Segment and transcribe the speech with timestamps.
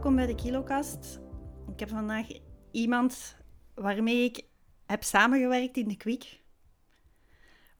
[0.00, 1.20] welkom bij de Kilokast.
[1.72, 2.26] Ik heb vandaag
[2.70, 3.36] iemand
[3.74, 4.44] waarmee ik
[4.86, 6.40] heb samengewerkt in de Kwik.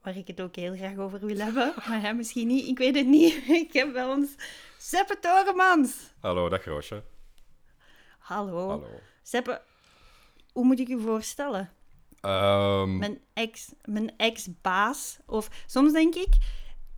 [0.01, 2.95] Waar ik het ook heel graag over wil hebben, maar hij misschien niet, ik weet
[2.95, 3.33] het niet.
[3.65, 4.35] Ik heb bij ons
[4.77, 6.13] Seppe Toremans.
[6.19, 7.03] Hallo, dag Roosje.
[8.19, 8.69] Hallo.
[8.69, 8.99] Hallo.
[9.23, 9.61] Seppe,
[10.53, 11.69] hoe moet ik u voorstellen?
[12.19, 15.19] Ehm, Mijn ex, mijn ex-baas.
[15.25, 16.33] Of soms denk ik,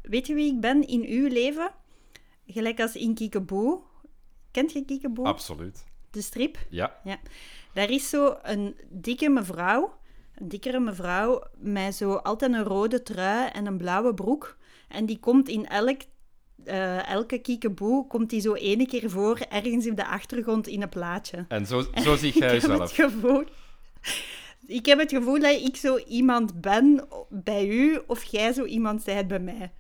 [0.02, 1.71] weet je wie ik ben in uw leven?
[2.46, 3.91] Gelijk als in Kiekeboe.
[4.54, 5.26] Kent je Kiekeboe?
[5.26, 5.84] Absoluut.
[6.12, 6.57] De strip?
[6.70, 6.99] Ja.
[7.04, 7.18] Ja.
[7.73, 9.93] Daar is zo een dikke mevrouw,
[10.35, 14.57] een dikkere mevrouw, met zo altijd een rode trui en een blauwe broek.
[14.87, 16.01] En die komt in elk,
[16.63, 20.90] eh, elke kiekeboe, komt die zo ene keer voor, ergens op de achtergrond in een
[20.90, 21.45] plaatje.
[21.48, 23.43] En zo, zo zie jij ik heb het gevoel...
[24.67, 29.04] Ik heb het gevoel dat ik zo iemand ben bij u, of jij zo iemand
[29.04, 29.71] bent bij mij.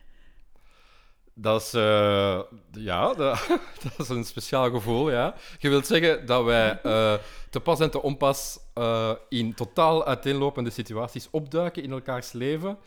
[1.35, 3.47] Dat is, eh, ja, dat,
[3.83, 5.35] dat is een speciaal gevoel, ja.
[5.59, 7.13] Je wilt zeggen dat wij eh,
[7.49, 12.77] te pas en te onpas eh, in totaal uiteenlopende situaties opduiken in elkaars leven,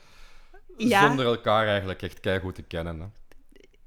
[0.77, 1.07] Ja.
[1.07, 3.01] zonder elkaar eigenlijk echt keigoed te kennen.
[3.01, 3.07] Hè.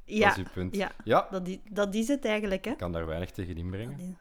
[0.03, 0.75] Ja, Dat is uw punt.
[0.75, 0.91] ja.
[1.03, 2.71] Ja, Dat, is, dat is het eigenlijk, hè.
[2.71, 4.17] ik kan daar weinig tegen inbrengen.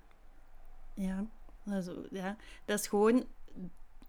[0.94, 1.24] Ja,
[1.64, 2.36] dat is, ja.
[2.64, 3.24] dat is gewoon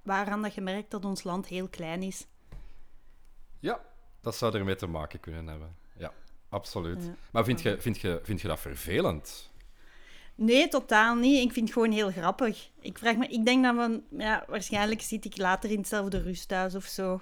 [0.04, 2.26] waaraan dat je merkt dat ons land heel klein is.
[3.60, 3.80] Ja,
[4.22, 5.76] dat zou ermee te maken kunnen hebben.
[6.50, 7.04] Absoluut.
[7.04, 7.16] Ja.
[7.32, 9.50] Maar vind je, vind, je, vind je dat vervelend?
[10.36, 11.44] Nee, totaal niet.
[11.44, 12.70] Ik vind het gewoon heel grappig.
[12.82, 16.76] Ik, vraag me, ik denk dan van, ja, waarschijnlijk zit ik later in hetzelfde rusthuis
[16.76, 17.22] of zo.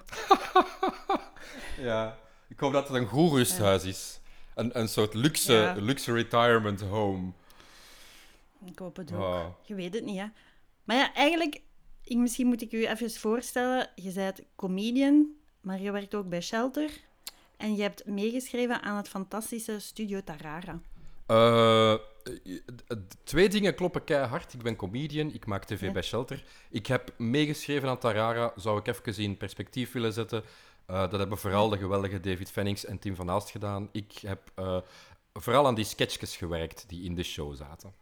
[1.78, 2.18] Ja,
[2.48, 4.20] ik hoop dat het een goed rusthuis is.
[4.54, 5.74] Een, een soort luxe, Ja.
[5.78, 7.32] luxe retirement home.
[8.64, 9.54] Ik hoop het ook.
[9.62, 10.26] Je weet het niet, hè.
[10.84, 11.60] Maar ja, eigenlijk,
[12.04, 13.90] ik, misschien moet ik u even voorstellen.
[13.94, 15.26] Je bent comedian,
[15.60, 16.90] maar je werkt ook bij Shelter.
[17.58, 20.80] En je hebt meegeschreven aan het fantastische Studio Tarara.
[21.26, 21.98] Eh, eh,
[23.24, 24.52] twee dingen kloppen keihard.
[24.54, 25.92] Ik ben comedian, ik maak tv Ja.
[25.92, 26.44] bij Shelter.
[26.70, 30.42] Ik heb meegeschreven aan Tarara, zou ik even in perspectief willen zetten.
[30.86, 33.88] Eh, dat hebben vooral de geweldige David Fennings en Tim van Aalst gedaan.
[33.92, 34.78] Ik heb eh,
[35.32, 37.92] vooral aan die sketchjes gewerkt die in de show zaten.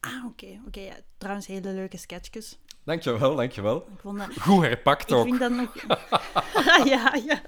[0.00, 0.60] Ah, oké.
[0.66, 0.94] oké ja.
[1.18, 2.58] Trouwens, hele leuke sketchjes.
[2.84, 3.76] Dankjewel, dankjewel.
[3.76, 4.28] Ik vond dat...
[4.40, 5.24] Goed herpakt Ik ook.
[5.24, 5.74] vind dat nog...
[6.92, 7.42] ja, ja.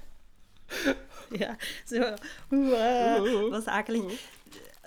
[1.43, 2.13] Ja, zo...
[2.51, 4.29] Oeh, ah, dat is akelig.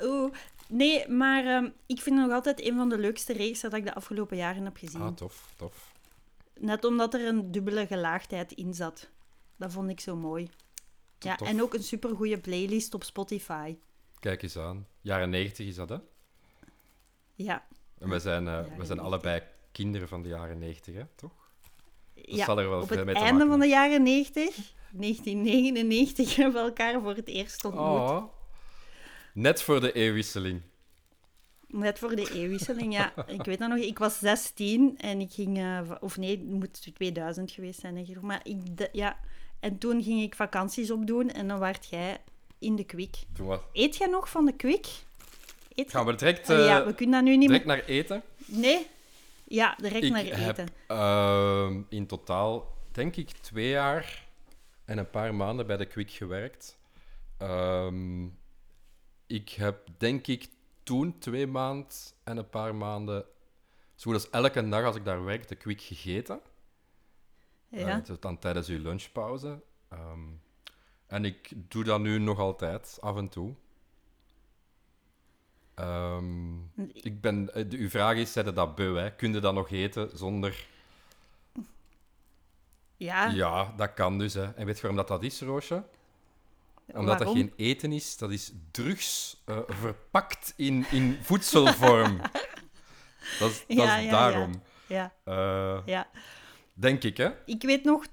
[0.03, 0.33] Oeh.
[0.69, 3.85] Nee, maar ehm, ik vind het nog altijd een van de leukste reeks dat ik
[3.85, 5.01] de afgelopen jaren heb gezien.
[5.01, 5.95] Ah, tof, tof.
[6.59, 9.09] Net omdat er een dubbele gelaagdheid in zat.
[9.57, 10.49] Dat vond ik zo mooi.
[11.19, 11.49] Ja, Tof.
[11.49, 13.77] en ook een supergoeie playlist op Spotify.
[14.21, 14.87] Kijk eens aan.
[15.01, 15.97] Jaren 90 is dat, hè?
[17.35, 17.67] Ja.
[17.99, 19.05] En we zijn, eh, we zijn 90.
[19.05, 19.43] allebei
[19.73, 21.05] kinderen van de jaren 90, hè?
[21.15, 21.49] Toch?
[22.15, 22.45] ja.
[22.45, 26.69] zal er wel op het mee te einde van de jaren 90, 1999, hebben we
[26.69, 27.85] elkaar voor het eerst ontmoet.
[27.85, 28.23] Oh.
[29.35, 30.61] Net voor de eeuwwisseling.
[31.67, 33.13] Net voor de eeuwwisseling, ja.
[33.27, 35.59] Ik weet dat nog, ik was 16 en ik ging...
[35.59, 38.07] eh, of nee, het moet 2000 geweest zijn.
[38.21, 38.77] Maar ik...
[38.77, 39.19] de- ja.
[39.61, 42.19] En toen ging ik vakanties opdoen en dan werd jij
[42.59, 43.17] in de kwik.
[43.73, 44.87] Eet jij nog van de kwik?
[45.75, 47.77] Eet Gaan we direct, Allee, ja, eh, we kunnen dat nu niet direct meer...
[47.77, 48.23] naar eten?
[48.47, 48.87] Nee?
[49.45, 50.69] Ja, direct Ik naar heb eten.
[50.87, 54.27] ehm, in totaal, denk ik, twee jaar
[54.89, 56.79] en een paar maanden bij de Quick gewerkt.
[57.37, 58.25] Ehm,
[59.27, 60.49] ik heb, denk ik,
[60.83, 61.87] toen twee maanden
[62.25, 63.25] en een paar maanden,
[63.95, 66.41] zo goed als elke dag als ik daar werkte, Quick gegeten.
[67.69, 68.03] Ja.
[68.09, 69.63] Is dan tijdens uw lunchpauze.
[69.89, 70.27] Ehm,
[71.07, 73.55] en ik doe dat nu nog altijd, af en toe.
[75.75, 76.57] Ehm,
[76.93, 79.15] ik ben, eh, de- uw vraag is, zijn dat beu, hè?
[79.15, 80.67] Kun je dat nog eten zonder...
[82.99, 83.27] ja.
[83.27, 84.45] Ja, dat kan dus, hè.
[84.55, 85.83] En weet je waarom dat, dat is, Roosje?
[86.95, 92.21] Omdat dat geen eten is, dat is drugs eh, verpakt in, in voedselvorm.
[93.41, 94.63] dat is, dat Ja, is ja, daarom.
[94.87, 96.09] Ja, Eh, ja.
[96.75, 97.31] denk ik, hè?
[97.47, 98.07] Ik weet nog...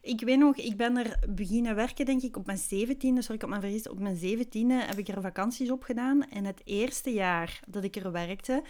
[0.00, 3.20] Ik weet nog, ik ben er beginnen werken, denk ik, op mijn zeventiende.
[3.20, 3.88] Sorry, ik heb me vergist.
[3.88, 6.28] Op mijn zeventiende heb ik er vakanties op gedaan.
[6.30, 8.62] En het eerste jaar dat ik er werkte,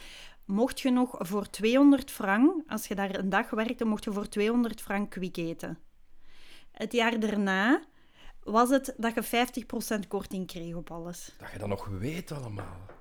[0.44, 4.29] mocht je nog voor 200 frank, als je daar een dag werkte, mocht je voor
[4.29, 5.79] 200 frank kwik eten.
[6.73, 7.82] Het jaar daarna
[8.43, 11.35] was het dat je 50% korting kreeg op alles.
[11.38, 12.93] Dat je dat nog weet allemaal.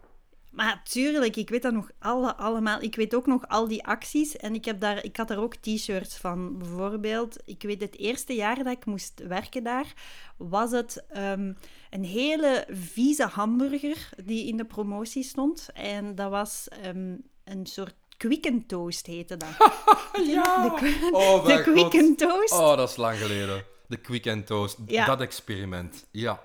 [0.53, 2.81] Maar tuurlijk, ik weet dat nog alle, allemaal.
[2.81, 4.37] Ik weet ook nog al die acties.
[4.37, 6.57] En ik, heb daar, ik had daar ook t-shirts van.
[6.57, 9.93] Bijvoorbeeld, ik weet het eerste jaar dat ik moest werken daar,
[10.37, 11.53] was het ehm,
[11.89, 15.69] een hele vieze hamburger die in de promotie stond.
[15.73, 19.49] En dat was ehm, een soort quick toast heette dat.
[20.33, 20.69] ja!
[20.79, 22.53] De, Oh, de toast.
[22.53, 23.65] Oh, dat is lang geleden.
[23.87, 24.77] De Quick and Toast.
[24.85, 25.05] Ja.
[25.05, 26.05] Dat experiment.
[26.11, 26.43] Ja.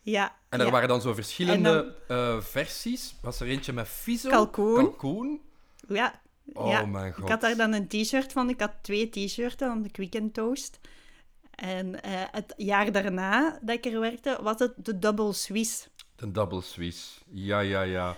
[0.00, 0.36] Ja.
[0.48, 0.72] En er ja.
[0.72, 3.14] waren dan zo verschillende eh, versies.
[3.20, 4.30] Was er eentje met viso?
[4.30, 4.74] Kalkoen.
[4.74, 5.40] Kalkoen.
[5.88, 6.20] Ja.
[6.52, 6.86] Oh ja.
[6.86, 7.22] mijn god.
[7.22, 8.48] Ik had daar dan een t-shirt van.
[8.48, 10.80] Ik had twee t-shirts van de Quick and Toast.
[11.50, 15.88] En eh, het jaar daarna dat ik er werkte, was het de Double Swiss.
[16.16, 17.20] De Double Swiss.
[17.30, 18.16] Ja, ja, ja.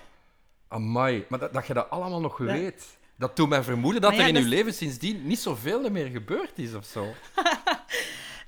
[0.75, 1.25] Amai.
[1.29, 2.45] Maar dat, dat je dat allemaal nog Ja.
[2.45, 2.99] weet.
[3.19, 6.07] Dat doet mij vermoeden dat ja, er in dat uw leven sindsdien niet zoveel meer
[6.07, 7.07] gebeurd is of zo.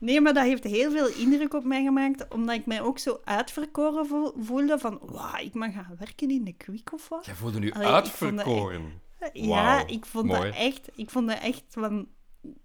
[0.00, 3.20] Nee, maar dat heeft heel veel indruk op mij gemaakt, omdat ik mij ook zo
[3.24, 7.26] uitverkoren vo- voelde van, wauw, ik mag gaan werken in de Quick of wat?
[7.26, 9.00] Jij voelde nu Allee, ik uitverkoren.
[9.32, 10.40] Ja, ik vond mooi.
[10.42, 12.08] dat echt, ik vond dat echt van,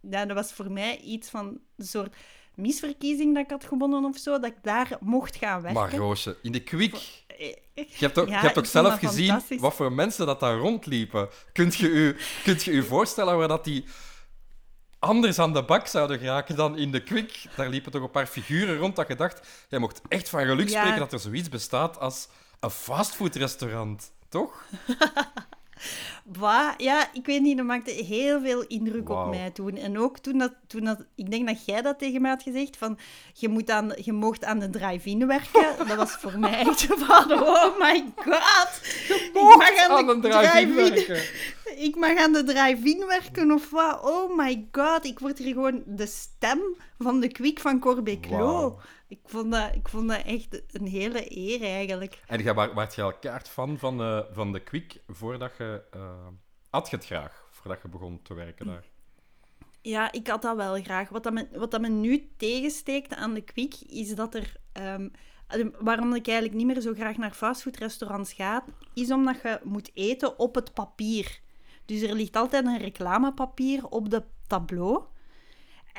[0.09, 2.15] ja, dat was voor mij iets van een soort
[2.55, 5.81] misverkiezing dat ik had gewonnen of zo, dat ik daar mocht gaan werken.
[5.81, 7.20] Maar Roosje, in de Quick...
[7.75, 11.29] Je hebt ook, Ja, je hebt ook zelf gezien wat voor mensen dat daar rondliepen.
[11.53, 13.85] Kunt je u, kunt je u voorstellen waar dat die
[14.99, 17.43] anders aan de bak zouden geraken dan in de Quick?
[17.55, 19.47] Daar liepen toch een paar figuren rond dat je dacht...
[19.69, 20.79] Jij mocht echt van geluk Ja.
[20.79, 22.27] spreken dat er zoiets bestaat als
[22.59, 24.11] een fastfoodrestaurant.
[24.29, 24.63] Toch?
[26.23, 26.73] Wat?
[26.77, 29.77] Ja, ik weet niet, dat maakte heel veel indruk op mij toen.
[29.77, 31.05] En ook toen dat, toen dat...
[31.15, 32.97] Ik denk dat jij dat tegen mij had gezegd, van...
[33.33, 35.77] Je, moet aan, je mocht aan de drive-in werken.
[35.87, 37.31] Dat was voor mij echt van...
[37.31, 38.81] Oh my god!
[39.07, 41.23] Ik mag aan een drive-in werken.
[41.77, 44.03] Ik mag aan de drive-in werken of wat?
[44.03, 46.59] Oh my god, ik word hier gewoon de stem
[47.01, 48.37] van de kwik van Corbeclo.
[48.37, 48.79] Wauw.
[49.07, 52.21] Ik, vond dat, ik vond dat echt een hele eer eigenlijk.
[52.27, 55.83] En jij wa- waart je al kaart fan van, eh, van de Quick voordat je...
[55.91, 56.27] eh
[56.69, 58.85] had je het graag, voordat je begon te werken daar?
[59.81, 61.09] Ja, ik had dat wel graag.
[61.09, 64.55] Wat, dat me, wat dat me nu tegensteekt aan de kwik, is dat er...
[64.71, 65.09] ehm,
[65.47, 68.63] eh, waarom ik eigenlijk niet meer zo graag naar fastfoodrestaurants ga,
[68.93, 71.39] is omdat je moet eten op het papier.
[71.85, 75.03] Dus er ligt altijd een reclamepapier op de tableau.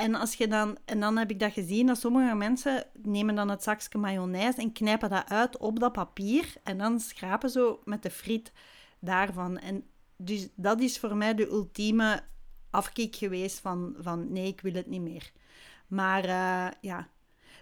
[0.03, 3.49] En, als je dan, en dan heb ik dat gezien, dat sommige mensen nemen dan
[3.49, 6.55] het zakje mayonaise en knijpen dat uit op dat papier.
[6.63, 8.53] En dan schrapen zo met de friet
[9.01, 9.59] daarvan.
[9.59, 9.85] En
[10.17, 12.23] dus dat is voor mij de ultieme
[12.71, 15.33] afkick geweest van, van nee, ik wil het niet meer.
[15.87, 17.09] Maar eh, ja,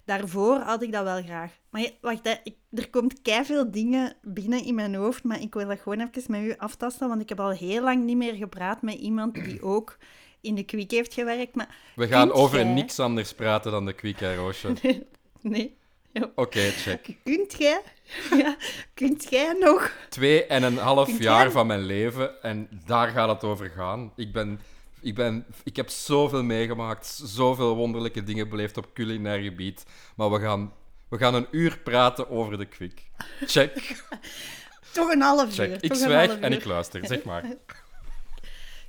[0.05, 1.53] daarvoor had ik dat wel graag.
[1.71, 2.35] Maar wacht, hè,
[2.71, 6.43] er komt veel dingen binnen in mijn hoofd, maar ik wil dat gewoon even met
[6.43, 9.97] u aftasten, want ik heb al heel lang niet meer gepraat met iemand die ook
[10.41, 11.55] in de kwik heeft gewerkt.
[11.55, 14.73] Maar We gaan over jij- niks anders praten dan de Quick, hè, Roosje?
[15.41, 15.77] Nee.
[16.13, 16.31] Ja.
[16.35, 17.17] Oké, check.
[17.25, 17.81] Kunt jij?
[18.43, 18.57] Ja,
[18.95, 19.93] kunt jij nog?
[20.09, 23.71] Twee en een half Kunt jaar jij- van mijn leven en daar gaat het over
[23.71, 24.13] gaan.
[24.17, 24.61] Ik, ben,
[25.01, 29.85] ik, ben, ik heb zoveel meegemaakt, zoveel wonderlijke dingen beleefd op culinair gebied.
[30.17, 30.73] Maar we gaan,
[31.09, 33.03] we gaan een uur praten over de Quick.
[33.47, 34.03] Check,
[34.93, 35.71] Toch een half check.
[35.71, 35.79] uur.
[35.85, 37.45] Ik zwijg en ik luister, zeg maar.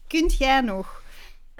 [0.07, 1.00] Kunt jij nog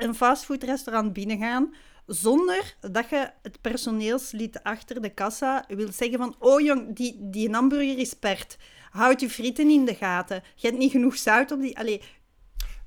[0.04, 1.74] een fastfoodrestaurant binnengaan
[2.06, 7.52] zonder dat je het personeelslid achter de kassa wil zeggen van oh jong, die, die
[7.52, 8.58] hamburger is pert.
[8.90, 10.44] Houd je frieten in de gaten.
[10.56, 11.78] Je hebt niet genoeg zout op die...
[11.78, 12.02] Allee,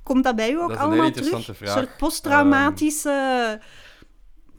[0.02, 1.60] komt dat bij u ook Dat is een allemaal terug?
[1.60, 3.60] Een soort posttraumatische...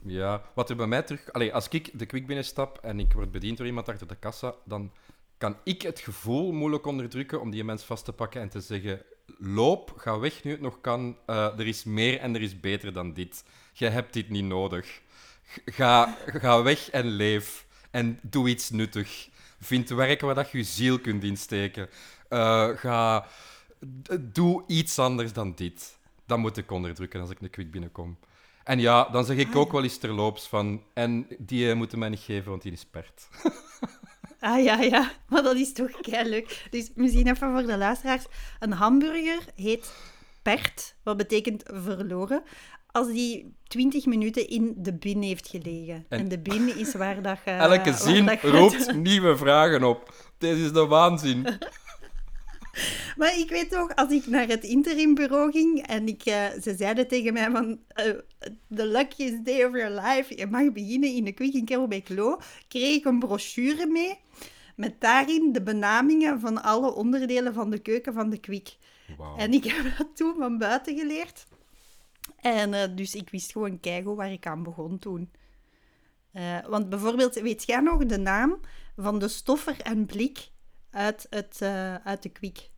[0.04, 1.32] Ja, wat er bij mij terug...
[1.32, 4.54] Allee, als ik de Quick binnenstap en ik word bediend door iemand achter de kassa,
[4.64, 4.92] dan
[5.38, 9.02] kan ik het gevoel moeilijk onderdrukken om die mens vast te pakken en te zeggen
[9.38, 11.16] loop, ga weg nu het nog kan.
[11.26, 13.44] Eh, er is meer en er is beter dan dit.
[13.72, 15.00] Je hebt dit niet nodig.
[15.64, 17.66] Ga, ga weg en leef.
[17.90, 19.28] En doe iets nuttig.
[19.60, 21.88] Vind werk waar dat je ziel kunt insteken.
[22.28, 23.26] Eh, ga...
[24.20, 25.98] Doe iets anders dan dit.
[26.26, 28.18] Dat moet ik onderdrukken als ik een kwik binnenkom.
[28.64, 30.82] En ja, dan zeg ik ook wel eens terloops van...
[30.92, 33.28] En die eh, moeten mij niet geven, want die is pert.
[34.40, 35.10] Ah ja, ja.
[35.28, 36.66] Maar dat is toch leuk.
[36.70, 38.24] Dus misschien even voor de luisteraars.
[38.58, 39.92] Een hamburger heet
[40.42, 42.42] pert, wat betekent verloren,
[42.86, 46.04] als die 20 minuten in de bin heeft gelegen.
[46.08, 47.50] En, En- de bin is waar dat je...
[47.50, 50.14] Elke zin dat je- roept nieuwe vragen op.
[50.38, 51.46] Dit is de waanzin.
[53.18, 57.08] Maar ik weet toch, als ik naar het interimbureau ging en ik, eh, ze zeiden
[57.08, 58.04] tegen mij van eh,
[58.74, 62.96] the luckiest day of your life, je mag beginnen in de Quick in Kerelbeek-Loo, kreeg
[62.96, 64.18] ik een brochure mee
[64.76, 68.76] met daarin de benamingen van alle onderdelen van de keuken van de Quick.
[69.36, 71.46] En ik heb dat toen van buiten geleerd.
[72.40, 75.30] En eh, dus ik wist gewoon keigoed waar ik aan begon toen.
[76.68, 78.60] Want bijvoorbeeld, weet jij nog de naam
[78.96, 80.50] van de stoffer en blik
[80.96, 82.70] uit, het, eh, uit de kwik.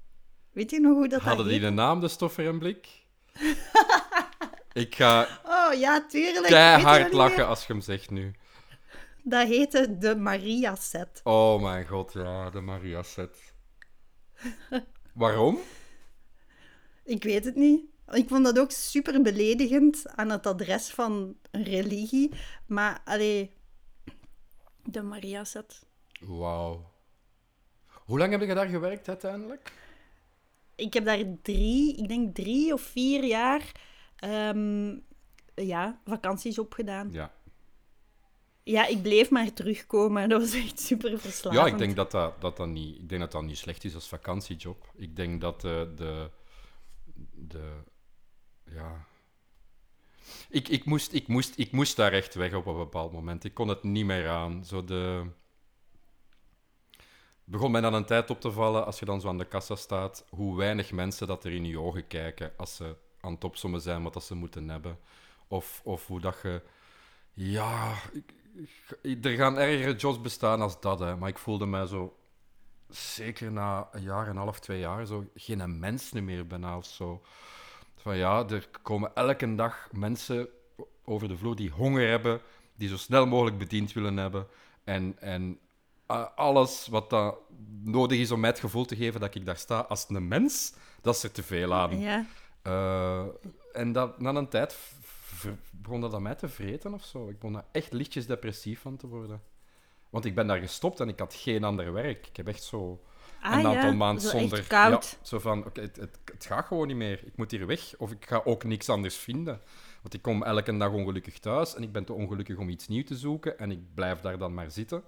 [0.52, 2.88] Weet je nog hoe dat Hadden dat die de naam De Stoffer en Blik?
[4.72, 6.46] ik ga Oh ja, tuurlijk.
[6.46, 7.46] Keihard lachen meer?
[7.46, 8.34] als je hem zegt nu.
[9.22, 11.20] Dat heette de Maria set.
[11.24, 13.52] Oh mijn god, ja, de Maria set.
[15.12, 15.58] Waarom?
[17.04, 17.84] Ik weet het niet.
[18.10, 22.30] Ik vond dat ook super beledigend aan het adres van een religie.
[22.66, 23.52] Maar, allee,
[24.82, 25.86] de Maria set.
[26.20, 26.96] Wauw.
[28.08, 29.72] Hoe lang heb je daar gewerkt uiteindelijk?
[30.74, 33.72] Ik heb daar drie, ik denk drie of vier jaar,
[34.16, 34.96] ehm,
[35.54, 37.08] ja, vakanties op gedaan.
[37.12, 37.32] Ja.
[38.62, 40.28] Ja, ik bleef maar terugkomen.
[40.28, 41.62] Dat was echt super verslavend.
[41.62, 43.94] Ja, ik denk dat dat, dat, dat niet, ik denk dat dat niet slecht is
[43.94, 44.92] als vakantiejob.
[44.94, 45.92] Ik denk dat de.
[45.96, 46.30] de,
[47.34, 47.72] de
[48.64, 49.06] ja.
[50.48, 53.44] Ik, ik, moest, ik, moest, ik moest daar echt weg op een bepaald moment.
[53.44, 54.64] Ik kon het niet meer aan.
[54.64, 55.26] Zo de...
[57.50, 59.76] begon mij dan een tijd op te vallen, als je dan zo aan de kassa
[59.76, 63.80] staat, hoe weinig mensen dat er in je ogen kijken als ze aan het opsommen
[63.80, 64.98] zijn wat dat ze moeten hebben.
[65.48, 66.62] Of, of hoe dat je...
[67.32, 67.94] Ja,
[69.22, 71.16] er gaan ergere jobs bestaan als dat, hè.
[71.16, 72.16] maar ik voelde mij zo,
[72.88, 76.84] zeker na een jaar en een half, twee jaar, zo geen mens meer bijna of
[76.84, 77.22] zo.
[77.96, 80.48] Van ja, er komen elke dag mensen
[81.04, 82.40] over de vloer die honger hebben,
[82.74, 84.46] die zo snel mogelijk bediend willen hebben.
[84.84, 85.58] En, en
[86.08, 87.36] eh, alles wat dat
[87.82, 90.74] nodig is om mij het gevoel te geven dat ik daar sta als een mens,
[91.00, 92.00] dat is er te veel aan.
[92.00, 92.26] Ja,
[92.62, 93.24] Eh,
[93.72, 94.76] en dat, na een tijd
[95.70, 97.28] begon dat aan mij te vreten of zo.
[97.28, 99.42] Ik begon daar echt lichtjes depressief van te worden.
[100.10, 102.26] Want ik ben daar gestopt en ik had geen ander werk.
[102.26, 103.04] Ik heb echt zo
[103.42, 103.92] ah, een aantal ja.
[103.92, 104.62] maanden Zo zonder...
[104.66, 105.10] Koud.
[105.10, 107.26] Ja, zo van, oké, het, het, het gaat gewoon niet meer.
[107.26, 107.94] Ik moet hier weg.
[107.98, 109.60] Of ik ga ook niks anders vinden.
[110.02, 113.06] Want ik kom elke dag ongelukkig thuis en ik ben te ongelukkig om iets nieuws
[113.06, 113.58] te zoeken.
[113.58, 115.02] En ik blijf daar dan maar zitten.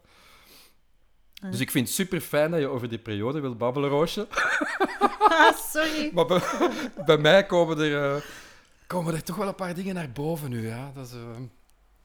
[1.40, 4.26] Dus ik vind het super fijn dat je over die periode wilt babbelen, Roosje.
[5.30, 6.10] Ah, sorry.
[6.14, 6.40] Maar bij,
[7.06, 8.22] bij mij komen er, eh,
[8.86, 10.66] komen er toch wel een paar dingen naar boven nu.
[10.66, 10.92] Ja?
[10.94, 11.20] Dat is, eh,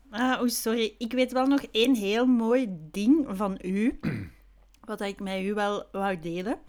[0.09, 0.95] Ah, oh, sorry.
[0.97, 3.99] Ik weet wel nog één heel mooi ding van u,
[4.85, 6.59] wat ik met u wel wou delen.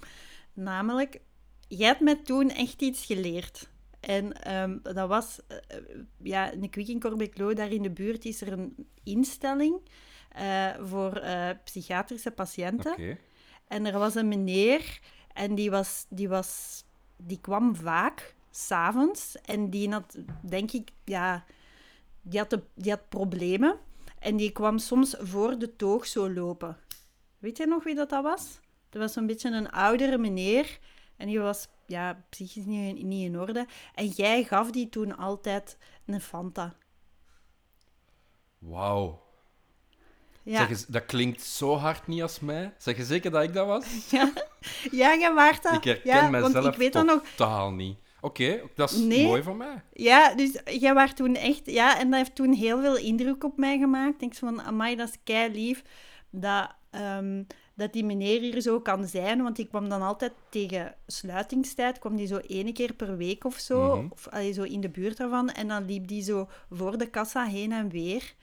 [0.53, 1.21] Namelijk,
[1.69, 3.69] jij hebt mij toen echt iets geleerd.
[4.01, 5.79] En ehm, dat was, eh,
[6.23, 9.81] ja, in de Kwik in Corbeclo, daar in de buurt, is er een instelling
[10.37, 12.93] eh, voor eh, psychiatrische patiënten.
[12.93, 13.19] Oké.
[13.69, 15.01] En er was een meneer
[15.33, 16.83] en die, was, die, was,
[17.17, 19.37] die kwam vaak s'avonds.
[19.41, 21.45] En die had, denk ik, ja,
[22.23, 23.79] die had, de, die had problemen.
[24.19, 26.77] En die kwam soms voor de toog zo lopen.
[27.39, 28.61] Weet je nog wie dat, dat was?
[28.91, 30.79] Dat was zo'n beetje een oudere meneer.
[31.17, 33.67] En die was ja, psychisch niet, niet in orde.
[33.95, 36.75] En jij gaf die toen altijd een Fanta.
[38.59, 39.26] Wauw.
[40.47, 42.73] Ja, Zeg eens, dat klinkt zo hard niet als mij.
[42.79, 43.85] Zeg je zeker dat ik dat was?
[44.11, 44.33] ja.
[44.91, 45.73] ja jij waart dat.
[45.75, 47.23] Ik herken ja, mezelf ik weet dat nog.
[47.37, 47.97] totaal niet.
[48.21, 49.27] Oké, dat is Nee.
[49.27, 49.83] mooi voor mij.
[49.93, 51.61] Ja, dus jij was toen echt...
[51.65, 54.13] Ja, en dat heeft toen heel veel indruk op mij gemaakt.
[54.15, 55.83] Ik denk zo van, amai, dat is kei lief
[56.31, 57.43] dat, ehm,
[57.75, 59.43] dat die meneer hier zo kan zijn.
[59.43, 63.57] Want die kwam dan altijd tegen sluitingstijd, kwam die zo ene keer per week of
[63.59, 64.07] zo, Mhm.
[64.11, 65.51] of allee, zo in de buurt daarvan.
[65.51, 68.35] En dan liep die zo voor de kassa heen en weer.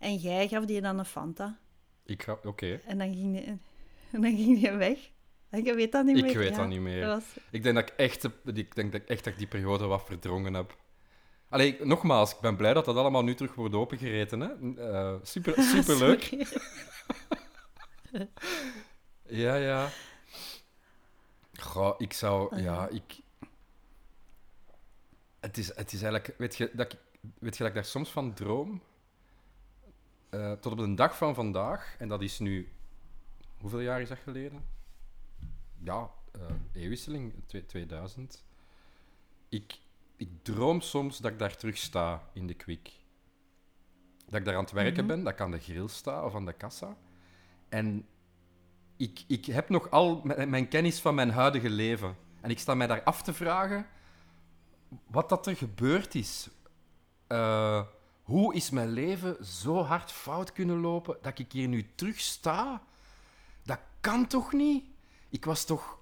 [0.00, 1.58] En jij gaf die dan een Fanta.
[2.04, 2.38] Ik ga...
[2.44, 2.80] Oké.
[2.86, 4.98] En dan ging die, en dan ging die weg.
[5.50, 6.38] Ik weet dat niet Ik meer.
[6.38, 7.06] weet Ja, dat niet meer.
[7.06, 9.86] was- Ik denk dat ik echt, ik denk dat ik echt dat ik die periode
[9.86, 10.76] wat verdrongen heb.
[11.48, 14.40] Allee, nogmaals, ik ben blij dat dat allemaal nu terug wordt opengereten.
[14.40, 14.48] Hè?
[14.90, 16.30] Eh, super, super leuk.
[19.26, 19.88] Ja, ja.
[21.60, 22.54] Goh, ik zou...
[22.54, 23.20] Ah, Ja, ik...
[25.40, 26.34] Het is, het is eigenlijk...
[26.38, 26.98] Weet je, dat ik,
[27.38, 28.82] weet je dat ik daar soms van droom?
[30.30, 32.72] Eh, tot op de dag van vandaag, en dat is nu...
[33.58, 34.64] Hoeveel jaar is dat geleden?
[35.82, 36.40] Ja, eh
[36.72, 38.44] eeuwwisseling, twee- 2000.
[39.48, 39.78] Ik,
[40.16, 42.90] ik droom soms dat ik daar terug sta in de kwik.
[44.26, 46.44] Dat ik daar aan het werken ben, dat ik aan de grill sta of aan
[46.44, 46.96] de kassa.
[47.68, 48.06] En
[48.96, 52.16] ik, ik heb nog al mijn, mijn kennis van mijn huidige leven.
[52.40, 53.86] En ik sta mij daar af te vragen
[55.06, 56.48] wat dat er gebeurd is.
[57.26, 57.86] Eh,
[58.30, 62.82] hoe is mijn leven zo hard fout kunnen lopen dat ik hier nu terug sta?
[63.62, 64.84] Dat kan toch niet?
[65.28, 65.98] Ik was toch...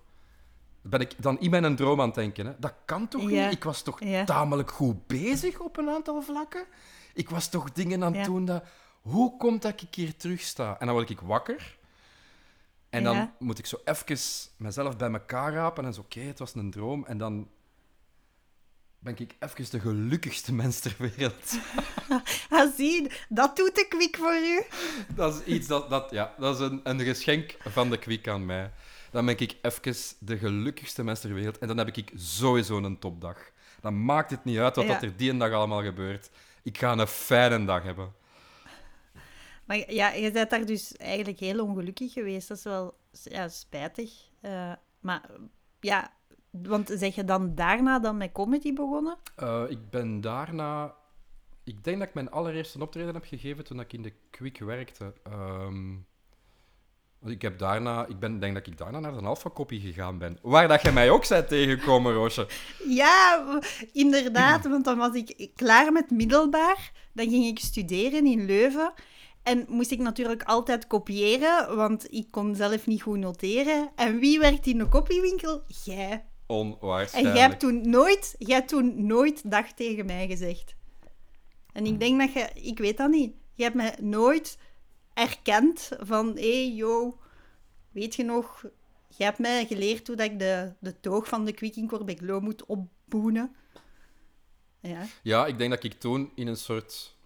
[0.83, 2.53] Ben ik dan in mijn droom aan het denken, hè?
[2.59, 3.45] Dat kan toch Ja.
[3.45, 3.57] niet?
[3.57, 4.25] Ik was toch Ja.
[4.25, 6.65] tamelijk goed bezig op een aantal vlakken?
[7.15, 8.27] Ik was toch dingen aan het Ja.
[8.27, 8.65] doen dat...
[9.03, 10.77] Hoe komt dat ik hier terug sta?
[10.79, 11.79] En dan word ik wakker.
[12.91, 14.19] En dan moet ik zo even
[14.57, 17.05] mezelf bij elkaar rapen en zo, oké, het was een droom.
[17.07, 17.49] En dan
[18.99, 21.59] ben ik even de gelukkigste mens ter wereld.
[22.51, 24.63] Ah, zie, dat doet de kwik voor u.
[25.15, 28.47] Dat is iets dat, dat, ja, dat is een, een geschenk van de kwik aan
[28.47, 28.73] mij.
[29.11, 31.59] Dan ben ik even de gelukkigste mens ter wereld.
[31.59, 33.51] En dan heb ik sowieso een topdag.
[33.81, 34.93] Dan maakt het niet uit wat Ja.
[34.93, 36.31] dat er die dag allemaal gebeurt.
[36.63, 38.13] Ik ga een fijne dag hebben.
[39.65, 42.49] Maar ja, je bent daar dus eigenlijk heel ongelukkig geweest.
[42.49, 44.13] Dat is wel ja, spijtig.
[44.41, 45.31] Eh, maar
[45.81, 46.13] ja,
[46.63, 49.17] want zeg je dan daarna dan met comedy begonnen?
[49.37, 50.95] Eh, ik ben daarna...
[51.65, 55.13] Ik denk dat ik mijn allereerste optreden heb gegeven toen ik in de Quick werkte.
[55.23, 55.95] Ehm,
[57.25, 60.39] ik, heb daarna, ik ben, denk dat ik daarna naar de Alpha Copy gegaan ben.
[60.43, 62.47] Waar dat je mij ook bent tegengekomen, Roosje.
[62.89, 63.45] Ja,
[63.93, 64.69] inderdaad.
[64.69, 66.93] Want dan was ik klaar met middelbaar.
[67.13, 68.93] Dan ging ik studeren in Leuven.
[69.43, 73.91] En moest ik natuurlijk altijd kopiëren, want ik kon zelf niet goed noteren.
[73.97, 75.63] En wie werkt in de kopiewinkel?
[75.85, 76.25] Jij.
[76.49, 77.37] En Onwaarschijnlijk.
[77.37, 80.75] jij hebt toen nooit, jij hebt toen nooit dag tegen mij gezegd.
[81.73, 83.33] En ik denk dat je, ik weet dat niet.
[83.55, 84.59] Je hebt mij nooit
[85.15, 87.19] erkend van, hé, hey, yo,
[87.91, 88.65] weet je nog,
[89.17, 92.41] je hebt mij geleerd hoe dat ik de, de toog van de Quick in Corbeclo
[92.41, 93.57] moet opboenen.
[94.81, 95.07] Ja.
[95.23, 97.17] Ja, ik denk dat ik toen in een soort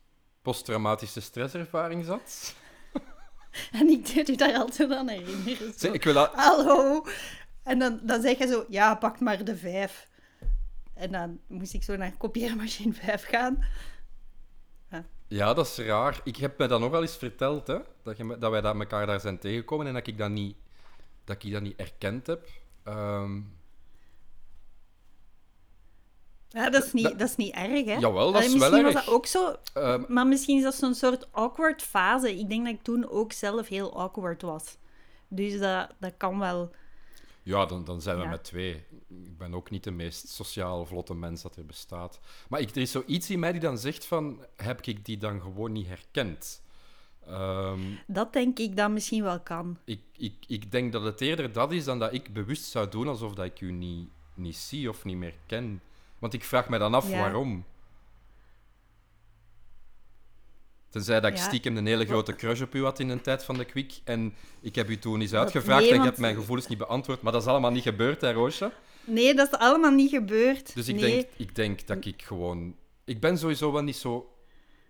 [0.42, 2.54] posttraumatische stresservaring zat.
[3.72, 5.72] En ik deed u daar altijd aan herinneren.
[5.76, 6.32] Zeg, ik wil dat...
[6.34, 7.04] Hallo.
[7.62, 10.08] En dan, dan zeg je zo, ja, pak maar de vijf.
[10.94, 13.64] En dan moest ik zo naar kopieermachine 5 gaan.
[15.28, 16.20] Ja, dat is raar.
[16.24, 18.74] Ik heb mij dat nog wel eens verteld, hè, dat, je, me- dat wij dat
[18.78, 20.56] elkaar daar zijn tegengekomen en dat ik dat niet,
[21.24, 22.48] dat ik dat niet erkend heb.
[22.84, 23.40] Ehm,
[26.48, 27.94] Ja, dat is niet, Dat- dat is niet erg, hè?
[27.94, 29.04] Jawel, dat Allee, is wel misschien was erg.
[29.04, 29.56] dat ook zo...
[29.74, 32.38] ehm, Maar misschien is dat zo'n soort awkward fase.
[32.38, 34.76] Ik denk dat ik toen ook zelf heel awkward was.
[35.28, 36.70] Dus dat, dat kan wel...
[37.42, 38.28] ja, dan, dan zijn we Ja.
[38.30, 38.84] met twee.
[39.24, 42.20] Ik ben ook niet de meest sociaal vlotte mens dat er bestaat.
[42.48, 45.40] Maar ik, er is zoiets in mij die dan zegt van, heb ik die dan
[45.40, 46.62] gewoon niet herkend?
[47.26, 49.78] Ehm, Dat denk ik dat misschien wel kan.
[49.84, 53.08] ik, ik, ik denk dat het eerder dat is dan dat ik bewust zou doen
[53.08, 55.80] alsof dat ik u niet, niet zie of niet meer ken.
[56.18, 57.18] Want ik vraag me dan af Ja.
[57.18, 57.64] waarom.
[60.92, 61.42] Tenzij dat ik Ja.
[61.42, 64.00] stiekem een hele grote crush op u had in een tijd van de Quick.
[64.04, 66.78] En ik heb u toen eens uitgevraagd nee, en je want- hebt mijn gevoelens niet
[66.78, 67.22] beantwoord.
[67.22, 68.72] Maar dat is allemaal niet gebeurd, hè, Roosje?
[69.04, 70.74] Nee, dat is allemaal niet gebeurd.
[70.74, 71.10] Dus ik, nee.
[71.12, 72.76] denk, ik denk dat ik gewoon...
[73.04, 74.34] Ik ben sowieso wel niet zo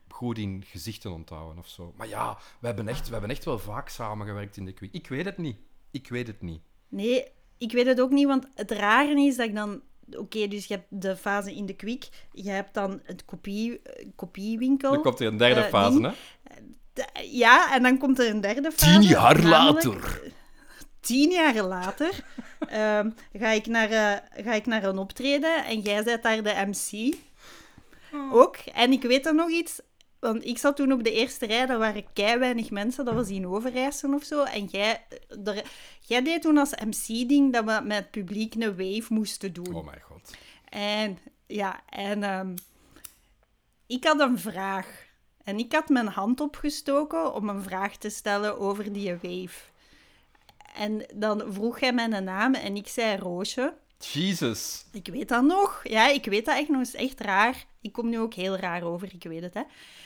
[0.08, 1.92] goed in gezichten onthouden of zo.
[1.96, 4.92] Maar ja, we hebben echt, we hebben echt wel vaak samengewerkt in de Quick.
[4.92, 5.56] Ik weet het niet.
[5.90, 6.60] Ik weet het niet.
[6.88, 7.24] Nee,
[7.58, 9.82] ik weet het ook niet, want het rare is dat ik dan...
[10.10, 12.08] Oké, dus je hebt de fase in de Quick.
[12.32, 14.92] Je hebt dan het kopie, eh, kopiewinkel.
[14.92, 16.04] Er komt er een derde Eh, fase, ding.
[16.06, 16.12] hè?
[16.92, 18.98] De- ja, en dan komt er een derde fase.
[18.98, 20.20] Tien jaar later.
[21.00, 22.24] Tien jaar later
[22.68, 26.64] ehm, ga, ik naar, eh, ga ik naar een optreden en jij bent daar de
[26.66, 27.14] MC.
[28.32, 28.56] Ook.
[28.56, 29.80] En ik weet er nog iets,
[30.22, 33.28] want ik zat toen op de eerste rij, daar waren kei weinig mensen, dat was
[33.28, 34.42] in Overijssel of zo.
[34.42, 35.04] En jij,
[35.44, 35.64] er,
[36.00, 39.74] jij deed toen als MC-ding dat we met het publiek een wave moesten doen.
[39.74, 40.34] Oh mijn god.
[40.68, 42.54] En ja, en ehm,
[43.86, 45.06] ik had een vraag.
[45.44, 49.60] En ik had mijn hand opgestoken om een vraag te stellen over die wave.
[50.74, 53.74] En dan vroeg hij mijn naam en ik zei Roosje.
[53.98, 54.84] Jesus.
[54.92, 55.80] Ik weet dat nog.
[55.82, 56.80] Ja, ik weet dat echt nog.
[56.80, 57.64] Is echt raar.
[57.82, 59.62] Ik kom nu ook heel raar over, ik weet het, hè.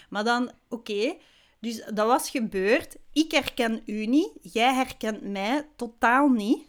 [0.08, 1.16] Maar dan, oké.
[1.60, 2.96] Dus dat was gebeurd.
[3.12, 4.30] Ik herken u niet.
[4.40, 6.64] Jij herkent mij totaal niet.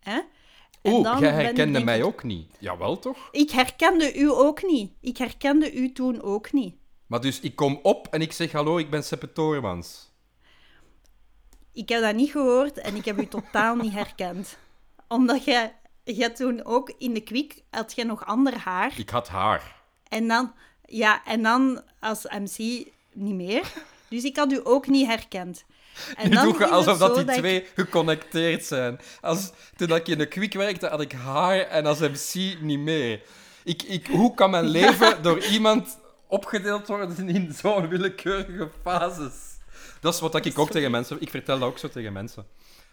[0.00, 0.20] Hè?
[0.82, 2.56] Dan jij ik, herkende mij ik- ook niet.
[2.58, 3.28] Jawel, toch?
[3.30, 4.92] ik herkende u ook niet.
[5.00, 6.74] Ik herkende u toen ook niet.
[7.06, 9.28] Maar dus ik kom op en ik zeg hallo, ik ben Seppe.
[11.72, 14.58] Ik heb dat niet gehoord en ik heb u totaal niet herkend.
[15.08, 18.98] Omdat jij, jij toen ook in de kwik had je nog ander haar.
[18.98, 19.79] Ik had haar.
[20.10, 20.52] En dan,
[20.84, 22.56] ja, en dan als MC
[23.12, 23.72] niet meer.
[24.08, 25.64] Dus ik had u ook niet herkend.
[26.16, 29.00] En Nu dan doe je alsof dat die dat ik- twee geconnecteerd zijn.
[29.20, 33.20] Als, toen ik in de Quick werkte, had ik haar en als MC niet meer.
[33.64, 39.32] Ik, ik, hoe kan mijn leven door iemand opgedeeld worden in zo'n willekeurige fases?
[40.00, 41.16] Dat is wat ik ook tegen mensen...
[41.20, 42.46] Ik vertel dat ook zo tegen mensen.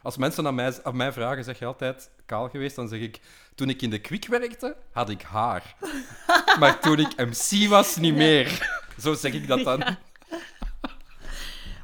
[0.08, 3.20] Als mensen aan mij, aan mij vragen, zeg je altijd kaal geweest, dan zeg ik...
[3.56, 5.76] Toen ik in de Quick werkte, had ik haar.
[6.60, 8.70] Maar toen ik MC was, niet meer.
[9.02, 9.80] Zo zeg ik dat dan.
[9.80, 10.00] Ja.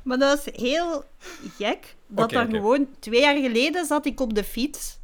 [0.04, 1.04] Maar dat was heel
[1.58, 1.96] gek.
[2.08, 2.88] Dat dan gewoon...
[3.00, 5.00] Twee jaar geleden zat ik op de fiets.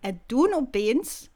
[0.00, 1.28] En toen opeens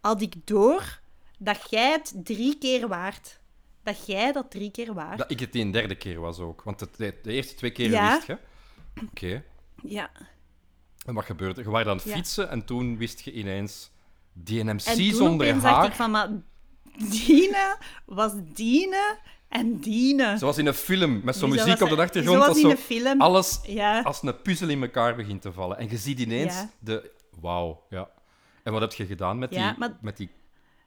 [0.00, 1.00] had ik door
[1.38, 3.40] dat jij het drie keer waard.
[3.82, 5.18] Dat jij dat drie keer waard.
[5.18, 6.62] Dat ik het die een derde keer was ook.
[6.62, 8.14] Want de, de eerste twee keer Ja.
[8.14, 8.38] wist je.
[9.10, 9.42] Oké.
[9.86, 10.10] Ja.
[11.06, 11.60] En wat gebeurde?
[11.60, 11.66] er?
[11.66, 13.92] Je was aan het fietsen en toen wist je ineens...
[14.36, 15.60] Die NMC En toen zonder haar...
[15.60, 16.28] dacht ik van, maar
[17.10, 19.18] Dienen was dienen
[19.48, 20.38] en dienen.
[20.38, 22.36] Zoals in een film, met zo'n muziek op de achtergrond.
[22.36, 23.20] Zoals als in zo een film.
[23.20, 24.00] alles Ja.
[24.02, 25.78] als een puzzel in elkaar begint te vallen.
[25.78, 26.70] En je ziet ineens Ja.
[26.78, 27.10] de...
[27.40, 28.10] Wauw, ja.
[28.62, 30.30] En wat heb je gedaan met, Ja, die, maar- met, die,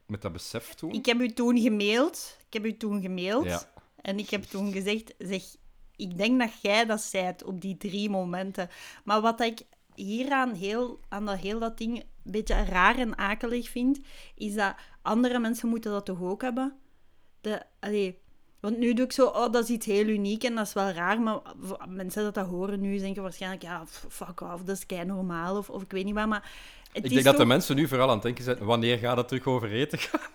[0.05, 0.91] met dat besef toen?
[0.91, 2.38] Ik heb u toen gemaild.
[2.47, 3.67] Ik heb u toen gemaild.
[4.01, 5.43] En ik heb toen gezegd, zeg,
[5.97, 8.69] ik denk dat jij dat zijt op die drie momenten.
[9.03, 9.62] Maar wat ik
[9.95, 13.99] hieraan heel, aan dat heel dat ding een beetje raar en akelig vind,
[14.36, 16.75] is dat andere mensen moeten dat toch ook hebben?
[17.41, 17.65] De,
[18.60, 20.89] want nu doe ik zo, oh, dat is iets heel uniek en dat is wel
[20.89, 21.41] raar, maar
[21.88, 25.69] mensen dat dat horen nu denken waarschijnlijk, ja, fuck off, dat is kei normaal, of,
[25.69, 26.51] of ik weet niet wat, maar...
[27.03, 29.45] Ik denk dat de mensen nu vooral aan het denken zijn, wanneer gaat het terug
[29.45, 30.19] over eten gaan?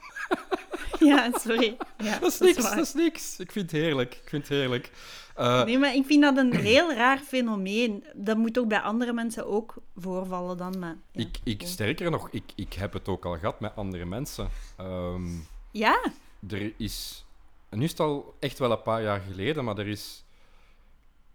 [0.99, 1.77] Ja, sorry.
[1.99, 3.39] Ja, Dat is niks, dat is niks.
[3.39, 4.91] Ik vind het heerlijk, ik vind het heerlijk.
[5.35, 8.05] Eh, Nee, maar ik vind dat een heel raar fenomeen.
[8.15, 10.97] Dat moet ook bij andere mensen ook voorvallen dan, maar...
[11.13, 14.49] Ja, ik, ik, sterker nog, ik, ik heb het ook al gehad met andere mensen.
[14.77, 15.29] Ehm,
[15.71, 16.01] Ja,
[16.51, 17.25] er is...
[17.71, 20.25] Nu is het al echt wel een paar jaar geleden, maar er is...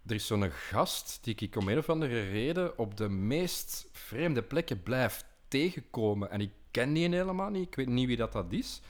[0.08, 4.43] Er is zo'n gast die ik om een of andere reden op de meest vreemde
[4.43, 6.32] plekken blijf tegenkomen.
[6.32, 8.82] En ik ken die helemaal niet, ik weet niet wie dat, dat is.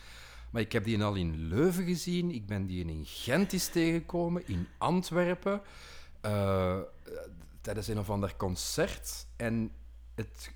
[0.52, 4.48] Maar ik heb die al in Leuven gezien, ik ben die in Gent eens tegengekomen,
[4.48, 5.62] in Antwerpen,
[6.22, 6.80] eh,
[7.62, 9.28] tijdens een of ander concert.
[9.36, 9.72] En
[10.16, 10.52] het...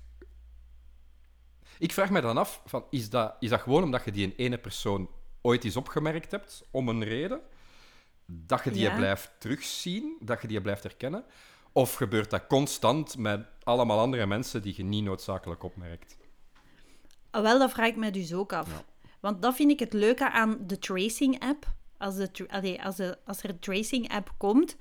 [1.78, 4.34] Ik vraag me dan af, van, is, dat, is dat gewoon omdat je die in
[4.36, 5.08] ene persoon
[5.40, 7.40] ooit eens opgemerkt hebt, om een reden?
[8.34, 8.96] Dat je die Ja.
[8.96, 11.24] blijft terugzien, dat je die blijft herkennen?
[11.72, 16.16] Of gebeurt dat constant met allemaal andere mensen die je niet noodzakelijk opmerkt?
[17.30, 18.68] Ah, wel, dat vraag ik mij dus ook af.
[18.68, 18.84] Ja.
[19.20, 21.66] Want dat vind ik het leuke aan de tracing-app.
[21.98, 24.76] Als, de, tra- allee, als, de, als er een tracing-app komt...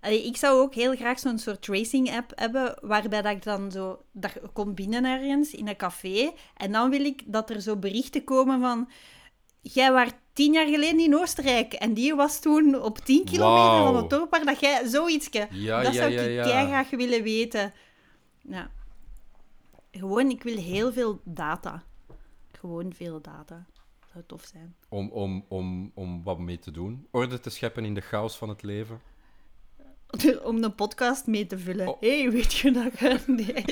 [0.00, 4.02] allee, ik zou ook heel graag zo'n soort tracing-app hebben, waarbij dat ik dan zo...
[4.12, 7.76] Dat je komt binnen ergens, in een café, en dan wil ik dat er zo
[7.76, 8.90] berichten komen van...
[9.60, 13.96] Jij was tien jaar geleden in Oostenrijk, en die was toen op 10 kilometer van
[13.96, 14.86] het dorp waar dat jij...
[14.86, 15.28] Zoiets.
[15.50, 16.66] Ja, dat ja, zou ik ja.
[16.66, 17.72] graag willen weten.
[18.40, 18.70] Ja.
[19.90, 21.82] Gewoon, ik wil heel veel data.
[22.52, 23.66] Gewoon veel data.
[24.12, 24.76] Zou tof zijn.
[24.88, 27.06] Om, om, om, om wat mee te doen?
[27.10, 29.00] Orde te scheppen in de chaos van het leven?
[30.42, 31.88] Om een podcast mee te vullen.
[31.88, 32.00] Oh.
[32.00, 32.92] Hé, hey, weet je dat?
[33.26, 33.64] Nee.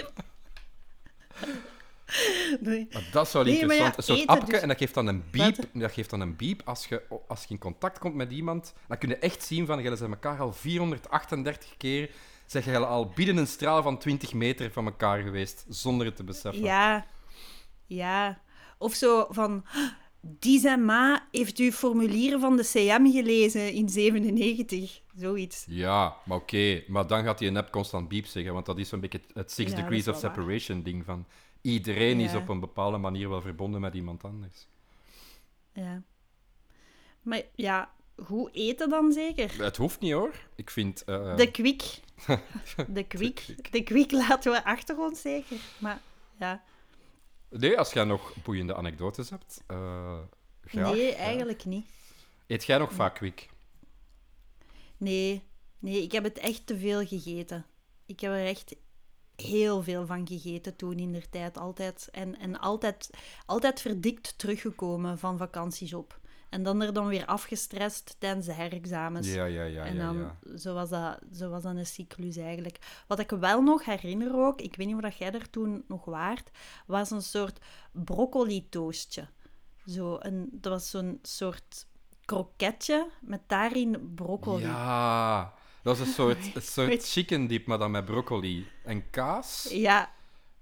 [2.61, 2.89] nee.
[2.93, 4.19] Maar dat wel Nee, maar ja, interessant.
[4.19, 5.57] een soort appje dus- en dat geeft dan een beep.
[5.57, 5.67] Wat?
[5.73, 8.75] Dat geeft dan een beep als je, als je in contact komt met iemand.
[8.89, 12.11] Dan kun je echt zien van, jullie zijn elkaar al 438 keer...
[12.47, 16.25] Zeg je al binnen een straal van 20 meter van elkaar geweest, zonder het te
[16.25, 16.63] beseffen.
[16.63, 17.07] Ja.
[17.87, 18.41] Ja.
[18.79, 19.65] Of zo van...
[20.25, 25.01] Die zijn ma heeft uw formulieren van de CM gelezen in 97.
[25.17, 25.65] Zoiets.
[25.69, 26.83] Ja, maar oké.
[26.89, 29.53] Maar dan gaat die een app constant beep zeggen, want dat is zo'n beetje het-
[29.53, 30.31] Six Ja, Degrees of waar.
[30.35, 31.27] Separation ding van...
[31.61, 34.67] Iedereen is op een bepaalde manier wel verbonden met iemand anders.
[35.73, 36.03] Ja.
[37.23, 39.63] Maar ja, goed eten dan zeker?
[39.65, 40.35] Het hoeft niet hoor.
[40.57, 41.05] Ik vind...
[41.05, 41.83] eh, De kwik.
[42.89, 43.55] De kwik.
[43.71, 45.57] De kwik laten we achter ons zeker.
[45.79, 46.01] Maar
[46.39, 46.63] ja.
[47.53, 50.93] Nee, als jij nog boeiende anekdotes hebt, graag.
[50.93, 51.15] nee, Ja.
[51.17, 51.87] eigenlijk niet.
[52.47, 53.49] Eet jij nog vaak kwik?
[54.97, 55.43] Nee.
[55.79, 57.67] Nee, ik heb het echt te veel gegeten.
[58.07, 58.75] Ik heb er echt
[59.37, 61.59] heel veel van gegeten toen in der tijd.
[61.59, 62.09] Altijd.
[62.13, 63.11] En, en altijd,
[63.47, 66.21] altijd verdikt teruggekomen van vakanties op.
[66.53, 69.33] En dan er dan weer afgestrest tijdens de herexamens.
[69.33, 70.57] Ja, ja, ja, en dan, ja.
[70.59, 72.79] Zo, was dat, zo was dat een cyclus eigenlijk.
[73.07, 76.05] Wat ik wel nog herinner ook, ik weet niet of dat jij er toen nog
[76.05, 76.51] waart,
[76.87, 77.59] was een soort
[77.93, 79.27] broccoli-toastje.
[79.87, 81.87] Zo een, dat was zo'n soort
[82.25, 84.63] kroketje met daarin broccoli.
[84.63, 89.69] Ja, dat is een soort, een soort chicken dip, maar dan met broccoli en kaas.
[89.71, 90.11] Ja,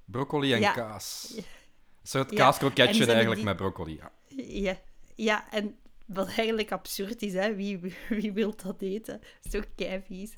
[0.04, 0.72] Broccoli en Ja.
[0.72, 1.32] kaas.
[2.00, 3.96] Een soort Ja, kaaskroketje eigenlijk die- met broccoli.
[3.96, 4.10] Ja.
[4.44, 4.76] ja,
[5.22, 7.54] ja, en wat eigenlijk absurd is, hè?
[7.54, 7.80] Wie,
[8.20, 9.20] wie wil dat eten?
[9.50, 9.60] Zo
[10.04, 10.34] vies.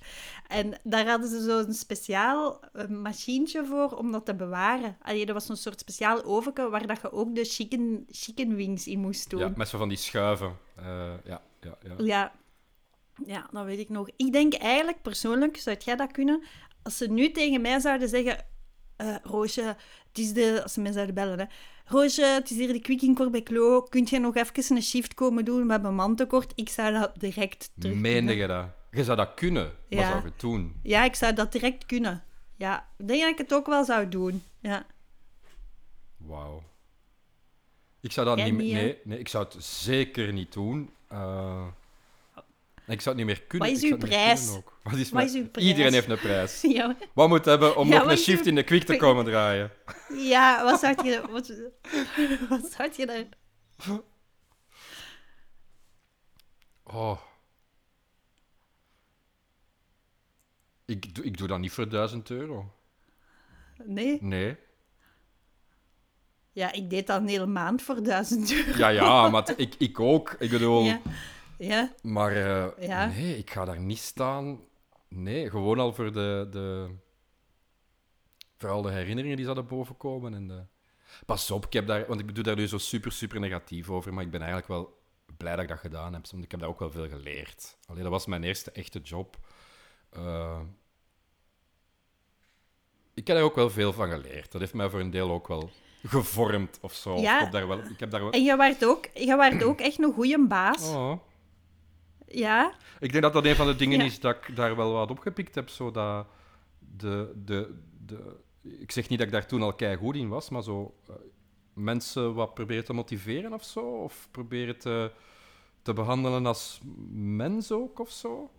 [0.49, 4.97] En daar hadden ze zo'n speciaal eh, machientje voor om dat te bewaren.
[5.03, 8.87] Allee, dat was zo'n soort speciaal ovenke waar dat je ook de chicken, chicken wings
[8.87, 9.41] in moest doen.
[9.41, 10.59] ja, met zo van die schuiven.
[10.77, 11.95] Eh, ja, ja, ja.
[11.99, 12.33] Ja.
[13.27, 14.09] ja, dat weet ik nog.
[14.17, 16.43] Ik denk eigenlijk persoonlijk, zou jij dat kunnen?
[16.83, 18.45] Als ze nu tegen mij zouden zeggen:
[18.97, 19.63] eh, Roosje,
[20.09, 20.61] het is de.
[20.63, 21.45] Als ze mij zouden bellen, hè.
[21.85, 23.83] Roosje, het is hier de kwik in Corbeclo.
[23.83, 25.67] Kunt jij nog even een shift komen doen?
[25.67, 26.53] We hebben mantekort.
[26.55, 28.67] Ik zou dat direct terug Meende je dat?
[28.91, 30.11] Je zou dat kunnen, Ja.
[30.11, 30.75] zou je doen?
[30.83, 32.25] Ja, ik zou dat direct kunnen.
[32.57, 34.43] Ja, ik denk dat ik het ook wel zou doen.
[34.61, 34.87] Ja.
[36.17, 36.63] Wauw.
[38.01, 38.73] Ik zou dat niet niet?
[38.73, 40.91] Nee, nee, ik zou het zeker niet doen.
[41.09, 41.67] Eh,
[42.87, 43.69] ik zou het niet meer kunnen.
[43.69, 44.49] Wat is uw prijs?
[44.83, 45.67] Wat is, Wat is uw prijs?
[45.67, 46.61] Iedereen heeft een prijs.
[46.77, 49.71] Ja, Wat moet hebben om Ja, nog een shift in de kwik te komen draaien?
[50.17, 51.23] ja wat zou je...
[51.31, 51.53] Wat,
[52.49, 53.25] wat zou je daar...
[56.85, 57.19] Oh.
[60.85, 62.73] Ik, doe- ik doe dat niet voor 1000 euro.
[63.85, 64.19] Nee?
[64.21, 64.57] Nee.
[66.53, 68.79] Ja, ik deed dat een hele maand voor 1000 euro.
[68.79, 70.37] Ja, ja, maar ik, ik ook.
[70.39, 70.83] Ik bedoel...
[70.85, 71.01] Ja.
[71.63, 73.07] Ja, Maar eh, Ja.
[73.07, 74.61] nee, ik ga daar niet staan.
[75.09, 76.91] Nee, gewoon al voor de, de...
[78.57, 80.35] Vooral de herinneringen die zouden bovenkomen.
[80.35, 80.63] En de...
[81.27, 82.07] Pas op, ik heb daar...
[82.07, 84.15] Want ik doe daar nu zo super, super negatief over.
[84.15, 85.01] Maar ik ben eigenlijk wel
[85.37, 86.31] blij dat ik dat gedaan heb.
[86.31, 87.77] Want ik heb daar ook wel veel geleerd.
[87.87, 89.37] Alleen, dat was mijn eerste echte job.
[90.11, 90.61] Eh,
[93.15, 94.53] ik heb daar ook wel veel van geleerd.
[94.53, 95.71] Dat heeft mij voor een deel ook wel
[96.07, 97.17] gevormd of zo.
[97.17, 97.37] Ja.
[97.37, 97.79] Ik heb daar wel...
[97.79, 98.31] Ik heb daar wel...
[98.31, 100.89] en je werd ook, je werd ook echt een goede baas.
[100.89, 101.13] Oh.
[102.33, 104.05] Ja, Ik denk dat dat een van de dingen Ja.
[104.05, 105.69] is dat ik daar wel wat opgepikt heb.
[105.69, 106.27] Zo dat
[106.79, 107.75] de, de,
[108.07, 111.15] de, ik zeg niet dat ik daar toen al goed in was, maar zo eh,
[111.73, 113.81] mensen wat proberen te motiveren of zo.
[113.81, 115.13] Of proberen te,
[115.83, 116.81] te behandelen als
[117.15, 118.51] mens ook of zo.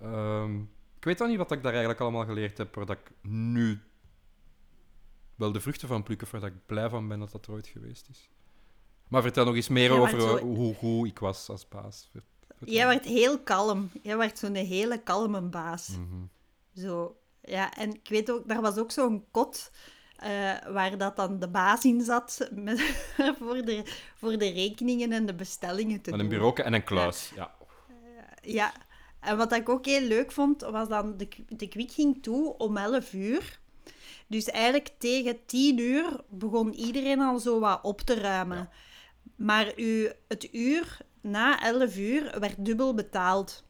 [0.00, 0.56] Ehm,
[0.96, 3.80] ik weet dan niet wat ik daar eigenlijk allemaal geleerd heb, waar dat ik nu
[5.34, 7.66] wel de vruchten van plukken, waar dat ik blij van ben dat dat er ooit
[7.66, 8.30] geweest is.
[9.08, 12.10] Maar vertel nog eens meer Ja, over zo- eh, hoe, hoe ik was als baas.
[12.64, 13.90] Jij werd heel kalm.
[14.02, 15.88] Jij werd zo'n hele kalme baas.
[15.88, 16.22] Mhm.
[16.74, 19.70] Zo, ja, en ik weet ook, daar was ook zo'n kot
[20.16, 22.80] eh, waar dat dan de baas in zat met,
[23.38, 23.82] voor, de,
[24.14, 26.28] voor de rekeningen en de bestellingen te Met doen.
[26.28, 27.32] een bureau en een kluis.
[27.34, 27.56] Ja.
[28.42, 28.72] Ja,
[29.20, 32.76] en wat ik ook heel leuk vond, was dan de, de kwik ging toe om
[32.76, 33.58] 11 uur.
[34.26, 38.68] Dus eigenlijk tegen 10 uur begon iedereen al zo wat op te ruimen.
[39.36, 43.64] Maar u, het uur na 11 uur werd dubbel betaald.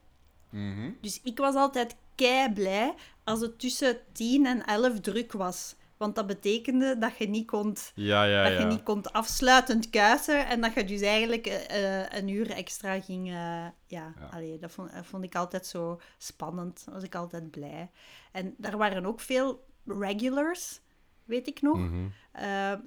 [0.51, 0.91] Mhm.
[1.01, 5.77] Dus ik was altijd kei blij als het tussen 10 en 11 druk was.
[5.97, 10.47] Want dat betekende dat je niet kon, Ja, ja, dat je niet kon afsluitend kuisen
[10.47, 13.29] en dat je dus eigenlijk eh, eh, een uur extra ging.
[13.29, 14.15] eh, ja.
[14.31, 16.87] Allee, dat, vond, dat vond ik altijd zo spannend.
[16.93, 17.91] was ik altijd blij.
[18.33, 20.81] En daar waren ook veel regulars,
[21.25, 21.91] weet ik nog.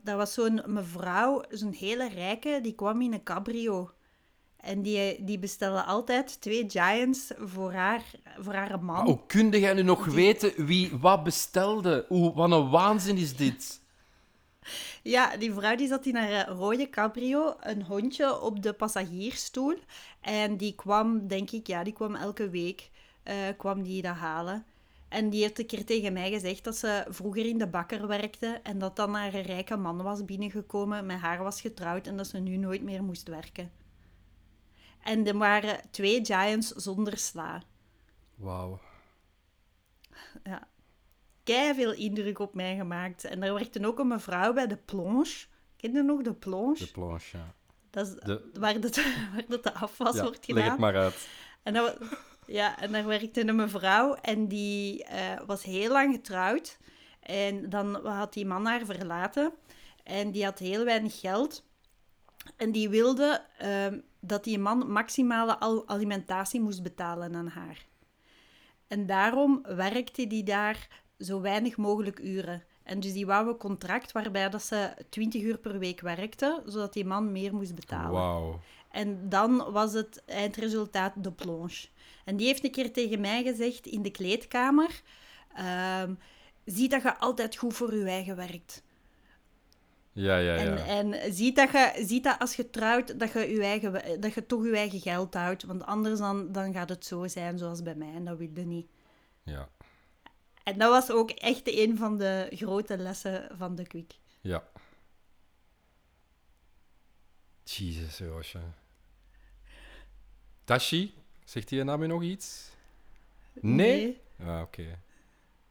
[0.04, 3.92] Daar was zo'n mevrouw, zo'n hele rijke, die kwam in een cabrio.
[4.62, 8.04] En die, die bestelde altijd twee Giants voor haar,
[8.40, 8.96] voor haar man.
[8.96, 12.06] Maar hoe kun jij nu nog weten wie wat bestelde?
[12.10, 13.80] Oeh, wat een waanzin is dit.
[15.04, 19.78] Ja, die vrouw die zat in haar eh, rode cabrio, een hondje op de passagiersstoel.
[20.22, 22.90] En die kwam, denk ik, ja, die kwam elke week,
[23.24, 24.66] eh, kwam die dat halen.
[25.10, 28.60] En die heeft een keer tegen mij gezegd dat ze vroeger in de bakker werkte
[28.64, 32.28] en dat dan haar een rijke man was binnengekomen, met haar was getrouwd en dat
[32.28, 33.81] ze nu nooit meer moest werken.
[35.04, 37.62] En er waren twee giants zonder sla.
[38.36, 38.80] Wauw.
[40.44, 40.68] Ja.
[41.44, 43.24] Kei veel indruk op mij gemaakt.
[43.24, 45.46] En er werkte ook een mevrouw bij de plonge.
[45.78, 46.78] Ken je nog de plonge?
[46.78, 47.54] De planche, ja.
[47.90, 48.96] Dat is De- waar, dat,
[49.34, 50.22] waar dat de afwas ja.
[50.22, 50.70] wordt Leg gedaan.
[50.72, 51.28] het maar uit.
[51.64, 51.98] En, dat,
[52.48, 56.78] ja, en daar werkte een mevrouw en die eh, was heel lang getrouwd.
[57.20, 59.54] En dan had die man haar verlaten.
[60.04, 61.64] En die had heel weinig geld.
[62.58, 67.86] En die wilde ehm, dat die man maximale al- alimentatie moest betalen aan haar.
[68.88, 70.88] En daarom werkte die daar
[71.20, 72.64] zo weinig mogelijk uren.
[72.84, 76.94] En dus die wou een contract waarbij dat ze 20 uur per week werkte, zodat
[76.94, 78.22] die man meer moest betalen.
[78.92, 81.88] En dan was het eindresultaat de plonge.
[82.26, 85.02] En die heeft een keer tegen mij gezegd in de kleedkamer:
[85.56, 86.14] ehm,
[86.66, 88.84] Zie dat je altijd goed voor je eigen werkt.
[90.14, 90.86] Ja, ja, ja.
[90.86, 94.34] En, en zie, dat je, zie dat als je trouwt, dat je, je eigen, dat
[94.34, 95.64] je toch je eigen geld houdt.
[95.64, 98.14] Want anders dan, dan gaat het zo zijn zoals bij mij.
[98.14, 98.88] En dat wilde niet.
[99.44, 99.70] Ja.
[100.64, 104.14] En dat was ook echt een van de grote lessen van de Quick.
[104.42, 104.64] Ja.
[107.64, 108.60] Jezus, Roosje.
[110.64, 111.14] Tashi,
[111.46, 112.70] zegt die naam je nog iets?
[113.54, 114.22] Nee?
[114.40, 115.00] Ah, oké.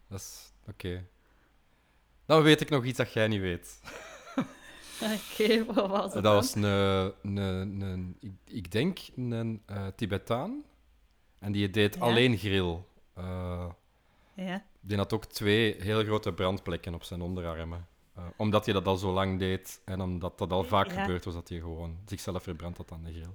[0.09, 0.53] Dat is...
[0.69, 1.07] Oké.
[2.27, 3.81] Dan weet ik nog iets dat jij niet weet.
[5.33, 7.37] Oké, wat was het Dat was een, een,
[7.81, 10.63] een, ik, ik denk een eh, Tibetaan.
[11.39, 12.01] En die deed Ja.
[12.01, 12.79] alleen grill.
[13.15, 13.67] Eh,
[14.35, 14.63] Ja.
[14.81, 17.87] die had ook twee heel grote brandplekken op zijn onderarmen.
[18.15, 21.01] Eh, omdat hij dat al zo lang deed en omdat dat al vaak Ja.
[21.03, 23.35] gebeurd was, dat hij gewoon zichzelf verbrandt had aan de grill.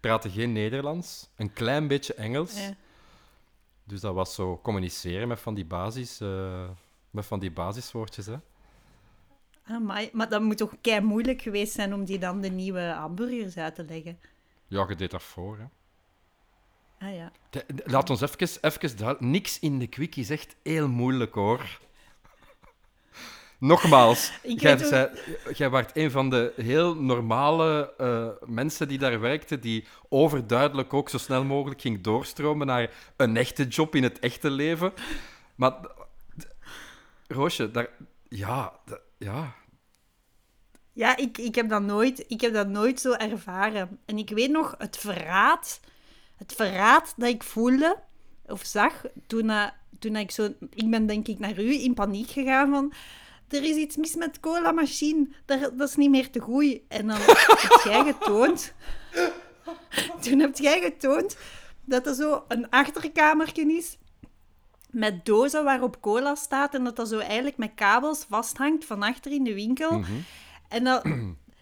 [0.00, 2.60] Praatte geen Nederlands, een klein beetje Engels.
[2.60, 2.74] Ja.
[3.84, 6.18] Dus dat was zo communiceren met van die basis,
[7.10, 8.26] met van die basiswoordjes.
[8.26, 8.36] Hè.
[9.68, 13.56] Amai, maar dat moet toch kei moeilijk geweest zijn om die dan de nieuwe hamburgers
[13.56, 14.18] uit te leggen.
[14.66, 15.58] Ja, je deed dat voor.
[15.58, 15.64] Hè.
[17.06, 17.32] Ah ja.
[17.50, 21.78] De- de- laat ons even, even Niks in de quickie is echt heel moeilijk hoor.
[23.58, 25.10] Nogmaals, jij, ook-
[25.56, 31.08] jij waart een van de heel normale eh, mensen die daar werkten, die overduidelijk ook
[31.08, 34.92] zo snel mogelijk ging doorstromen naar een echte job in het echte leven.
[35.54, 35.74] Maar,
[37.26, 37.88] Roosje, daar,
[38.28, 38.72] ja,
[39.18, 39.54] ja,
[40.92, 43.98] Ja, ik, ik, heb dat nooit, ik heb dat nooit zo ervaren.
[44.04, 45.80] En ik weet nog het verraad,
[46.36, 47.96] het verraad dat ik voelde
[48.46, 49.52] of zag toen,
[49.98, 50.54] toen ik zo...
[50.74, 52.92] Ik ben denk ik naar u in paniek gegaan van...
[53.48, 55.28] Er is iets mis met de cola-machine.
[55.44, 56.80] Dat, dat is niet meer te goed.
[56.88, 58.72] En dan heb jij getoond...
[60.22, 61.36] Toen heb jij getoond
[61.84, 63.98] dat er zo een achterkamertje is
[64.96, 69.32] met dozen waarop cola staat en dat dat zo eigenlijk met kabels vasthangt van achter
[69.32, 69.98] in de winkel.
[69.98, 70.12] Mhm.
[70.68, 71.04] En dat,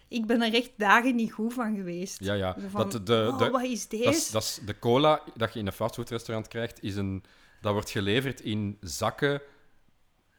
[0.07, 2.19] ik ben er echt dagen niet goed van geweest.
[2.23, 2.55] ja, ja.
[2.69, 4.31] Van, Dat, de, oh, de, wat is deze?
[4.31, 7.23] dat, de cola dat je in een fastfoodrestaurant krijgt, is een,
[7.61, 9.41] dat wordt geleverd in zakken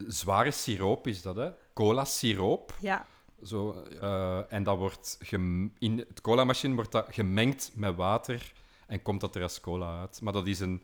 [0.06, 1.50] zware siroop, is dat, hè?
[1.74, 2.74] Cola-siroop.
[2.80, 3.06] Ja,
[3.44, 8.52] Zo, eh, en dat wordt gem- in de cola-machine wordt dat gemengd met water
[8.86, 10.20] en komt dat er als cola uit.
[10.22, 10.82] Maar dat is een,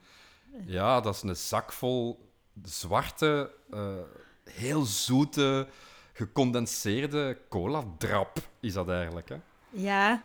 [0.66, 2.30] ja, dat is een zak vol
[2.62, 3.96] zwarte, eh,
[4.44, 5.68] heel zoete,
[6.12, 9.28] gecondenseerde cola-drap, is dat eigenlijk.
[9.28, 9.36] Hè?
[9.70, 10.22] ja.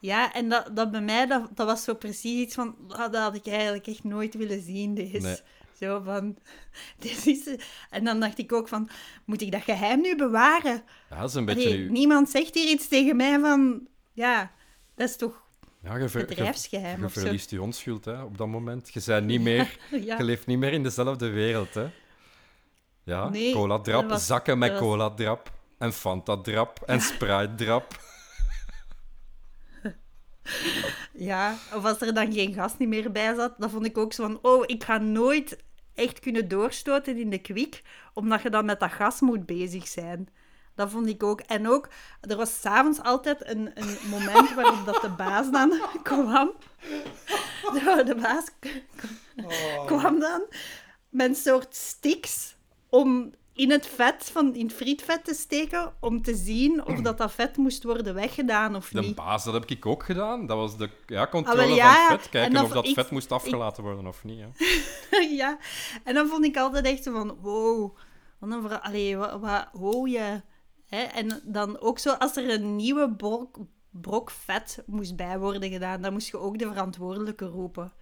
[0.00, 2.76] Ja, en dat, dat bij mij, dat, dat was zo precies iets van...
[2.88, 5.18] ah, dat had ik eigenlijk echt nooit willen zien, deze.
[5.18, 5.36] Nee.
[5.78, 6.36] Zo van...
[6.98, 7.56] Dit is,
[7.90, 8.88] en dan dacht ik ook van...
[9.24, 10.82] Moet ik dat geheim nu bewaren?
[11.10, 13.86] Ja, dat is een beetje Allee, niemand zegt hier iets tegen mij van...
[14.12, 14.52] Ja,
[14.94, 15.39] dat is toch
[15.82, 17.20] Ja, je, ver- je, bedrijfsgeheim je of zo.
[17.20, 18.90] verliest je onschuld hè, op dat moment.
[18.92, 20.16] Je, bent niet meer, Ja.
[20.18, 21.74] je leeft niet meer in dezelfde wereld.
[21.74, 21.86] Hè.
[23.02, 27.98] Ja, Nee, cola-drap, was- zakken met was- cola-drap en Fanta-drap en Sprite-drap.
[31.12, 34.12] Ja, of als er dan geen gas niet meer bij zat, dan vond ik ook
[34.12, 35.58] zo van, oh, ik ga nooit
[35.94, 37.82] echt kunnen doorstoten in de kwik,
[38.14, 40.28] omdat je dan met dat gas moet bezig zijn.
[40.80, 41.40] Dat vond ik ook.
[41.40, 41.88] En ook,
[42.20, 46.52] er was s'avonds altijd een, een moment waarop dat de baas dan kwam.
[47.72, 48.44] De, de baas
[49.86, 50.42] kwam dan
[51.08, 52.56] met een soort sticks
[52.88, 57.18] om in het vet, van, in het frietvet te steken, om te zien of dat,
[57.18, 59.14] dat vet moest worden weggedaan of De niet.
[59.14, 60.46] baas, dat heb ik ook gedaan.
[60.46, 62.30] Dat was de ja, controle Ah, ja, van het vet.
[62.30, 64.40] Kijken of dat ik- vet moest afgelaten worden of niet.
[64.40, 65.18] Hè.
[65.42, 65.58] ja,
[66.04, 67.96] en dan vond ik altijd echt zo van, wow,
[68.38, 70.42] wat een Allee, wat, wat hoor je?
[70.90, 71.02] Hè?
[71.02, 73.58] En dan ook zo, als er een nieuwe brok,
[73.90, 77.92] brok vet moest bij worden gedaan, dan moest je ook de verantwoordelijke roepen.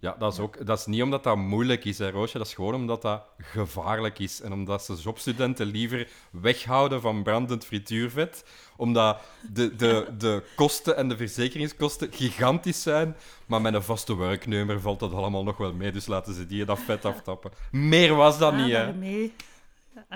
[0.00, 2.38] Ja, dat is, ook, dat is niet omdat dat moeilijk is, hè, Roosje.
[2.38, 4.40] Dat is gewoon omdat dat gevaarlijk is.
[4.40, 8.44] En omdat ze jobstudenten liever weghouden van brandend frituurvet.
[8.76, 9.20] Omdat
[9.52, 13.16] de, de, de kosten en de verzekeringskosten gigantisch zijn.
[13.46, 15.92] Maar met een vaste werknemer valt dat allemaal nog wel mee.
[15.92, 17.50] Dus laten ze die dat vet aftappen.
[17.70, 18.92] Meer was dat Ah, niet, hè.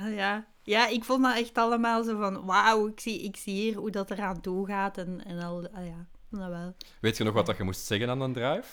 [0.01, 0.47] Ah, ja.
[0.63, 3.91] ja, ik vond dat echt allemaal zo van, wauw, ik zie, ik zie hier hoe
[3.91, 4.99] dat eraan toe gaat.
[4.99, 6.75] En, en al, ah, ja, dat wel.
[7.01, 8.69] Weet je nog wat dat je moest zeggen aan een drive?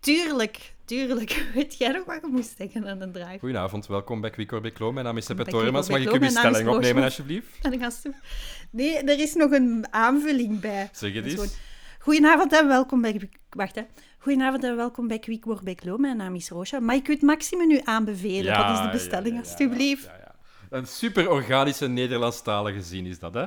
[0.00, 1.46] Tuurlijk, tuurlijk.
[1.54, 3.38] Weet jij nog wat je moest zeggen aan een drive?
[3.38, 5.88] Goedenavond, welkom bij Quick or Big Mijn naam is Seppe Tormans.
[5.88, 7.58] Mag ik uw bestelling opnemen, alsjeblieft?
[8.70, 10.88] Nee, er is nog een aanvulling bij.
[10.92, 11.56] Zeg het eens.
[12.04, 13.28] Goedenavond en welkom bij...
[13.50, 13.82] Wacht, hè.
[14.18, 15.96] Goedenavond en welkom bij Quick Work bij Klo.
[15.96, 16.80] Mijn naam is Roosja.
[16.80, 18.44] Mag ik u het maximum nu aanbevelen?
[18.44, 20.04] Ja, dat is de bestelling, alstublieft.
[20.04, 20.34] ja, ja, ja.
[20.70, 23.46] Een super organische Nederlandstalige zin is dat, hè?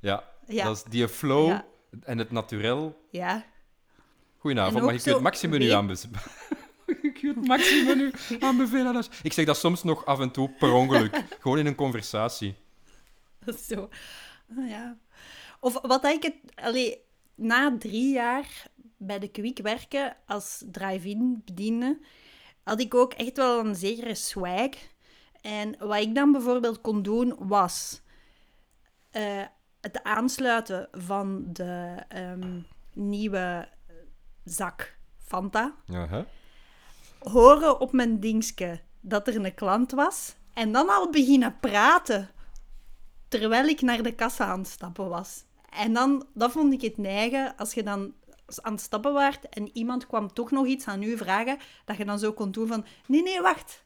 [0.00, 0.64] Ja, Ja.
[0.64, 1.58] dat is die flow
[2.02, 3.06] en het naturel.
[3.10, 3.44] Ja.
[4.38, 6.20] Goedenavond, En mag ik u het maximum nu aanbevelen?
[7.02, 9.04] Ik het maximum nu aanbevelen?
[9.22, 11.24] Ik zeg dat soms nog af en toe per ongeluk.
[11.40, 12.54] Gewoon in een conversatie.
[13.68, 13.88] Zo.
[14.56, 14.96] Ja.
[15.60, 16.34] Of wat ik het...
[16.54, 17.06] Allee,
[17.38, 21.98] na drie jaar bij de Kwik werken als drive-in bediende,
[22.62, 24.70] had ik ook echt wel een zekere swag.
[25.40, 28.00] En wat ik dan bijvoorbeeld kon doen, was
[29.10, 29.44] eh,
[29.80, 32.60] het aansluiten van de ehm,
[32.92, 33.68] nieuwe
[34.44, 35.74] zak Fanta.
[37.18, 40.36] Horen op mijn dingske dat er een klant was.
[40.54, 42.30] En dan al beginnen praten
[43.28, 45.44] terwijl ik naar de kassa aan het stappen was.
[45.78, 48.12] En dan, dat vond ik het neigen, als je dan
[48.62, 52.04] aan het stappen waart en iemand kwam toch nog iets aan u vragen, dat je
[52.04, 53.82] dan zo kon doen van, nee, nee, wacht,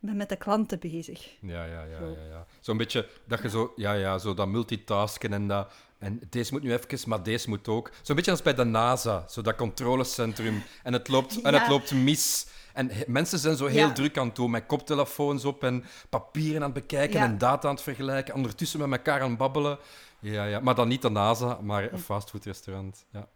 [0.00, 1.30] ik ben met de klanten bezig.
[1.40, 2.04] Ja, ja, ja, Zo.
[2.10, 2.46] ja, ja.
[2.60, 5.72] Zo'n beetje dat je zo, ja, ja, zo dat multitasken en dat.
[5.98, 7.90] En deze moet nu even, maar deze moet ook.
[8.02, 10.62] Zo'n beetje als bij de NASA, zo dat controlecentrum.
[10.82, 12.46] En het loopt, en het loopt mis.
[12.72, 13.92] En mensen zijn zo heel Ja.
[13.92, 17.24] druk aan het doen, met koptelefoons op en papieren aan het bekijken Ja.
[17.26, 18.34] en data aan het vergelijken.
[18.34, 19.78] Ondertussen met elkaar aan het babbelen.
[20.24, 20.60] Ja, ja.
[20.60, 23.06] Maar dan niet de NASA, maar een fastfoodrestaurant.
[23.12, 23.28] Ja.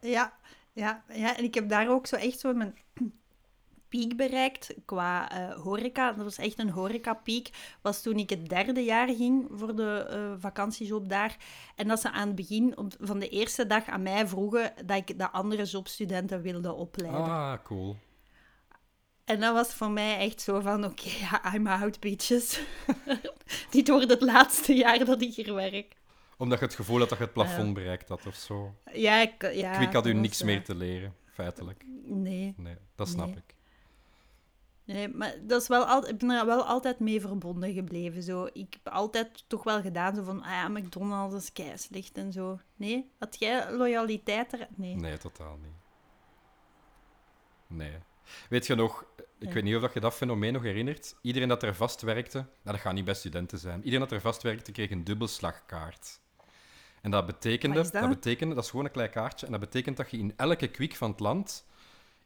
[0.00, 0.32] Ja,
[0.72, 1.36] ja, ja.
[1.36, 2.76] En ik heb daar ook zo echt zo mijn
[3.88, 6.12] piek bereikt qua eh, horeca.
[6.12, 7.50] Dat was echt een horecapiek.
[7.82, 11.36] Was toen ik het derde jaar ging voor de uh, vakantiejob daar.
[11.74, 14.96] En dat ze aan het begin op, van de eerste dag aan mij vroegen dat
[14.96, 17.24] ik de andere jobstudenten wilde opleiden.
[17.24, 17.96] Ah, cool.
[19.24, 22.60] En dat was voor mij echt zo van, oké, okay, I'm out, bitches.
[23.70, 25.95] Dit wordt het laatste jaar dat ik hier werk.
[26.36, 28.74] Omdat je het gevoel had dat je het plafond bereikt had of zo.
[28.92, 29.74] Ja, ik, ja.
[29.76, 31.84] Kwik had u niks meer te leren, feitelijk.
[32.04, 32.54] Nee.
[32.56, 33.36] Nee, dat snap Nee.
[33.36, 33.54] ik.
[34.84, 38.22] Nee, maar dat is wel al, ik ben er wel altijd mee verbonden gebleven.
[38.22, 38.48] Zo.
[38.52, 42.32] Ik heb altijd toch wel gedaan, zo van, ah ja, McDonald's is kei slecht en
[42.32, 42.60] zo.
[42.76, 43.10] Nee?
[43.18, 44.66] Had jij loyaliteit er?
[44.76, 44.94] Nee.
[44.94, 45.74] Nee, totaal niet.
[47.66, 47.92] Nee.
[48.48, 49.04] Weet je nog,
[49.38, 49.52] ik Ja.
[49.54, 51.16] weet niet of dat je dat fenomeen nog herinnert.
[51.22, 53.78] Iedereen dat er vast werkte, nou, dat gaat niet bij studenten zijn.
[53.78, 56.20] Iedereen dat er vast werkte, kreeg een dubbelslagkaart.
[57.06, 58.08] En dat betekende, dat?
[58.08, 60.96] betekende, dat is gewoon een klein kaartje, en dat betekent dat je in elke kwik
[60.96, 61.66] van het land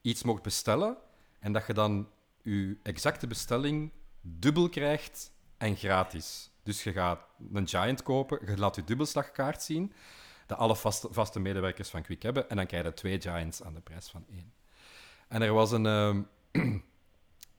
[0.01, 0.97] iets mocht bestellen,
[1.39, 2.09] en dat je dan
[2.43, 6.51] je exacte bestelling dubbel krijgt en gratis.
[6.63, 9.93] Dus je gaat een Giant kopen, je laat je dubbelslagkaart zien,
[10.47, 13.75] dat alle vaste, vaste medewerkers van Kwik hebben, en dan krijg je twee Giants aan
[13.75, 14.53] de prijs van één.
[15.29, 15.87] En er was een...
[15.87, 16.23] ehm,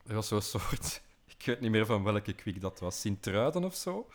[0.09, 1.01] er was zo'n soort...
[1.37, 2.99] Ik weet niet meer van welke kwik dat was.
[2.99, 4.09] Sint-Truiden of zo.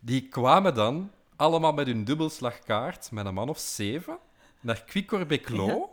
[0.00, 4.18] Die kwamen dan allemaal met hun dubbelslagkaart, met een man of zeven,
[4.60, 5.66] naar Kwik-Corbeclo.
[5.66, 5.86] Ja.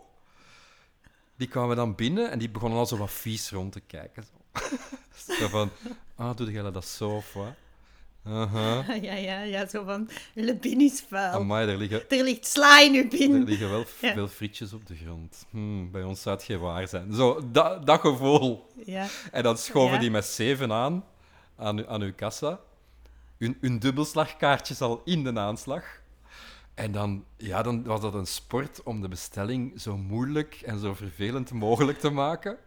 [1.36, 4.24] Die kwamen dan binnen en die begonnen al zo wat vies rond te kijken.
[5.16, 5.70] Zo, zo van...
[6.16, 7.52] Ah, doe jij dat zo of wat?
[9.02, 11.32] Ja, ja, ja, zo van, le bin is vuil.
[11.32, 13.44] Amai, er liggen, Er ligt sla in uw er bin.
[13.44, 14.12] liggen wel Ja.
[14.12, 15.46] veel frietjes op de grond.
[15.50, 17.14] Hmm, bij ons zou het geen waar zijn.
[17.14, 18.66] Zo, dat, dat gevoel.
[18.84, 19.06] Ja.
[19.32, 20.00] En dan schoven Ja.
[20.00, 21.04] die met zeven aan,
[21.56, 22.60] aan, aan uw kassa.
[23.40, 25.84] Hun, hun dubbelslagkaartjes al in de aanslag.
[26.74, 30.94] En dan, ja, dan was dat een sport om de bestelling zo moeilijk en zo
[30.94, 32.58] vervelend mogelijk te maken.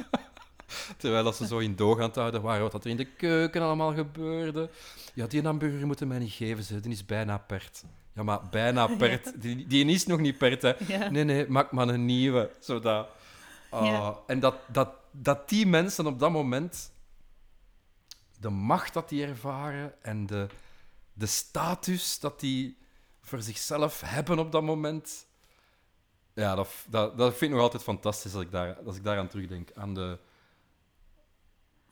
[0.96, 3.62] Terwijl als ze zo in doog aan het houden waren wat er in de keuken
[3.62, 4.70] allemaal gebeurde.
[5.14, 6.80] Ja, die hamburger moeten mij niet geven, ze.
[6.80, 7.84] die is bijna pert.
[8.12, 9.42] Ja, maar bijna pert.
[9.42, 10.72] Die, die is nog niet pert, hè.
[10.86, 11.10] Ja.
[11.10, 12.50] Nee, nee, maak maar een nieuwe.
[12.58, 13.08] Zodat...
[13.70, 14.18] Ja.
[14.26, 16.90] En dat, dat, dat die mensen op dat moment
[18.40, 20.46] de macht dat die ervaren en de,
[21.12, 22.78] de status dat die
[23.20, 25.26] voor zichzelf hebben op dat moment.
[26.34, 29.28] Ja, dat, dat, dat vind ik nog altijd fantastisch als ik, daar, als ik daaraan
[29.28, 29.70] terugdenk.
[29.74, 30.18] Aan de...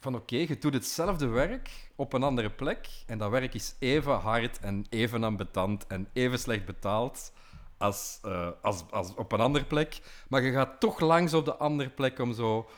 [0.01, 4.15] Van oké, je doet hetzelfde werk op een andere plek en dat werk is even
[4.15, 7.33] hard en even ambetant en even slecht betaald
[7.79, 10.01] als, eh, als, als op een andere plek.
[10.29, 12.69] Maar je gaat toch langs op de andere plek om zo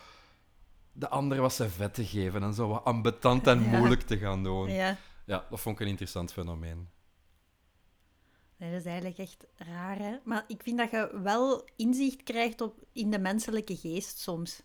[0.93, 3.79] de andere wat zijn vet te geven en zo wat ambetant en Ja.
[3.79, 4.71] moeilijk te gaan doen.
[4.71, 4.97] Ja.
[5.25, 6.89] Ja, dat vond ik een interessant fenomeen.
[8.57, 10.17] Nee, dat is eigenlijk echt raar, hè.
[10.25, 14.63] Maar ik vind dat je wel inzicht krijgt op, in de menselijke geest soms.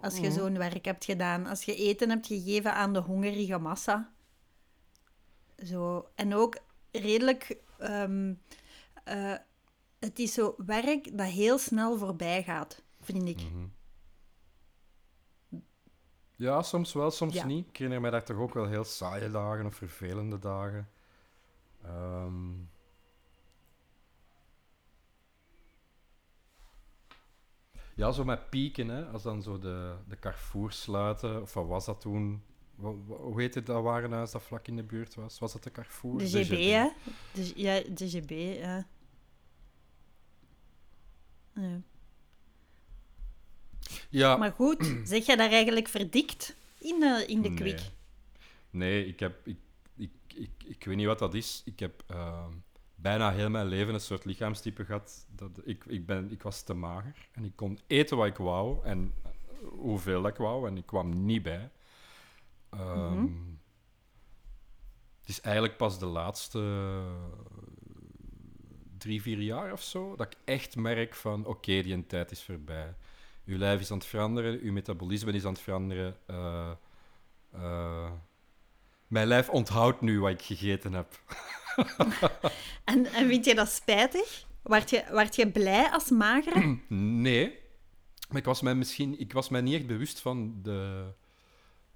[0.00, 1.46] Als je zo'n werk hebt gedaan.
[1.46, 4.12] Als je eten hebt gegeven aan de hongerige massa.
[5.64, 6.08] Zo.
[6.14, 6.58] En ook
[6.90, 7.56] redelijk...
[7.78, 8.34] ehm,
[9.04, 9.34] eh,
[9.98, 13.36] het is zo werk dat heel snel voorbij gaat, vind ik.
[13.42, 13.66] Mhm.
[16.36, 17.46] Ja, soms wel, soms Ja.
[17.46, 17.68] niet.
[17.68, 20.88] Ik herinner mij daar toch ook wel heel saaie dagen of vervelende dagen.
[21.84, 22.52] Ehm,
[27.96, 29.04] Ja, zo met pieken, hè.
[29.06, 32.42] Als dan zo de, de Carrefour sluiten, of wat was dat toen?
[33.06, 35.38] Hoe heette dat warenhuis dat vlak in de buurt was?
[35.38, 36.18] Was dat de Carrefour?
[36.18, 36.88] De GB, hè?
[37.32, 38.30] De, ja, de GB,
[38.60, 38.86] ja.
[41.52, 41.80] ja.
[44.10, 47.58] Ja, Maar goed, zeg je daar eigenlijk verdikt in de, in de Nee.
[47.58, 47.80] kwik?
[48.70, 49.46] Nee, ik heb...
[49.46, 49.56] Ik,
[49.96, 51.62] ik, ik, ik weet niet wat dat is.
[51.64, 52.50] Ik heb ehm,
[52.94, 55.26] bijna heel mijn leven een soort lichaamstype gehad.
[55.36, 57.28] Dat, ik, ik, ben, ik was te mager.
[57.32, 58.84] En ik kon eten wat ik wou.
[58.84, 59.14] En
[59.62, 60.68] hoeveel dat ik wou.
[60.68, 61.70] En ik kwam niet bij.
[62.70, 63.32] Ehm, Mhm.
[65.20, 66.60] Het is eigenlijk pas de laatste
[68.98, 72.42] drie, vier jaar of zo dat ik echt merk van oké, die een tijd is
[72.42, 72.94] voorbij.
[73.46, 76.16] Uw lijf is aan het veranderen, uw metabolisme is aan het veranderen.
[76.26, 76.70] eh,
[77.52, 78.10] eh,
[79.06, 81.18] mijn lijf onthoudt nu wat ik gegeten heb.
[82.84, 84.44] En, en vind je dat spijtig?
[84.62, 86.78] Word je, word je blij als magere?
[87.24, 87.58] Nee,
[88.28, 91.04] maar ik was mij misschien ik was mij niet echt bewust van, de,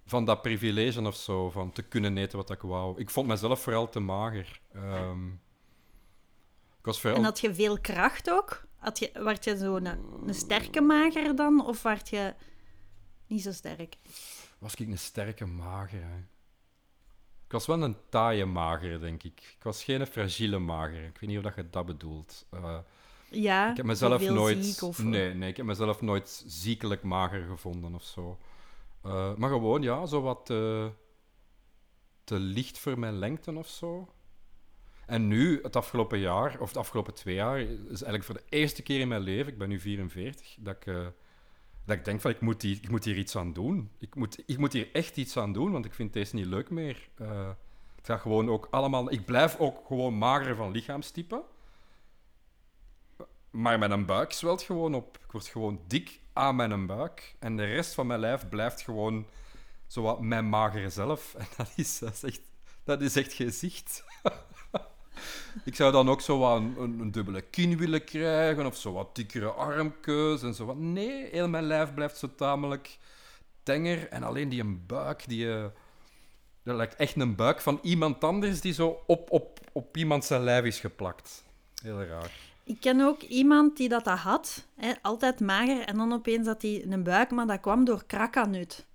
[0.07, 3.01] van dat privilege of zo, van te kunnen eten wat ik wou.
[3.01, 4.61] Ik vond mezelf vooral te mager.
[4.73, 5.29] Ehm,
[6.79, 7.19] ik was vooral...
[7.19, 8.63] En had je veel kracht ook?
[8.79, 9.87] Had je, word je zo een,
[10.27, 11.67] een sterke mager dan?
[11.67, 12.35] Of word je
[13.27, 13.97] niet zo sterk?
[14.59, 16.03] Was ik een sterke mager?
[16.03, 16.19] Hè?
[17.45, 19.55] Ik was wel een taaie mager, denk ik.
[19.57, 21.05] Ik was geen fragiele mager.
[21.05, 22.47] Ik weet niet of dat je dat bedoelt.
[22.51, 22.79] Eh,
[23.31, 24.65] Ja, Ik heb mezelf nooit...
[24.65, 25.03] ziek of...
[25.03, 28.39] Nee, nee, ik heb mezelf nooit ziekelijk mager gevonden of zo.
[29.03, 30.91] Eh, maar gewoon, ja, zo wat te,
[32.25, 34.09] te licht voor mijn lengte of zo.
[35.09, 38.83] En nu, het afgelopen jaar, of de afgelopen twee jaar, is eigenlijk voor de eerste
[38.83, 41.07] keer in mijn leven, ik ben nu 44, dat ik, eh,
[41.85, 43.91] dat ik denk van, ik moet, hier, ik moet hier iets aan doen.
[43.99, 46.71] Ik moet, ik moet hier echt iets aan doen, want ik vind deze niet leuk
[46.71, 47.09] meer.
[47.15, 47.49] Eh,
[47.97, 49.13] het gaat gewoon ook allemaal...
[49.13, 51.43] Ik blijf ook gewoon mager van lichaamstype.
[53.51, 55.19] Maar mijn buik zwelt gewoon op.
[55.25, 57.37] Ik word gewoon dik aan mijn buik.
[57.39, 59.27] En de rest van mijn lijf blijft gewoon
[59.87, 61.35] zo wat mijn magere zelf.
[61.39, 62.41] En dat is, dat is, echt,
[62.85, 64.05] dat is echt gezicht.
[65.65, 68.67] ik zou dan ook zo wat een, een, dubbele kin willen krijgen.
[68.67, 70.77] Of zo wat dikkere armkeus en zo wat.
[70.77, 72.99] Nee, heel mijn lijf blijft zo tamelijk
[73.63, 74.09] tenger.
[74.09, 75.53] En alleen die een buik, die...
[75.53, 75.65] eh,
[76.63, 80.43] dat lijkt echt een buik van iemand anders die zo op, op, op iemand zijn
[80.43, 81.45] lijf is geplakt.
[81.83, 82.33] Heel raar.
[82.65, 84.67] Ik ken ook iemand die dat, had.
[84.75, 85.81] Hè, altijd mager.
[85.81, 88.87] En dan opeens had hij een buik, maar dat kwam door krakanut.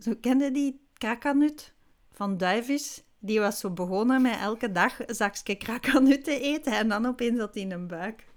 [0.00, 1.72] Zo kende die krakanut
[2.12, 3.02] van duifjes?
[3.22, 6.72] Die was zo begonnen met elke dag een zakje krakanut te eten.
[6.72, 8.24] En dan opeens had hij een buik.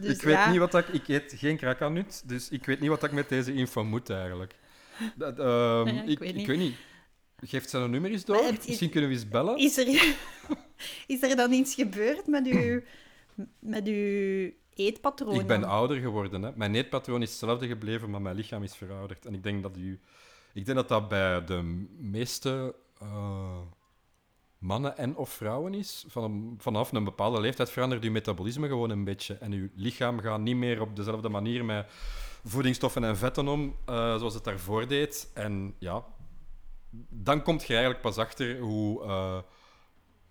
[0.00, 0.88] Dus ik weet ja, niet wat ik...
[0.88, 4.54] Ik eet geen krakanut, dus ik weet niet wat ik met deze info moet eigenlijk.
[5.14, 6.46] Dat, ehm, Ja, ik ik, weet ik niet.
[6.46, 6.76] weet niet.
[7.36, 8.52] Geeft zijn nummer eens door?
[8.66, 9.56] Misschien kunnen we eens bellen.
[9.56, 9.86] Is er,
[11.06, 12.80] is er dan iets gebeurd met uw,
[13.58, 15.40] met uw eetpatroon?
[15.40, 16.42] Ik ben ouder geworden.
[16.42, 16.50] Hè.
[16.54, 19.26] Mijn eetpatroon is hetzelfde gebleven, maar mijn lichaam is verouderd.
[19.26, 20.00] En ik denk dat, u,
[20.52, 21.62] ik denk dat, dat bij de
[21.98, 23.60] meeste eh,
[24.58, 26.04] mannen en of vrouwen is.
[26.08, 29.34] Van, vanaf een bepaalde leeftijd verandert uw metabolisme gewoon een beetje.
[29.34, 31.86] En uw lichaam gaat niet meer op dezelfde manier met
[32.44, 35.30] voedingsstoffen en vetten om, eh, zoals het daarvoor deed.
[35.34, 36.04] En ja,
[37.08, 39.38] dan kom je eigenlijk pas achter hoe, eh,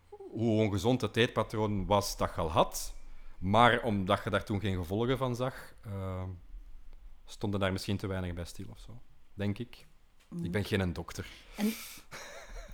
[0.10, 2.94] hoe ongezond het eetpatroon was dat je al had.
[3.40, 5.74] Maar omdat je daar toen geen gevolgen van zag,
[7.26, 9.02] stonden daar misschien te weinig bij stil of zo.
[9.34, 9.89] Denk ik.
[10.44, 11.28] Ik ben geen dokter.
[11.56, 11.74] En,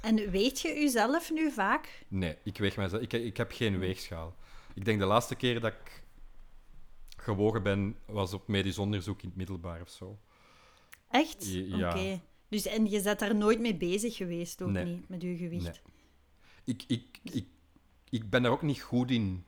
[0.02, 2.06] en weet je uzelf nu vaak?
[2.08, 3.02] Nee, ik weeg mijzelf.
[3.02, 4.36] Ik, ik heb geen weegschaal.
[4.74, 6.04] Ik denk de laatste keer dat ik
[7.18, 10.20] gewogen ben, was op medisch onderzoek in het middelbaar of zo.
[11.10, 11.46] Echt?
[11.54, 11.90] Ja.
[11.90, 12.22] Oké.
[12.48, 14.86] Dus, en je bent daar nooit mee bezig geweest, ook Nee.
[14.86, 15.64] niet, met je gewicht?
[15.64, 15.80] Nee.
[16.64, 17.46] Ik, ik, ik,
[18.10, 19.46] ik ben daar ook niet goed in.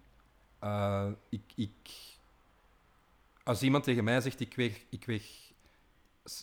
[0.60, 1.72] Eh, ik, ik,
[3.44, 5.47] als iemand tegen mij zegt, ik weeg, ik weeg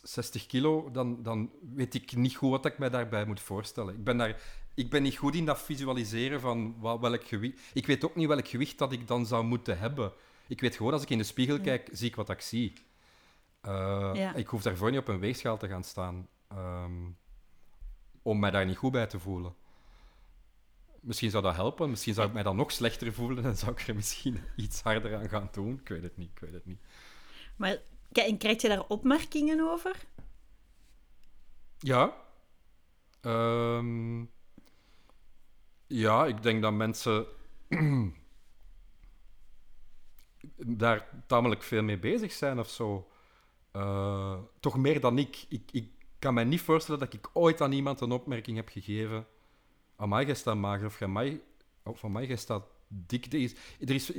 [0.02, 3.94] 60 kilo, dan, dan weet ik niet goed wat ik mij daarbij moet voorstellen.
[3.94, 4.40] Ik ben, daar,
[4.74, 7.58] ik ben niet goed in dat visualiseren van wat, welk gewicht...
[7.74, 10.12] Ik weet ook niet welk gewicht dat ik dan zou moeten hebben.
[10.46, 12.72] Ik weet gewoon, als ik in de spiegel kijk, zie ik wat ik zie.
[13.60, 14.34] Eh, Ja.
[14.34, 16.28] Ik hoef daarvoor niet op een weegschaal te gaan staan.
[16.48, 16.92] ehm,
[18.22, 19.54] om mij daar niet goed bij te voelen.
[21.00, 21.90] Misschien zou dat helpen.
[21.90, 25.16] Misschien zou ik mij dan nog slechter voelen en zou ik er misschien iets harder
[25.16, 25.78] aan gaan doen.
[25.82, 26.30] Ik weet het niet.
[26.30, 26.80] Ik weet het niet.
[27.56, 27.78] Maar
[28.22, 29.96] en krijg je daar opmerkingen over?
[31.78, 32.16] Ja.
[33.20, 34.24] Ehm,
[35.86, 37.26] ja, ik denk dat mensen
[40.56, 43.08] daar tamelijk veel mee bezig zijn of zo.
[43.72, 45.44] Eh, toch meer dan ik.
[45.48, 45.70] ik.
[45.72, 49.26] Ik kan me niet voorstellen dat ik ooit aan iemand een opmerking heb gegeven.
[49.96, 50.86] Amai, jij staat mager.
[50.86, 51.42] Of amai,
[51.82, 53.26] of amai, jij staat dik.
[53.80, 54.12] Er is,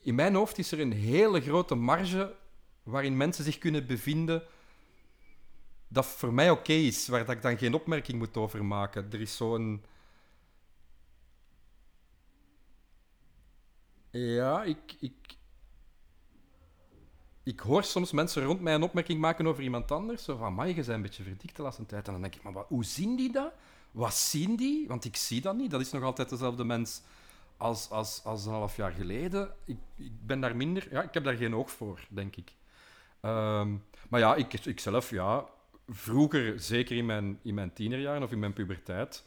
[0.00, 2.36] in mijn hoofd is er een hele grote marge
[2.84, 4.42] waarin mensen zich kunnen bevinden
[5.88, 9.12] dat voor mij oké is, waar dat ik dan geen opmerking moet over maken.
[9.12, 9.84] Er is zo'n...
[14.10, 15.12] Ja, ik, ik...
[17.42, 20.24] Ik hoor soms mensen rond mij een opmerking maken over iemand anders.
[20.24, 22.06] Zo van, amai, je bent een beetje verdikt de laatste tijd.
[22.06, 23.52] En dan denk ik, maar wat, hoe zien die dat?
[23.90, 24.88] Wat zien die?
[24.88, 25.70] Want ik zie dat niet.
[25.70, 27.02] Dat is nog altijd dezelfde mens
[27.56, 29.54] als, als, als een half jaar geleden.
[29.64, 30.86] Ik, ik ben daar minder...
[30.90, 32.52] Ja, ik heb daar geen oog voor, denk ik.
[33.24, 33.76] Ehm,
[34.08, 35.44] maar ja, ik, ik zelf, ja,
[35.88, 39.24] vroeger, zeker in mijn, in mijn tienerjaren of in mijn puberteit,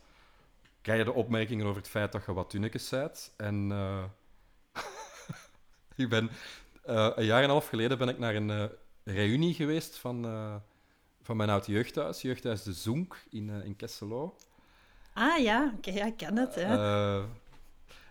[0.81, 3.33] krijg je de opmerkingen over het feit dat je wat tunnetjes bent.
[3.37, 4.03] En eh,
[6.03, 6.29] ik ben,
[6.83, 8.65] eh, een jaar en een half geleden ben ik naar een eh,
[9.03, 10.21] reunie geweest van,
[11.21, 14.35] van mijn oud jeugdhuis, jeugdhuis De Zoenk in, in Kesselo.
[15.13, 16.55] Ah ja, oké, ja, ik ken het.
[16.55, 17.21] Hè.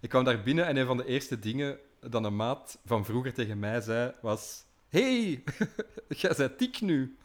[0.01, 3.35] Ik kwam daar binnen en een van de eerste dingen dat een maat van vroeger
[3.35, 4.66] tegen mij zei, was...
[5.01, 5.43] hey,
[6.21, 7.17] jij bent dik nu.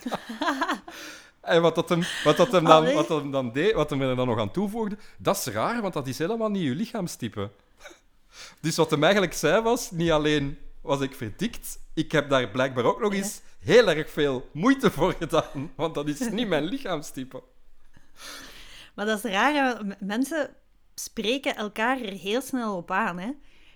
[1.40, 2.94] en wat dat hem, wat dat hem, dan, Allee.
[2.94, 5.94] wat hem dan deed, wat hem er dan nog aan toevoegde, dat is raar, want
[5.94, 7.50] dat is helemaal niet je lichaamstype.
[8.60, 12.84] dus wat hem eigenlijk zei was, niet alleen was ik verdikt, ik heb daar blijkbaar
[12.84, 13.18] ook nog Ja.
[13.18, 17.42] eens heel erg veel moeite voor gedaan, want dat is niet mijn lichaamstype.
[18.94, 20.50] Maar dat is raar, mensen
[20.94, 23.18] spreken elkaar er heel snel op aan.
[23.18, 23.26] Hè.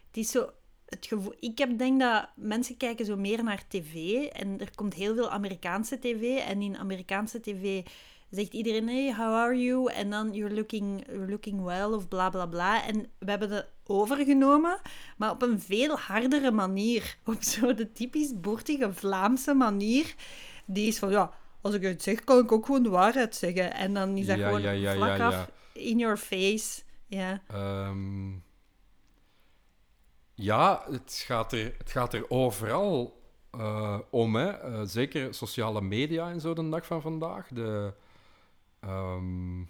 [0.07, 0.51] Het is zo...
[0.95, 4.24] Het gevoel, ik heb, denk dat mensen kijken zo meer naar tv.
[4.24, 6.38] En er komt heel veel Amerikaanse tv.
[6.38, 7.82] En in Amerikaanse tv
[8.30, 9.92] zegt iedereen, hey, how are you?
[9.92, 12.84] En dan, you're looking, you're looking well, of bla bla bla.
[12.84, 14.80] En we hebben dat overgenomen,
[15.16, 17.16] maar op een veel hardere manier.
[17.24, 20.14] Op zo de typisch boertige Vlaamse manier.
[20.64, 21.30] Die is van, ja,
[21.61, 23.74] als ik het zeg, kan ik ook gewoon de waarheid zeggen.
[23.74, 26.82] En dan is dat Ja, gewoon ja, ja, vlak af, in your face.
[27.07, 27.42] Ja.
[27.49, 28.32] Ehm,
[30.35, 34.37] ja, het gaat er, het gaat er overal eh, om.
[34.37, 34.51] Hè.
[34.51, 37.49] Eh, zeker sociale media en zo de dag van vandaag.
[37.49, 37.95] De,
[38.80, 39.62] ehm,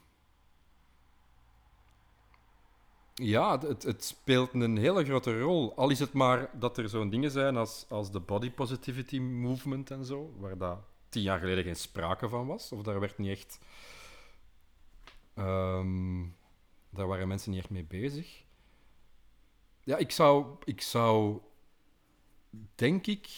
[3.14, 5.76] ja, het, het speelt een hele grote rol.
[5.76, 9.90] Al is het maar dat er zo'n dingen zijn als, als de body positivity movement
[9.90, 12.72] en zo, waar dat tien jaar geleden geen sprake van was.
[12.72, 13.58] Of daar werd niet echt...
[15.34, 16.22] ehm,
[16.90, 18.43] daar waren mensen niet echt mee bezig.
[19.84, 21.40] Ja, ik zou, ik zou
[22.74, 23.28] denk ik.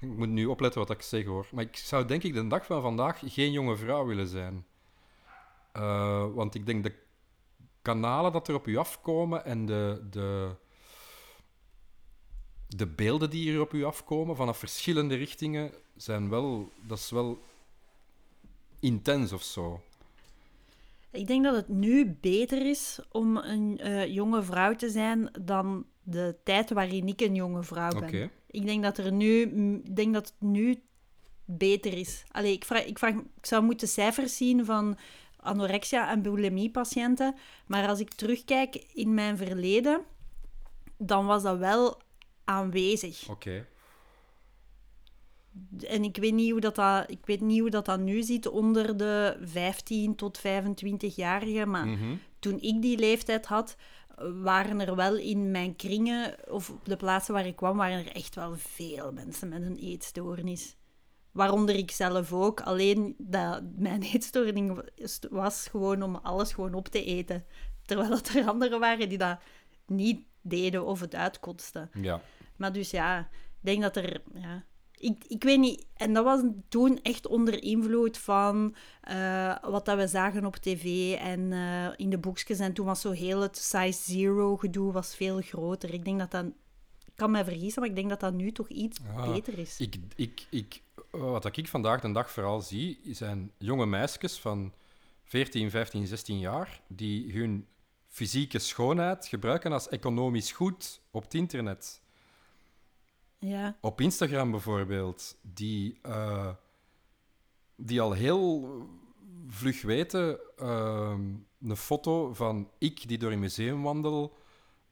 [0.00, 1.48] Ik moet nu opletten wat ik zeg hoor.
[1.52, 4.66] Maar ik zou denk ik de dag van vandaag geen jonge vrouw willen zijn.
[5.72, 6.94] Eh, want ik denk de
[7.82, 10.56] kanalen dat er op u afkomen en de, de,
[12.68, 16.72] de beelden die hier op u afkomen vanaf verschillende richtingen zijn wel.
[16.80, 17.42] Dat is wel
[18.80, 19.82] intens of zo.
[21.12, 25.86] Ik denk dat het nu beter is om een eh, jonge vrouw te zijn dan
[26.02, 28.30] de tijd waarin ik een jonge vrouw ben.
[28.46, 29.40] Ik denk dat er nu,
[29.84, 30.82] ik denk dat het nu
[31.44, 32.24] beter is.
[32.30, 34.98] Allee, ik, vraag, ik, vraag, ik zou moeten cijfers zien van
[35.36, 37.34] anorexia en bulimie-patiënten,
[37.66, 40.00] maar als ik terugkijk in mijn verleden,
[40.96, 42.00] dan was dat wel
[42.44, 43.28] aanwezig.
[43.28, 43.66] Oké.
[45.88, 48.46] En ik weet niet hoe dat, dat, ik weet niet hoe dat, dat nu zit
[48.48, 52.14] onder de 15 tot 25-jarigen, maar Mhm.
[52.38, 53.76] toen ik die leeftijd had,
[54.42, 58.12] waren er wel in mijn kringen, of op de plaatsen waar ik kwam, waren er
[58.14, 60.76] echt wel veel mensen met een eetstoornis.
[61.32, 62.60] Waaronder ik zelf ook.
[62.60, 67.44] Alleen dat mijn eetstoornis was gewoon om alles gewoon op te eten.
[67.86, 69.38] Terwijl dat er anderen waren die dat
[69.86, 71.90] niet deden of het uitkotsten.
[72.00, 72.20] Ja.
[72.56, 73.26] Maar dus ja, ik
[73.60, 74.22] denk dat er...
[74.34, 74.64] Ja,
[75.02, 75.86] ik, ik weet niet...
[75.96, 81.14] En dat was toen echt onder invloed van eh, wat dat we zagen op tv
[81.18, 82.58] en eh, in de boekjes.
[82.58, 85.94] En toen was zo heel het size zero gedoe was veel groter.
[85.94, 86.44] Ik denk dat dat...
[87.04, 89.80] Ik kan mij vergissen, maar ik denk dat dat nu toch iets beter is.
[89.80, 94.72] Ik, ik, ik, wat ik vandaag de dag vooral zie, zijn jonge meisjes van
[95.24, 97.66] 14, 15, 16 jaar die hun
[98.08, 102.01] fysieke schoonheid gebruiken als economisch goed op het internet.
[103.44, 106.48] Ja, Op Instagram bijvoorbeeld, die, eh,
[107.76, 108.68] die al heel
[109.48, 111.20] vlug weten, ehm,
[111.60, 114.36] een foto van ik die door een museum wandel,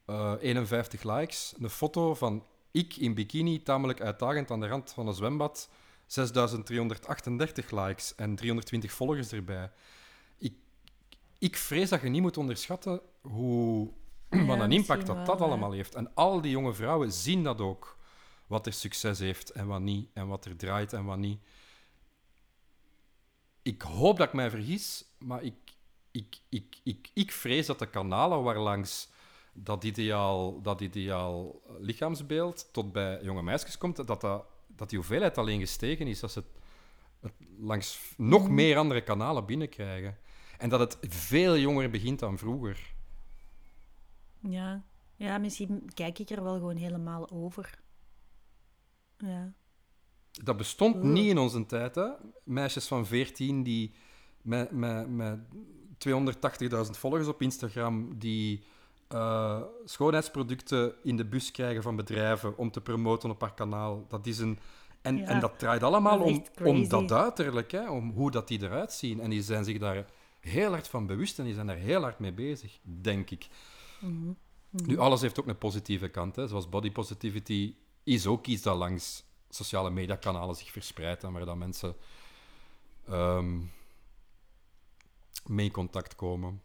[0.05, 1.53] eh, 51 likes.
[1.59, 5.69] Een foto van ik in bikini, tamelijk uitdagend aan de rand van een zwembad,
[6.05, 9.71] 6338 likes en 320 volgers erbij.
[10.37, 10.53] Ik,
[11.39, 13.89] ik vrees dat je niet moet onderschatten hoe,
[14.29, 15.95] Ja, wat een impact dat wel, dat allemaal heeft.
[15.95, 17.99] En al die jonge vrouwen zien dat ook.
[18.51, 20.09] Wat er succes heeft en wat niet.
[20.13, 21.39] En wat er draait en wat niet.
[23.61, 25.53] Ik hoop dat ik mij vergis, maar ik,
[26.11, 29.09] ik, ik, ik, ik vrees dat de kanalen waarlangs
[29.53, 35.37] dat ideaal, dat ideaal lichaamsbeeld tot bij jonge meisjes komt, dat, dat, dat die hoeveelheid
[35.37, 36.19] alleen gestegen is.
[36.19, 36.47] Dat ze het,
[37.19, 38.53] het langs nog Mhm.
[38.53, 40.17] meer andere kanalen binnenkrijgen.
[40.57, 42.93] En dat het veel jonger begint dan vroeger.
[44.39, 44.83] ja.
[45.15, 47.80] Ja, misschien kijk ik er wel gewoon helemaal over.
[49.25, 49.53] Ja.
[50.31, 51.05] Dat bestond Oeh.
[51.05, 51.95] niet in onze tijd.
[51.95, 52.07] Hè?
[52.43, 53.93] Meisjes van 14 die
[54.41, 55.39] met, met, met
[56.07, 58.63] 280.000 volgers op Instagram, die
[59.07, 64.05] eh, schoonheidsproducten in de bus krijgen van bedrijven om te promoten op haar kanaal.
[64.07, 64.59] Dat is een...
[65.01, 67.89] En, Ja, en dat draait allemaal dat om, om dat uiterlijk, hè?
[67.89, 69.19] om hoe dat die eruit zien.
[69.19, 70.05] En die zijn zich daar
[70.39, 73.47] heel hard van bewust en die zijn daar heel hard mee bezig, denk ik.
[73.99, 74.31] Mhm.
[74.69, 76.35] Nu, alles heeft ook een positieve kant.
[76.35, 76.47] Hè.
[76.47, 81.55] Zoals body positivity is ook iets dat langs sociale mediakanalen zich verspreidt en waar dat
[81.57, 81.95] mensen
[83.07, 83.59] ehm,
[85.45, 86.61] mee in contact komen.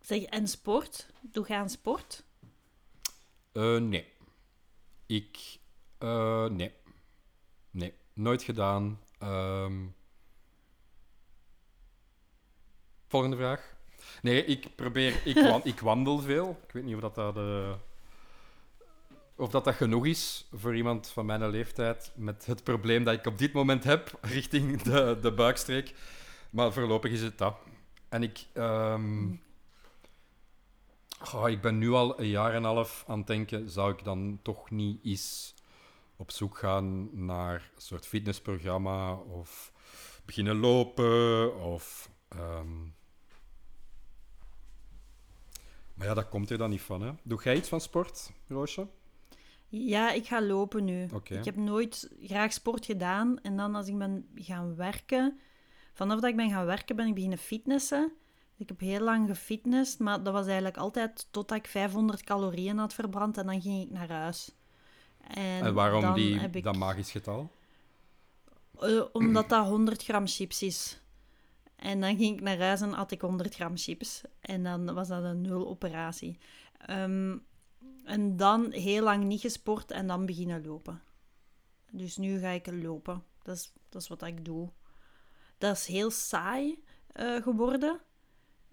[0.00, 1.10] Zeg, en sport?
[1.20, 2.24] Doe je aan sport?
[3.52, 4.12] Eh, nee.
[5.06, 5.58] Ik...
[5.98, 6.72] eh, nee.
[7.70, 7.94] Nee.
[8.12, 9.00] Nooit gedaan.
[9.18, 9.86] Ehm,
[13.06, 13.76] volgende vraag.
[14.22, 15.26] Nee, ik probeer...
[15.26, 16.60] Ik, wan- ik wandel veel.
[16.66, 17.74] Ik weet niet of dat, dat, eh,
[19.40, 23.26] of dat, dat genoeg is voor iemand van mijn leeftijd met het probleem dat ik
[23.26, 25.94] op dit moment heb richting de, de buikstreek.
[26.50, 27.56] Maar voorlopig is het dat.
[28.08, 28.46] En ik...
[31.18, 34.04] goh, ik ben nu al een jaar en een half aan het denken, zou ik
[34.04, 35.54] dan toch niet eens
[36.16, 39.72] op zoek gaan naar een soort fitnessprogramma of
[40.24, 42.10] beginnen lopen of...
[42.28, 42.82] ehm,
[45.94, 47.12] Maar ja, dat komt er dan niet van, hè.
[47.22, 48.86] Doe jij iets van sport, Roosje?
[49.72, 51.06] Ja, ik ga lopen nu.
[51.38, 53.40] Ik heb nooit graag sport gedaan.
[53.42, 55.38] En dan als ik ben gaan werken...
[55.92, 58.12] Vanaf dat ik ben gaan werken, ben ik beginnen fitnessen.
[58.56, 62.94] Ik heb heel lang gefitnessd, maar dat was eigenlijk altijd totdat ik 500 calorieën had
[62.94, 63.38] verbrand.
[63.38, 64.54] En dan ging ik naar huis.
[65.20, 67.50] En, En waarom dan die, heb ik- dat magisch getal?
[68.80, 71.00] Eh, omdat dat 100 gram chips is.
[71.76, 74.20] En dan ging ik naar huis en had ik 100 gram chips.
[74.40, 76.38] En dan was dat een nul operatie.
[76.86, 77.36] Ehm,
[78.04, 81.02] en dan heel lang niet gesport en dan beginnen lopen.
[81.90, 83.24] Dus nu ga ik lopen.
[83.42, 84.70] Dat is, dat is wat ik doe.
[85.58, 88.00] Dat is heel saai eh, geworden.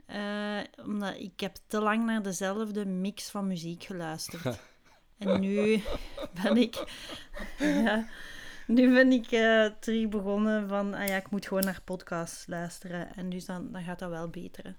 [0.05, 4.59] Eh, omdat ik heb te lang naar dezelfde mix van muziek geluisterd.
[5.17, 5.83] en nu
[6.43, 6.85] ben ik...
[7.59, 8.07] ja,
[8.67, 13.15] nu ben ik eh, terug begonnen van, ah ja, ik moet gewoon naar podcasts luisteren.
[13.15, 14.77] En dus dan, dan gaat dat wel beteren.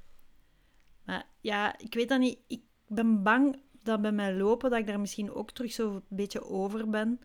[1.04, 2.38] Maar ja, ik weet dat niet.
[2.46, 6.44] Ik ben bang dat bij mij lopen, dat ik daar misschien ook terug zo'n beetje
[6.44, 7.20] over ben.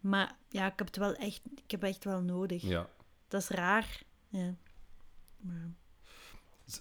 [0.00, 2.62] Maar ja, ik heb het wel echt, ik heb echt wel nodig.
[2.62, 2.88] Ja.
[3.28, 4.02] Dat is raar.
[4.28, 4.54] Ja.
[5.40, 5.70] Maar,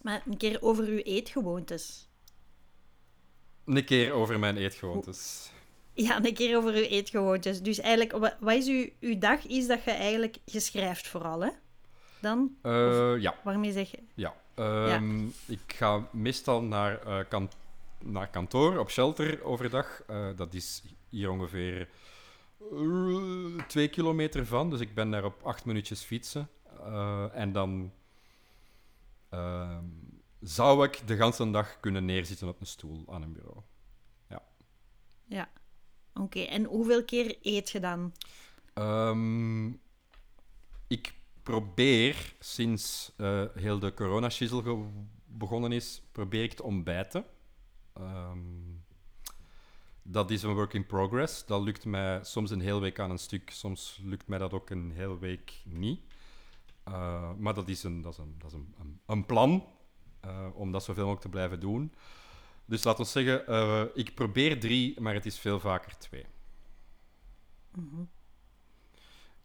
[0.02, 2.08] maar een keer over uw eetgewoontes.
[3.66, 5.52] Een keer over mijn eetgewoontes.
[5.94, 7.62] Ja, een keer over uw eetgewoontes.
[7.62, 9.46] Dus eigenlijk, wa- wat is uw, uw dag?
[9.48, 11.50] Is dat je eigenlijk je schrijft vooral, hè?
[12.22, 12.56] Dan?
[12.62, 14.00] Eh, ja, Waarmee zeg je?
[14.14, 14.36] ja.
[14.56, 17.50] Ehm, Ik ga meestal naar, eh, kan-
[18.04, 20.02] naar kantoor op shelter overdag.
[20.08, 21.90] Eh, dat is hier ongeveer
[22.72, 24.70] eh, twee kilometer van.
[24.70, 26.50] Dus ik ben daar op acht minuutjes fietsen.
[26.80, 27.92] Eh, en dan
[29.30, 29.84] ehm,
[30.40, 33.62] zou ik de ganse dag kunnen neerzitten op een stoel aan een bureau.
[35.26, 35.50] Ja.
[36.14, 38.14] Oké, en hoeveel keer eet je dan?
[38.74, 39.68] Ehm,
[40.88, 43.14] ik probeer, sinds
[43.54, 43.92] heel de
[44.64, 44.90] ge-
[45.26, 47.26] begonnen is, probeer ik te ontbijten.
[48.00, 48.40] Ehm,
[50.02, 51.46] dat is een work in progress.
[51.46, 54.70] Dat lukt mij soms een hele week aan een stuk, soms lukt mij dat ook
[54.70, 56.02] een hele week niet.
[56.84, 59.66] Eh, maar dat is een, dat is een, dat is een, een, een plan
[60.20, 61.94] eh, om dat zoveel mogelijk te blijven doen.
[62.66, 66.26] Dus laten we zeggen, eh, ik probeer drie, maar het is veel vaker twee.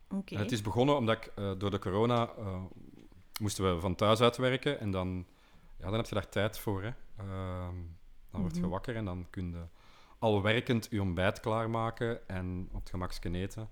[0.08, 2.30] En het is begonnen omdat ik door de corona
[3.40, 5.26] moesten we van thuis uitwerken en dan,
[5.78, 6.82] ja, dan heb je daar tijd voor.
[6.82, 6.92] Hè.
[8.34, 8.70] Dan word je Mhm.
[8.70, 9.62] wakker en dan kun je
[10.18, 13.68] al werkend je ontbijt klaarmaken en op het gemakske eten.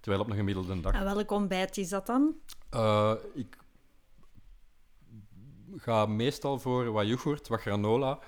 [0.00, 0.92] Terwijl op een gemiddelde dag.
[0.92, 2.34] En welk ontbijt is dat dan?
[2.70, 3.56] Eh, ik
[5.76, 8.18] ga meestal voor wat yoghurt, wat granola,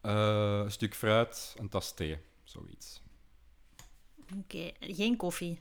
[0.00, 3.02] eh, een stuk fruit, een tas thee, zoiets.
[4.38, 5.58] Oké, geen koffie.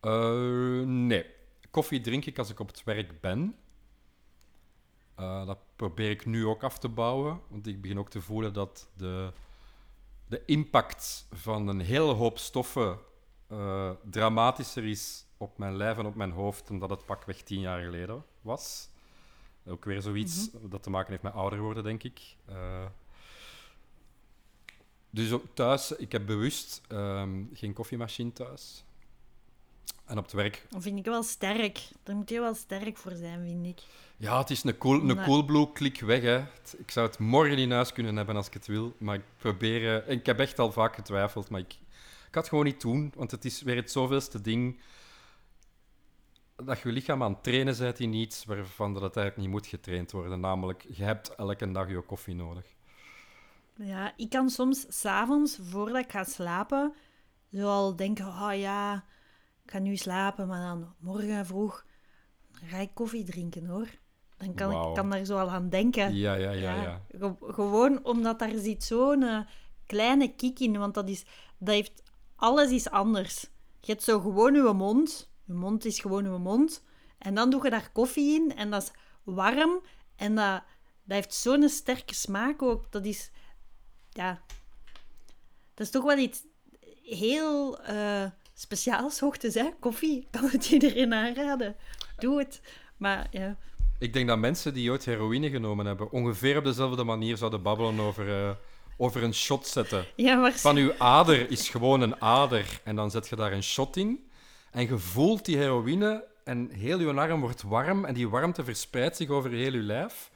[0.00, 1.26] Eh, nee.
[1.70, 3.56] Koffie drink ik als ik op het werk ben.
[5.18, 8.52] Eh, dat probeer ik nu ook af te bouwen, want ik begin ook te voelen
[8.52, 9.32] dat de,
[10.26, 12.98] de impact van een hele hoop stoffen
[13.46, 17.60] eh, dramatischer is op mijn lijf en op mijn hoofd dan dat het pakweg tien
[17.60, 18.88] jaar geleden was.
[19.66, 22.36] Ook weer zoiets dat te maken heeft met ouder worden, denk ik.
[22.44, 22.86] Eh,
[25.10, 28.84] dus ook thuis, ik heb bewust ehm, geen koffiemachine thuis.
[30.04, 31.88] En op het werk, Dat vind ik wel sterk.
[32.02, 33.82] Daar moet je wel sterk voor zijn, vind ik.
[34.16, 35.24] ja, het is een, cool, een Nee.
[35.24, 36.22] coolblue klik weg.
[36.22, 36.38] Hè.
[36.78, 40.02] Ik zou het morgen in huis kunnen hebben als ik het wil, maar ik probeer...
[40.02, 41.78] eh, Ik heb echt al vaak getwijfeld, maar ik, ik
[42.30, 44.80] kan het gewoon niet doen, want het is weer het zoveelste ding
[46.64, 49.66] dat je lichaam aan het trainen bent in iets waarvan dat het eigenlijk niet moet
[49.66, 50.40] getraind worden.
[50.40, 52.64] Namelijk, je hebt elke dag je koffie nodig.
[53.74, 56.94] Ja, ik kan soms s'avonds, voordat ik ga slapen,
[57.52, 59.04] zo al denken, oh ja,
[59.68, 61.84] ik ga nu slapen, maar dan morgen vroeg
[62.52, 63.88] ga ik koffie drinken, hoor.
[64.36, 66.14] Dan kan ik kan daar zo al aan denken.
[66.14, 67.04] Ja, ja, ja, ja.
[67.18, 69.40] Ge- gewoon omdat daar zit zo'n eh,
[69.86, 71.24] kleine kick in, want dat is,
[71.58, 72.02] dat heeft,
[72.36, 73.40] alles is anders.
[73.80, 76.82] Je hebt zo gewoon je mond, je mond is gewoon je mond,
[77.18, 78.90] en dan doe je daar koffie in, en dat is
[79.22, 79.80] warm,
[80.16, 80.62] en dat,
[81.04, 82.92] dat heeft zo'n sterke smaak ook.
[82.92, 83.30] Dat is,
[84.10, 84.42] ja,
[85.74, 86.42] dat is toch wel iets
[87.02, 88.24] heel eh,
[88.60, 89.68] speciaals, hoogtes, hè?
[89.80, 91.76] Koffie, kan het iedereen aanraden.
[92.18, 92.60] Doe het.
[92.96, 93.56] Maar ja,
[93.98, 98.00] Ik denk dat mensen die ooit heroïne genomen hebben, ongeveer op dezelfde manier zouden babbelen
[98.00, 98.50] over, eh,
[98.96, 100.04] over een shot zetten.
[100.16, 103.62] ja maar Van uw ader is gewoon een ader en dan zet je daar een
[103.62, 104.30] shot in.
[104.70, 109.16] En je voelt die heroïne en heel je arm wordt warm en die warmte verspreidt
[109.16, 110.30] zich over heel je lijf.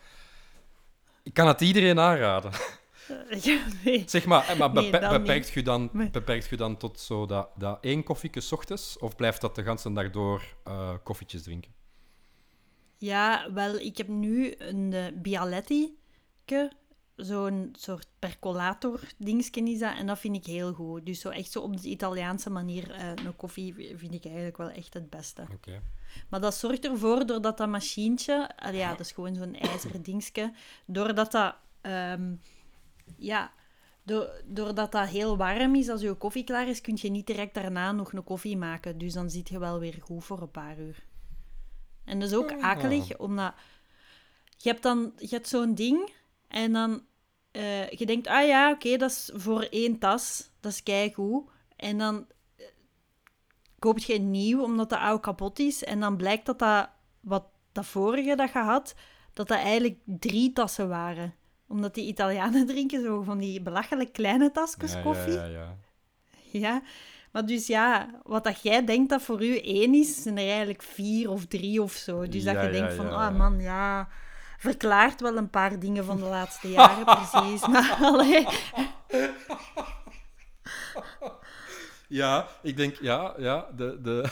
[1.23, 2.53] Ik kan het iedereen aanraden.
[3.43, 4.03] Ja, nee.
[4.07, 6.11] Zeg maar, eh, maar bepe- beperkt, je dan, Nee.
[6.11, 8.99] beperkt je dan tot zo dat, dat één koffieke 's ochtends?
[8.99, 11.73] Of blijft dat de hele dag door eh, koffietjes drinken?
[12.99, 15.97] Ja, wel, ik heb nu een uh, Bialetti.
[17.17, 19.97] Zo'n soort percolator-dingetje is dat.
[19.97, 21.07] En dat vind ik heel goed.
[21.07, 24.71] Dus zo echt zo op de Italiaanse manier eh, een koffie vind ik eigenlijk wel
[24.71, 25.45] echt het beste.
[25.53, 25.83] Oké.
[26.29, 28.57] Maar dat zorgt ervoor, doordat dat machientje...
[28.57, 30.53] ah ja, dat is gewoon zo'n ijzeren dingetje.
[30.87, 31.55] Doordat dat...
[31.81, 32.35] ehm,
[33.17, 33.53] ja...
[34.03, 37.55] do- Doordat dat heel warm is, als je koffie klaar is, kun je niet direct
[37.55, 38.99] daarna nog een koffie maken.
[38.99, 41.05] Dus dan zit je wel weer goed voor een paar uur.
[42.05, 42.63] En dat is ook Ah.
[42.63, 43.55] akelig, omdat...
[44.57, 46.13] Je hebt dan je hebt zo'n ding
[46.49, 47.03] en dan...
[47.51, 50.51] eh, je denkt, ah ja, oké, dat is voor één tas.
[50.61, 51.51] Dat is keigoed.
[51.77, 52.67] En dan eh,
[53.79, 55.85] koop je een nieuw, omdat de oude kapot is.
[55.85, 56.89] En dan blijkt dat dat,
[57.21, 58.95] wat dat vorige dat je had,
[59.33, 61.35] dat dat eigenlijk drie tassen waren.
[61.73, 65.33] Omdat die Italianen drinken zo van die belachelijk kleine tasjes Ja, koffie.
[65.33, 65.77] Ja, ja, ja.
[66.61, 66.83] Ja,
[67.31, 70.83] maar dus ja, wat dat jij denkt dat voor u één is, zijn er eigenlijk
[70.83, 72.29] vier of drie of zo.
[72.29, 73.31] Dus dat je denkt van, ah ja.
[73.31, 74.09] man, ja,
[74.59, 77.67] verklaart wel een paar dingen van de laatste jaren precies.
[77.67, 78.47] Maar allee,
[82.09, 84.29] Ja, ik denk, ja, ja de, de,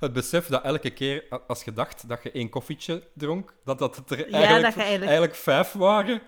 [0.00, 4.10] het besef dat elke keer als je dacht dat je één koffietje dronk, dat dat
[4.10, 6.20] er Ja, eigenlijk, dat eigenlijk- eigenlijk vijf waren.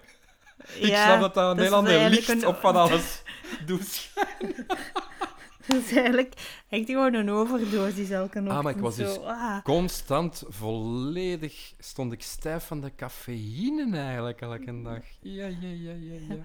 [0.79, 2.77] Ik ja, snap dat dat een dat is heel ander eigenlijk licht een- op van
[2.77, 3.23] alles
[3.67, 4.11] doet.
[5.67, 6.35] Dat is eigenlijk
[6.69, 8.49] echt gewoon een overdosis elke ochtend.
[8.49, 9.62] Ah, maar ik was dus ah.
[9.62, 15.01] constant volledig, stond ik stijf van de cafeïne eigenlijk elke dag.
[15.21, 16.37] Ja, ja, ja, ja, ja.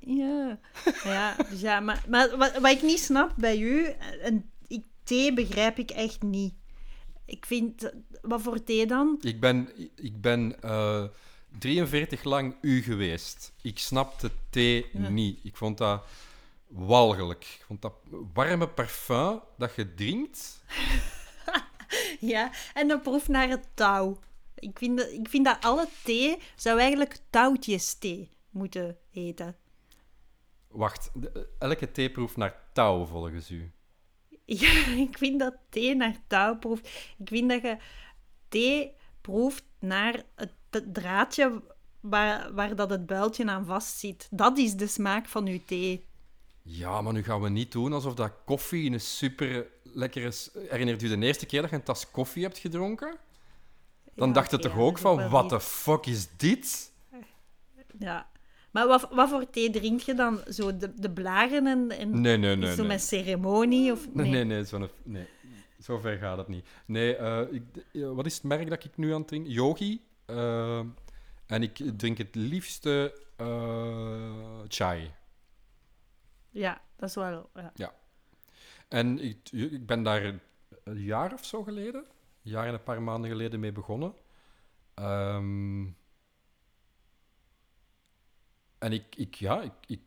[0.00, 0.58] Ja,
[1.04, 3.88] ja, dus ja maar, maar wat, wat ik niet snap bij u,
[4.22, 6.54] een, ik, thee begrijp ik echt niet.
[7.26, 7.92] Ik vind,
[8.22, 9.16] wat voor thee dan?
[9.20, 11.04] Ik ben, ik ben eh,
[11.58, 13.52] 43 lang u geweest.
[13.62, 15.08] Ik snapte thee Ja.
[15.08, 15.44] niet.
[15.44, 16.04] Ik vond dat
[16.66, 17.44] walgelijk.
[17.44, 17.92] Ik vond dat
[18.32, 20.62] warme parfum dat je drinkt.
[22.20, 24.18] Ja, en dat proeft naar het touw.
[24.54, 29.56] Ik vind, dat, ik vind dat alle thee zou eigenlijk touwtjes thee moeten heten.
[30.68, 33.72] Wacht, de- elke thee proeft naar touw volgens u.
[34.44, 36.86] Ja, ik vind dat thee naar touw proeft.
[37.18, 37.76] Ik vind dat je
[38.48, 41.62] thee proeft naar het, het draadje
[42.00, 44.28] waar, waar dat het builtje aan vastzit.
[44.30, 46.06] Dat is de smaak van uw thee.
[46.62, 50.32] Ja, maar nu gaan we niet doen alsof dat koffie een super lekkere...
[50.68, 53.16] Herinnert u de eerste keer dat je een tas koffie hebt gedronken?
[54.14, 56.92] Dan Ja, dacht je toch ook van, niet- the fuck is dit?
[57.98, 58.28] Ja.
[58.70, 60.40] Maar wat, wat voor thee drink je dan?
[60.48, 62.70] Zo de, de blaren en, en Nee, nee, nee.
[62.74, 62.86] zo nee.
[62.86, 63.92] met ceremonie?
[63.92, 64.64] Of, Nee, nee,
[65.04, 65.26] nee.
[65.82, 66.66] Zo ver gaat het niet.
[66.86, 67.62] Nee, eh, ik,
[67.92, 69.52] eh, wat is het merk dat ik nu aan het drinken?
[69.52, 70.00] Yogi.
[70.28, 70.84] Eh,
[71.46, 75.14] en ik drink het liefste eh, chai.
[76.50, 77.50] Ja, dat is wel...
[77.74, 77.94] Ja.
[78.88, 80.24] En ik, ik ben daar
[80.84, 84.14] een jaar of zo geleden, een jaar en een paar maanden geleden mee begonnen.
[84.94, 85.86] Ehm,
[88.78, 90.00] en ik, ik, ja, ik, ik,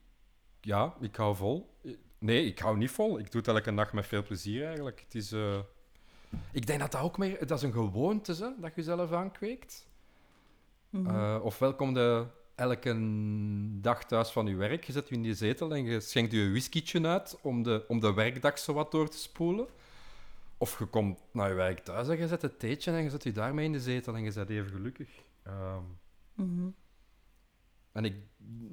[0.62, 1.80] ja, ik hou vol.
[2.18, 3.20] Nee, ik hou niet vol.
[3.20, 5.00] Ik doe het elke dag met veel plezier eigenlijk.
[5.00, 5.60] Het is, eh,
[6.52, 7.48] Ik denk dat dat ook meer...
[7.48, 9.90] Dat is een gewoonte, hè, dat je zelf aankweekt.
[10.92, 11.08] Mhm.
[11.16, 12.26] Eh, ofwel kom je
[12.56, 12.96] elke
[13.82, 16.40] dag thuis van je werk, je zet je in die zetel en je schenkt je
[16.40, 19.68] een whiskietje uit om de, om de werkdag zo wat door te spoelen.
[20.58, 23.24] Of je komt naar je werk thuis en je zet het theetje en je zet
[23.24, 25.10] je daarmee in de zetel en je bent even gelukkig.
[25.44, 25.84] Ehm,
[26.34, 26.70] Mhm.
[27.92, 28.16] en ik,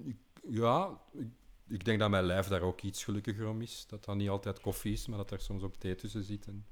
[0.05, 0.17] ik-
[0.49, 1.27] ja, ik,
[1.69, 3.87] ik denk dat mijn lijf daar ook iets gelukkiger om is.
[3.89, 6.47] Dat dat niet altijd koffie is, maar dat er soms ook thee tussen zit.
[6.47, 6.67] En...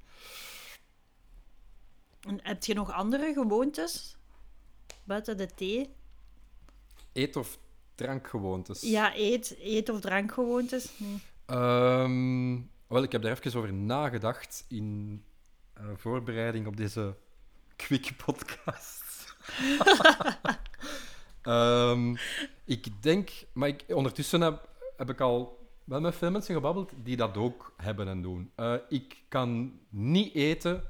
[2.20, 4.16] En heb je nog andere gewoontes?
[5.06, 5.88] Buiten de thee?
[7.12, 7.58] Eet- of
[7.94, 8.80] drankgewoontes.
[8.80, 10.90] Ja, eet, eet- of drankgewoontes?
[10.98, 11.18] Nee.
[11.46, 15.22] Ehm, wel, ik heb daar even over nagedacht in
[15.72, 17.14] eh, voorbereiding op deze
[17.76, 19.04] quick podcast.
[21.42, 22.16] Ehm,
[22.64, 27.16] ik denk, maar ik, ondertussen heb, heb ik al wel met veel mensen gebabbeld die
[27.16, 28.50] dat ook hebben en doen.
[28.54, 30.82] Eh, ik kan niet eten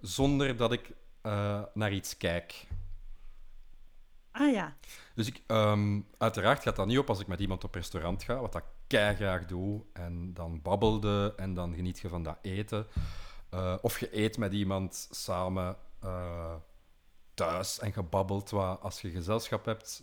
[0.00, 0.90] zonder dat ik
[1.20, 2.66] eh, naar iets kijk.
[4.32, 4.76] Ah ja.
[5.14, 8.40] Dus ik, ehm, uiteraard gaat dat niet op als ik met iemand op restaurant ga,
[8.40, 9.82] wat ik kei graag doe.
[9.92, 12.86] En dan babbelde en dan geniet je van dat eten.
[13.50, 16.54] Eh, of je eet met iemand samen eh,
[17.34, 18.80] thuis en wat.
[18.80, 20.02] Als je gezelschap hebt,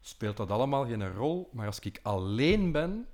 [0.00, 1.48] speelt dat allemaal geen rol.
[1.52, 3.06] Maar als ik alleen ben,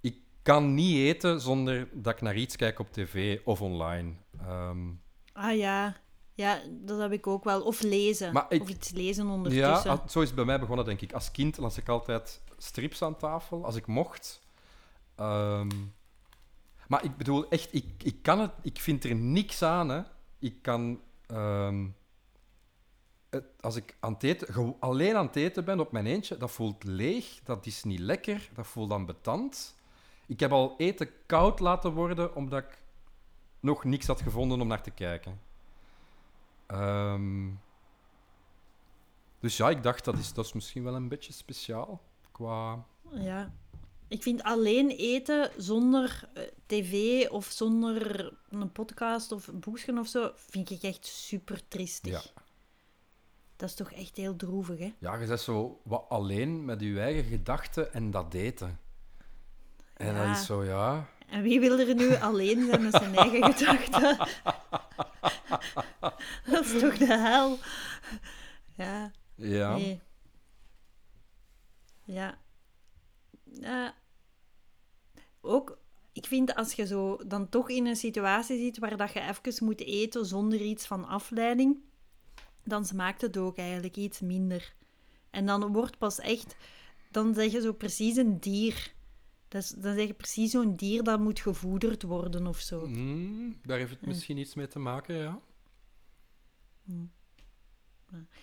[0.00, 4.12] ik kan niet eten zonder dat ik naar iets kijk op tv of online.
[4.40, 4.88] Ehm,
[5.32, 5.96] Ah ja.
[6.36, 7.62] Ja, dat heb ik ook wel.
[7.62, 8.32] Of lezen.
[8.32, 9.90] Maar ik- Of iets lezen Ja, ondertussen.
[9.90, 11.12] ah, zo is het bij mij begonnen, denk ik.
[11.12, 14.40] Als kind las ik altijd strips aan tafel, als ik mocht.
[15.14, 15.68] Ehm,
[16.88, 18.50] maar ik bedoel, echt, ik, ik kan het...
[18.62, 20.02] Ik vind er niks aan, hè.
[20.38, 21.00] Ik kan...
[21.26, 21.86] ehm,
[23.30, 26.50] het, als ik aan het eten, alleen aan het eten ben op mijn eentje, dat
[26.50, 29.74] voelt leeg, dat is niet lekker, dat voelt ambetant.
[30.26, 32.78] Ik heb al eten koud laten worden, omdat ik
[33.60, 35.40] nog niks had gevonden om naar te kijken.
[36.66, 37.48] Ehm,
[39.40, 42.00] dus ja, ik dacht, dat is, dat is misschien wel een beetje speciaal.
[42.32, 42.84] Qua...
[43.12, 43.52] Ja.
[44.08, 50.30] Ik vind alleen eten zonder eh, tv of zonder een podcast of boekje of zo,
[50.34, 52.12] vind ik echt super triestig.
[52.34, 52.42] Ja.
[53.56, 54.92] Dat is toch echt heel droevig, hè?
[54.98, 58.80] Ja, je bent zo wat alleen met je eigen gedachten en dat eten.
[59.94, 60.26] En Ja.
[60.26, 61.08] dat is zo, ja...
[61.26, 64.28] En wie wil er nu alleen zijn met zijn eigen gedachten?
[66.50, 67.58] dat is toch de hel?
[68.74, 69.76] Ja, Ja.
[69.76, 70.00] nee.
[72.04, 72.38] Ja.
[73.44, 73.94] Ja.
[75.40, 75.78] Ook,
[76.12, 79.64] ik vind als je zo dan toch in een situatie zit waar dat je even
[79.64, 81.76] moet eten zonder iets van afleiding,
[82.64, 84.74] dan smaakt het ook eigenlijk iets minder.
[85.30, 86.56] En dan wordt pas echt,
[87.10, 88.94] dan zeg je zo precies een dier.
[89.48, 92.86] Is, dan zeg je precies zo'n dier dat moet gevoederd worden of zo.
[92.86, 95.40] Mm, daar heeft het misschien iets mee te maken, ja.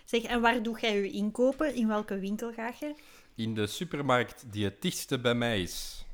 [0.05, 1.75] Zeg, en waar doe jij je inkopen?
[1.75, 2.95] In welke winkel ga je?
[3.35, 6.05] In de supermarkt die het dichtste bij mij is.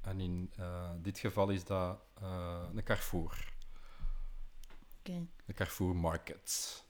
[0.00, 3.52] En in eh, dit geval is dat eh, een Carrefour.
[4.98, 5.26] Oké.
[5.46, 6.84] De Carrefour Market.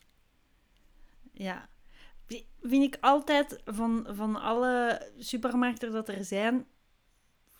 [1.32, 1.68] Ja.
[2.26, 6.66] Vi- Vind ik altijd van, van alle supermarkten dat er zijn,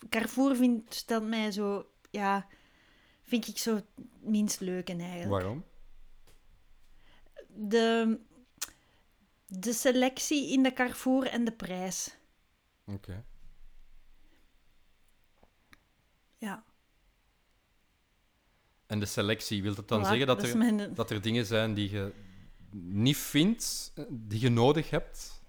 [0.09, 2.47] Carrefour vindt, stelt mij zo, ja,
[3.23, 3.87] vind ik zo het
[4.21, 5.31] minst leuk en eigenlijk.
[5.31, 5.65] Waarom?
[7.55, 8.19] De,
[9.47, 12.17] de selectie in de Carrefour en de prijs.
[12.87, 13.25] Oké.
[16.39, 16.65] Ja.
[18.87, 21.75] En de selectie, wil dat dan Voilà, zeggen dat, er, mijn- dat er dingen zijn
[21.75, 22.13] die je
[22.83, 25.43] niet vindt, die je nodig hebt?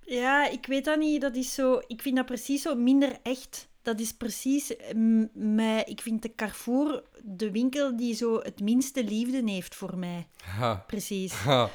[0.00, 1.20] Ja, ik weet dat niet.
[1.20, 1.82] Dat is zo...
[1.86, 3.68] Ik vind dat precies zo minder echt.
[3.82, 4.74] Dat is precies...
[4.94, 9.98] mm, mij, ik vind de Carrefour de winkel die zo het minste liefde heeft voor
[9.98, 10.26] mij.
[10.44, 10.84] Ha.
[10.86, 11.32] Precies.
[11.32, 11.70] Ha.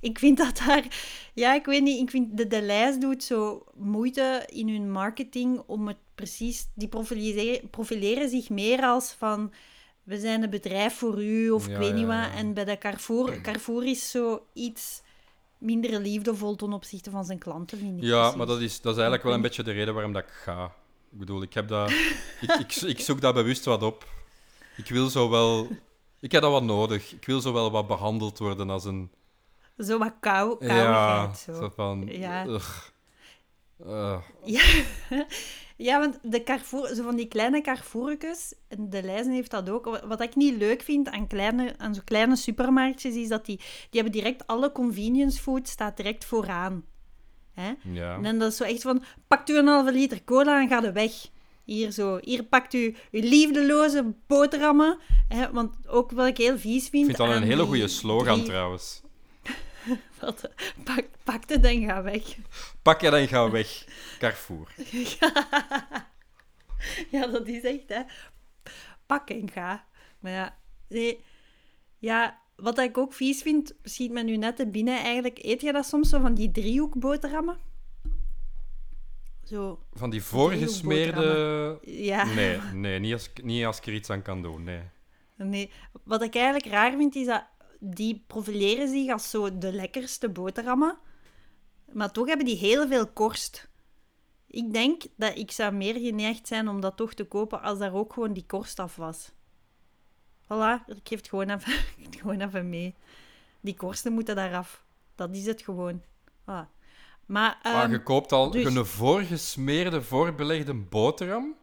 [0.00, 0.86] Ik vind dat daar...
[1.34, 2.00] Ja, ik weet niet.
[2.00, 6.68] Ik vind de, lijst doet zo moeite in hun marketing om het precies...
[6.74, 9.52] Die profileren, profileren zich meer als van...
[10.02, 12.14] We zijn een bedrijf voor u, of Ja, ik weet niet wat.
[12.14, 12.34] ja.
[12.34, 13.36] En bij de Carrefour...
[13.42, 15.02] Carrefour is zo iets
[15.58, 18.36] minder liefdevol ten opzichte van zijn klanten, vind ik Ja, precies.
[18.36, 20.72] maar dat is, dat is eigenlijk wel een beetje de reden waarom dat ik ga.
[21.12, 21.90] Ik bedoel, ik heb dat...
[22.40, 24.08] ik, ik, ik zoek dat bewust wat op.
[24.76, 25.68] Ik wil zo wel...
[26.20, 27.12] Ik heb dat wat nodig.
[27.12, 29.10] Ik wil zo wel wat behandeld worden als een...
[29.78, 31.54] Zo wat kou, Ja, zo.
[31.54, 32.06] zo van...
[32.06, 32.46] Ja.
[32.46, 32.86] ugh.
[33.86, 34.62] Eh, Ja.
[35.76, 40.00] ja, want de Carrefour, zo van die kleine Carrefourkes, de lijzen heeft dat ook.
[40.04, 44.00] Wat ik niet leuk vind aan, kleine, aan zo'n kleine supermarktjes, is dat die, die
[44.00, 46.84] hebben direct alle convenience food staat direct vooraan.
[47.54, 47.72] Hè?
[47.82, 48.14] ja.
[48.22, 50.92] En dan is zo echt van, pakt u een halve liter cola en gaat er
[50.92, 51.12] weg.
[51.64, 54.98] Hier zo, hier pakt u uw liefdeloze boterhammen.
[55.28, 55.50] Hè?
[55.52, 57.08] Want ook wat ik heel vies vind...
[57.08, 59.00] Ik vind dat een hele goede slogan drie- trouwens.
[60.20, 60.50] Wat,
[60.84, 62.22] pak, pak het en ga weg.
[62.82, 63.84] Pak het en ga weg.
[64.18, 64.74] Carrefour.
[67.10, 68.00] Ja, dat is echt, hè.
[69.06, 69.84] Pak en ga.
[70.20, 71.24] Maar ja, nee.
[71.98, 75.38] Ja, wat ik ook vies vind, schiet me nu net te binnen eigenlijk.
[75.42, 77.58] Eet je dat soms zo van die driehoekboterhammen?
[79.44, 81.78] Zo, Van die voorgesmeerde...
[81.82, 82.24] ja.
[82.24, 84.80] Nee, nee niet, als, ik- niet als ik er iets aan kan doen, nee.
[85.36, 85.70] Nee.
[86.04, 87.44] Wat ik eigenlijk raar vind, is dat
[87.80, 90.98] die profileren zich als zo de lekkerste boterhammen.
[91.92, 93.68] Maar toch hebben die heel veel korst.
[94.46, 97.94] Ik denk dat ik zou meer geneigd zijn om dat toch te kopen als daar
[97.94, 99.32] ook gewoon die korst af was.
[100.44, 101.72] Voilà, ik geef het gewoon even,
[102.04, 102.94] het gewoon even mee.
[103.60, 104.84] Die korsten moeten daar af.
[105.14, 106.02] Dat is het gewoon.
[106.40, 106.44] Voilà.
[106.44, 106.66] Maar,
[107.26, 111.54] Maar ehm, je koopt al dus- een voorgesmeerde, voorbelegde boterham.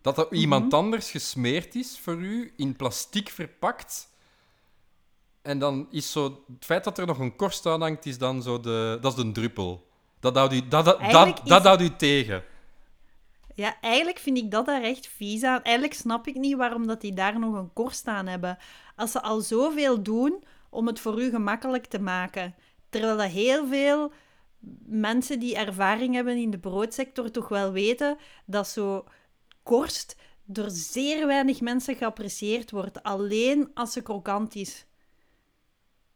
[0.00, 0.74] Dat er iemand Mhm.
[0.74, 4.08] anders gesmeerd is voor u, in plastic verpakt.
[5.42, 6.24] En dan is zo...
[6.54, 8.98] Het feit dat er nog een korst aan hangt, is dan zo de...
[9.00, 9.88] Dat is de druppel.
[10.20, 12.44] Dat houdt u, dat, dat, dat, dat houdt u tegen.
[13.56, 15.62] Ja, eigenlijk vind ik dat daar echt vies aan.
[15.62, 18.58] Eigenlijk snap ik niet waarom dat die daar nog een korst aan hebben.
[18.96, 22.54] Als ze al zoveel doen om het voor u gemakkelijk te maken.
[22.88, 24.12] Terwijl dat heel veel
[24.86, 29.04] mensen die ervaring hebben in de broodsector toch wel weten dat zo
[29.62, 33.02] korst door zeer weinig mensen geapprecieerd wordt.
[33.02, 34.86] Alleen als ze krokant is.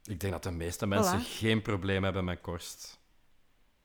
[0.04, 1.24] Ik denk dat de meeste mensen Voilà.
[1.26, 3.00] geen probleem hebben met korst.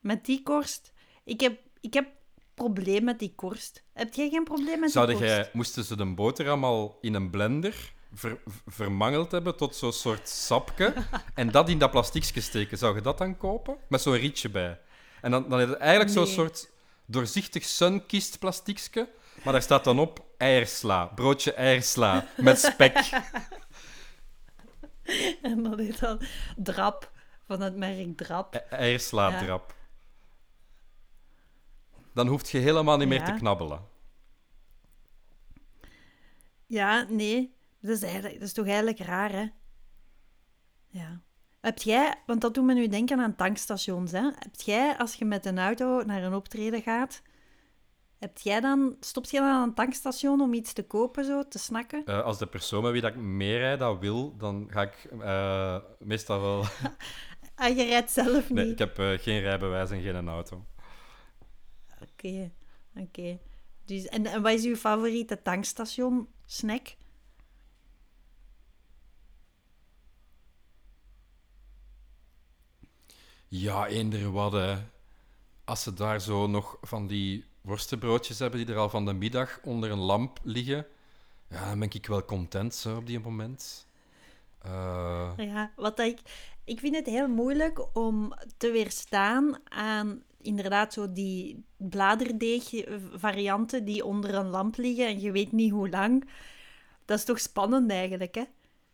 [0.00, 0.92] Met die korst.
[1.24, 2.08] Ik heb, ik heb
[2.56, 3.82] probleem met die korst.
[3.92, 5.40] Heb jij geen probleem met Zouden die korst?
[5.40, 10.28] jij, moesten ze de boterham al in een blender ver- vermangeld hebben tot zo'n soort
[10.28, 10.94] sapje
[11.34, 12.78] en dat in dat plastiekje steken?
[12.78, 13.76] Zou je dat dan kopen?
[13.88, 14.78] Met zo'n rietje bij.
[15.20, 16.70] En dan, dan heb je eigenlijk zo'n soort
[17.06, 19.08] doorzichtig sunkist plastiekje,
[19.44, 22.98] maar daar staat dan op eiersla, broodje eiersla met spek.
[25.42, 26.20] En dat is dan
[26.56, 27.10] drap
[27.46, 28.54] van het merk Drap.
[28.54, 29.74] E- eiersla drap.
[32.16, 33.80] Dan hoef je helemaal niet meer te knabbelen.
[36.66, 37.54] Ja, nee.
[37.80, 39.46] Dat is, eigenlijk, dat is toch eigenlijk raar, hè?
[40.86, 41.20] Ja.
[41.60, 44.22] Heb jij, want dat doet me nu denken aan tankstations, hè?
[44.22, 47.22] Heb jij, als je met een auto naar een optreden gaat,
[48.18, 51.58] heb jij dan, stopt jij dan aan een tankstation om iets te kopen, zo, te
[51.58, 52.04] snakken?
[52.04, 55.76] Eh, als de persoon met wie dat ik meerijd dat wil, dan ga ik eh,
[55.98, 56.64] meestal wel...
[57.54, 58.50] Ah, je rijdt zelf niet.
[58.50, 60.64] Nee, ik heb eh, geen rijbewijs en geen auto.
[62.96, 63.38] Oké.
[63.84, 66.96] Dus, en, en wat is uw favoriete tankstation snack?
[73.48, 74.52] Ja, eender wat.
[74.52, 74.76] hè.
[75.64, 79.58] Als ze daar zo nog van die worstenbroodjes hebben die er al van de middag
[79.62, 80.86] onder een lamp liggen,
[81.48, 83.86] ja, dan ben ik wel content zo, op die moment.
[84.58, 86.20] Eh, Ja, wat ik...
[86.64, 94.34] Ik vind het heel moeilijk om te weerstaan aan inderdaad zo die bladerdeeg-varianten die onder
[94.34, 96.28] een lamp liggen en je weet niet hoe lang.
[97.04, 98.44] Dat is toch spannend eigenlijk, hè?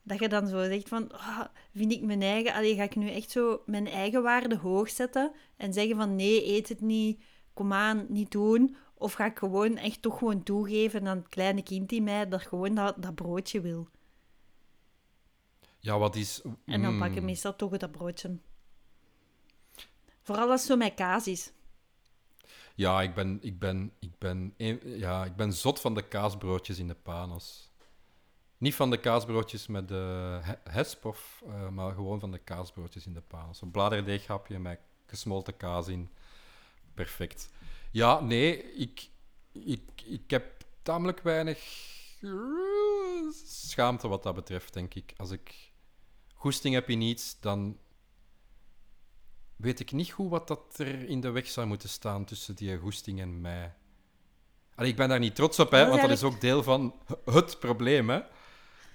[0.02, 1.44] Dat je dan zo zegt van, ah,
[1.74, 2.54] vind ik mijn eigen...
[2.54, 6.46] Allee, ga ik nu echt zo mijn eigen waarde hoog zetten en zeggen van, nee,
[6.46, 7.22] eet het niet,
[7.54, 8.76] kom aan, niet doen.
[8.94, 12.42] Of ga ik gewoon echt toch gewoon toegeven aan het kleine kind in mij dat
[12.42, 13.88] gewoon dat, dat broodje wil.
[15.78, 16.42] ja, wat is...
[16.64, 18.38] En dan mm, pak ik meestal toch dat broodje.
[20.22, 21.52] Vooral als zo met kaas is.
[22.74, 26.88] Ja, ik ben, ik, ben, ik, ben, ja, ik ben zot van de kaasbroodjes in
[26.88, 27.70] de panos.
[28.58, 33.06] Niet van de kaasbroodjes met de he- hesp, of, eh, maar gewoon van de kaasbroodjes
[33.06, 33.60] in de panos.
[33.62, 36.10] Een bladerdeeghapje met gesmolten kaas in.
[36.94, 37.50] Perfect.
[37.90, 39.08] Ja, nee, ik,
[39.52, 41.58] ik, ik heb tamelijk weinig
[42.20, 42.30] eh,
[43.44, 45.12] schaamte wat dat betreft, denk ik.
[45.16, 45.72] Als ik
[46.34, 47.78] goesting heb in iets, dan
[49.62, 52.78] weet ik niet goed wat dat er in de weg zou moeten staan tussen die
[52.78, 53.74] goesting en mij.
[54.74, 56.94] Allee, ik ben daar niet trots op, hè, Dat want dat is ook deel van
[57.24, 58.10] het probleem.
[58.10, 58.20] Hè.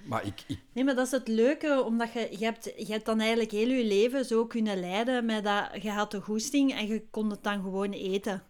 [0.04, 3.06] Maar ik, ik, Nee, maar dat is het leuke, omdat je, je, hebt, je hebt
[3.06, 6.88] dan eigenlijk heel je leven zo kunnen leiden met dat je had de goesting en
[6.88, 8.44] je kon het dan gewoon eten.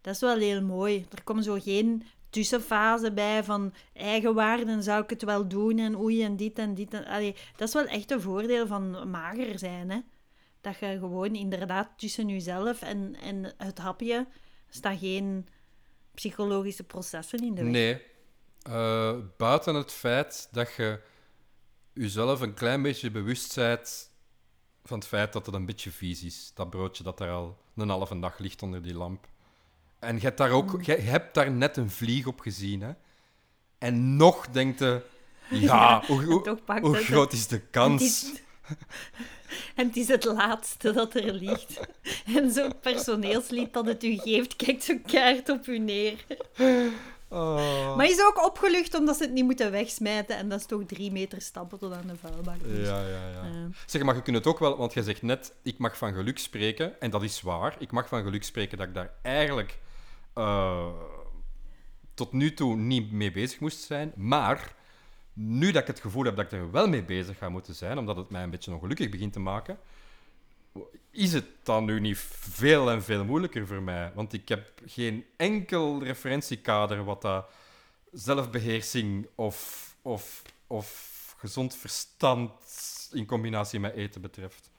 [0.00, 1.06] Dat is wel heel mooi.
[1.10, 6.22] Er komt zo geen tussenfase bij van eigenwaarden, zou ik het wel doen en oei
[6.22, 6.94] en dit en dit.
[6.94, 9.98] En, allee, dat is wel echt een voordeel van mager zijn, hè.
[10.64, 14.26] Dat je gewoon inderdaad tussen jezelf en, en het hapje
[14.68, 15.48] staat geen
[16.14, 17.72] psychologische processen in de weg.
[17.72, 18.02] nee.
[18.62, 21.00] Eh, buiten het feit dat je
[21.92, 24.10] jezelf een klein beetje bewust bent
[24.84, 26.50] van het feit dat het een beetje vies is.
[26.54, 29.28] Dat broodje dat daar al een halve dag ligt onder die lamp.
[29.98, 32.92] En je hebt daar ook, je hebt daar net een vlieg op gezien, hè.
[33.78, 35.02] En nog denkt je,
[35.50, 38.02] ja, hoe, hoe, hoe groot is de kans?
[38.32, 38.42] is,
[39.76, 41.80] en het is het laatste dat er ligt.
[42.36, 46.24] En zo'n personeelslid dat het u geeft, kijkt zo kaart op u neer.
[47.28, 47.96] Oh.
[47.96, 50.36] Maar is ook opgelucht omdat ze het niet moeten wegsmijten.
[50.36, 52.62] En dat is toch drie meter stappen tot aan de vuilbak.
[52.62, 53.42] Dus, Ja, ja, ja.
[53.42, 53.50] eh,
[53.86, 56.38] Zeg, maar je kunt het ook wel, want jij zegt net, ik mag van geluk
[56.38, 57.00] spreken.
[57.00, 57.76] En dat is waar.
[57.78, 59.78] Ik mag van geluk spreken dat ik daar eigenlijk
[60.34, 60.86] eh,
[62.14, 64.12] tot nu toe niet mee bezig moest zijn.
[64.16, 64.74] Maar
[65.34, 67.98] nu dat ik het gevoel heb dat ik er wel mee bezig ga moeten zijn,
[67.98, 69.78] omdat het mij een beetje ongelukkig begint te maken,
[71.10, 74.12] is het dan nu niet veel en veel moeilijker voor mij.
[74.14, 77.46] Want ik heb geen enkel referentiekader wat dat
[78.12, 82.50] zelfbeheersing of, of, of gezond verstand
[83.12, 84.70] in combinatie met eten betreft.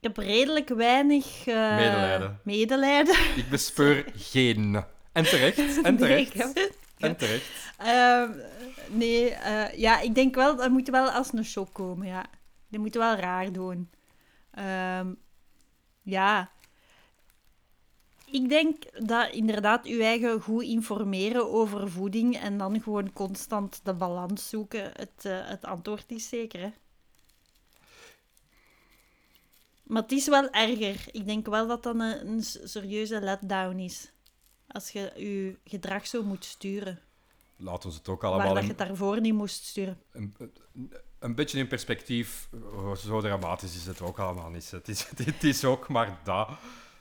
[0.00, 2.40] ik heb redelijk weinig eh, Medelijden.
[2.44, 3.14] medelijden.
[3.36, 4.84] Ik bespeur geen.
[5.12, 5.58] En terecht.
[5.58, 6.34] En Nee, terecht.
[6.34, 7.72] ik heb- En terecht.
[7.76, 8.30] Ehm,
[8.88, 12.26] nee, eh, ja, ik denk wel, dat moet wel als een shock komen, ja.
[12.68, 13.90] Die moet wel raar doen.
[14.50, 15.14] Ehm,
[16.02, 16.50] ja.
[18.30, 23.94] Ik denk dat inderdaad uw eigen goed informeren over voeding en dan gewoon constant de
[23.94, 26.70] balans zoeken het, eh, het antwoord is zeker, hè.
[29.82, 31.04] Maar het is wel erger.
[31.10, 34.12] Ik denk wel dat dat een, een serieuze letdown is.
[34.68, 36.98] Als je je gedrag zo moet sturen.
[37.56, 40.00] Laat ons het ook Waar allemaal dat je het daarvoor niet moest sturen.
[40.12, 44.70] een- een- een beetje in perspectief, oh, zo dramatisch is het ook allemaal niet.
[44.70, 46.48] Het is, het is ook maar dat.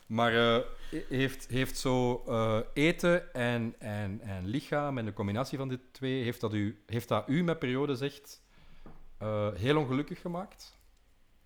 [0.07, 0.63] Maar eh,
[1.09, 6.23] heeft, heeft zo eh, eten en, en, en lichaam en de combinatie van die twee,
[6.23, 8.41] heeft dat u, heeft dat u met periode zegt
[9.17, 10.75] eh, heel ongelukkig gemaakt?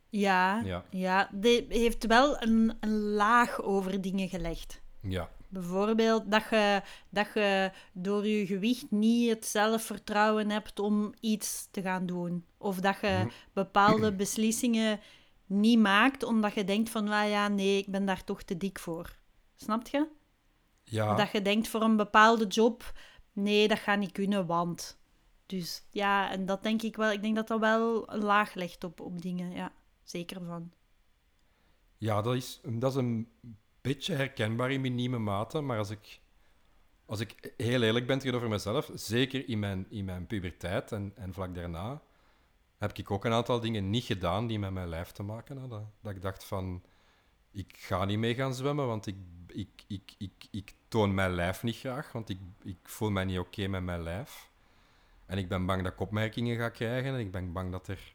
[0.10, 0.86] Ja, Ja.
[0.90, 1.30] ja.
[1.34, 4.82] die heeft wel een, een laag over dingen gelegd.
[5.00, 5.30] Ja.
[5.52, 11.82] Bijvoorbeeld dat je, dat je door je gewicht niet het zelfvertrouwen hebt om iets te
[11.82, 12.46] gaan doen.
[12.58, 13.30] Of dat je Mhm.
[13.54, 15.00] bepaalde beslissingen
[15.46, 18.80] niet maakt omdat je denkt van, ah ja, nee, ik ben daar toch te dik
[18.80, 19.16] voor.
[19.56, 20.08] Snap je?
[20.84, 21.16] Ja.
[21.16, 22.92] Dat je denkt voor een bepaalde job,
[23.34, 25.00] nee, dat gaat niet kunnen, want.
[25.46, 27.12] Dus ja, en dat denk ik wel.
[27.12, 29.72] Ik denk dat dat wel een laag legt op, op dingen, ja.
[30.04, 30.72] Zeker van.
[31.98, 33.28] Ja, dat is, dat is een
[33.82, 36.20] beetje herkenbaar in minieme mate, maar als ik,
[37.06, 41.34] als ik heel eerlijk ben tegenover mezelf, zeker in mijn, in mijn puberteit en, en
[41.34, 42.02] vlak daarna,
[42.78, 45.92] heb ik ook een aantal dingen niet gedaan die met mijn lijf te maken hadden.
[46.02, 46.84] Dat ik dacht van,
[47.52, 49.16] ik ga niet mee gaan zwemmen, want ik,
[49.48, 53.40] ik, ik, ik, ik toon mijn lijf niet graag, want ik, ik voel mij niet
[53.40, 54.50] oké met mijn lijf.
[55.26, 58.14] En ik ben bang dat ik opmerkingen ga krijgen en ik ben bang dat er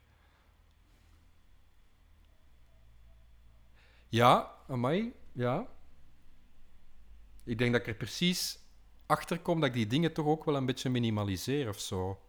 [4.08, 5.66] Ja, amai, ja.
[7.44, 8.58] Ik denk dat ik er precies
[9.06, 12.20] achter kom dat ik die dingen toch ook wel een beetje minimaliseer of zo.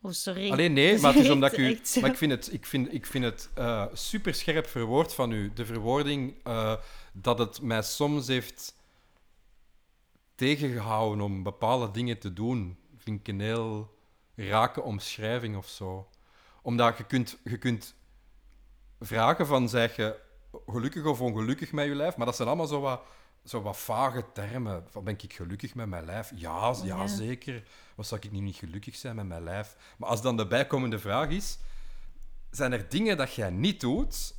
[0.00, 0.50] Oh, sorry.
[0.50, 1.80] Alleen nee, maar het is omdat u...
[2.00, 5.52] Maar ik vind het, ik vind, ik vind het eh, super scherp verwoord van u.
[5.52, 6.76] De verwoording eh,
[7.12, 8.76] dat het mij soms heeft
[10.34, 13.94] tegengehouden om bepaalde dingen te doen, vind ik een heel
[14.34, 16.08] rake omschrijving of zo.
[16.62, 17.94] Omdat je kunt, je kunt
[19.02, 20.16] vragen van, zeg je
[20.66, 22.16] gelukkig of ongelukkig met je lijf?
[22.16, 23.02] Maar dat zijn allemaal zo wat,
[23.44, 24.84] zo wat vage termen.
[24.90, 26.30] Van, ben ik gelukkig met mijn lijf?
[26.34, 27.06] Ja, ja, Ja.
[27.06, 27.62] zeker.
[27.94, 29.76] Wat zou ik nu niet gelukkig zijn met mijn lijf?
[29.98, 31.58] Maar als dan de bijkomende vraag is,
[32.50, 34.34] zijn er dingen dat jij niet doet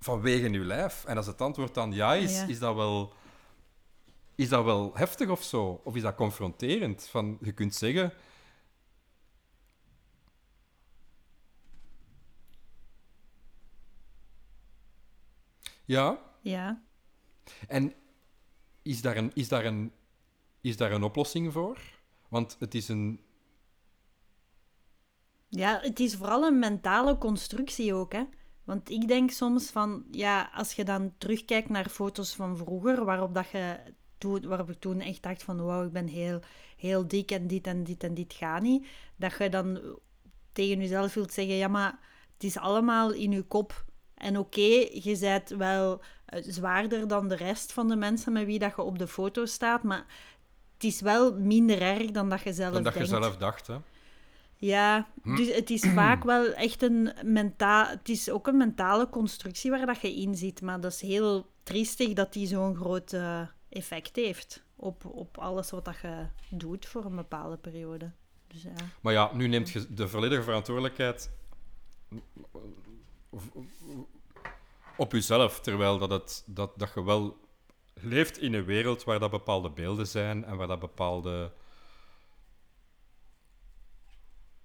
[0.00, 1.04] vanwege je lijf?
[1.04, 2.46] En als het antwoord dan ja is, Ja.
[2.46, 3.14] is dat wel...
[4.34, 5.80] Is dat wel heftig of zo?
[5.84, 7.06] Of is dat confronterend?
[7.10, 8.12] Van, je kunt zeggen...
[15.86, 16.82] Ja, Ja.
[17.68, 17.94] en
[18.82, 19.92] is daar een, is daar een,
[20.60, 21.78] is daar een oplossing voor?
[22.28, 23.20] Want het is een...
[25.48, 28.24] ja, het is vooral een mentale constructie ook, hè.
[28.64, 33.34] Want ik denk soms van, ja, als je dan terugkijkt naar foto's van vroeger, waarop,
[33.34, 33.78] dat je
[34.18, 36.40] toen, waarop ik toen echt dacht van, wauw, ik ben heel,
[36.76, 38.86] heel dik en dit en dit en dit gaat niet.
[39.16, 39.98] Dat je dan
[40.52, 41.98] tegen jezelf wilt zeggen, ja, maar
[42.32, 43.84] het is allemaal in je kop.
[44.16, 44.60] En oké,
[44.92, 48.82] je bent wel eh, zwaarder dan de rest van de mensen met wie dat je
[48.82, 50.06] op de foto staat, maar
[50.74, 53.76] het is wel minder erg dan dat je zelf Dan dat je zelf dacht, hè?
[54.58, 57.86] Ja, dus het is vaak wel echt een mentaal...
[57.86, 61.50] Het is ook een mentale constructie waar dat je in zit, maar dat is heel
[61.62, 66.86] triestig dat die zo'n groot eh, effect heeft op, op alles wat dat je doet
[66.86, 68.10] voor een bepaalde periode.
[68.46, 68.72] Dus ja.
[69.00, 71.30] Maar ja, nu neemt je de volledige verantwoordelijkheid
[74.96, 77.40] op jezelf, terwijl dat, het, dat, dat je wel
[77.94, 81.52] leeft in een wereld waar dat bepaalde beelden zijn en waar dat bepaalde...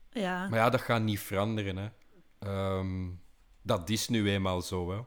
[0.09, 1.89] Ja, Maar ja, dat gaat niet veranderen, hè.
[2.39, 3.09] Ehm,
[3.61, 5.01] dat is nu eenmaal zo, hè.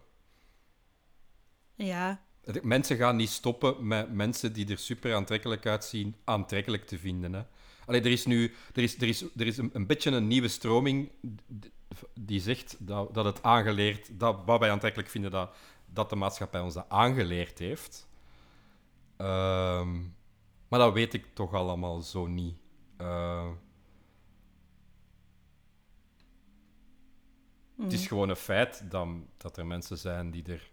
[1.85, 2.25] ja,
[2.63, 7.33] Mensen gaan niet stoppen met mensen die er super aantrekkelijk uitzien, aantrekkelijk te vinden.
[7.33, 7.43] Hè.
[7.87, 10.49] Allee, er is nu er is, er is, er is een, een beetje een nieuwe
[10.49, 11.11] stroming
[12.21, 15.57] die zegt dat, dat het aangeleerd, dat wat wij aantrekkelijk vinden, dat,
[15.87, 18.09] dat de maatschappij ons dat aangeleerd heeft.
[19.17, 20.01] Ehm,
[20.69, 22.57] maar dat weet ik toch allemaal zo niet.
[22.97, 23.51] Eh,
[27.83, 30.71] Het is gewoon een feit dat, dat er mensen zijn die er,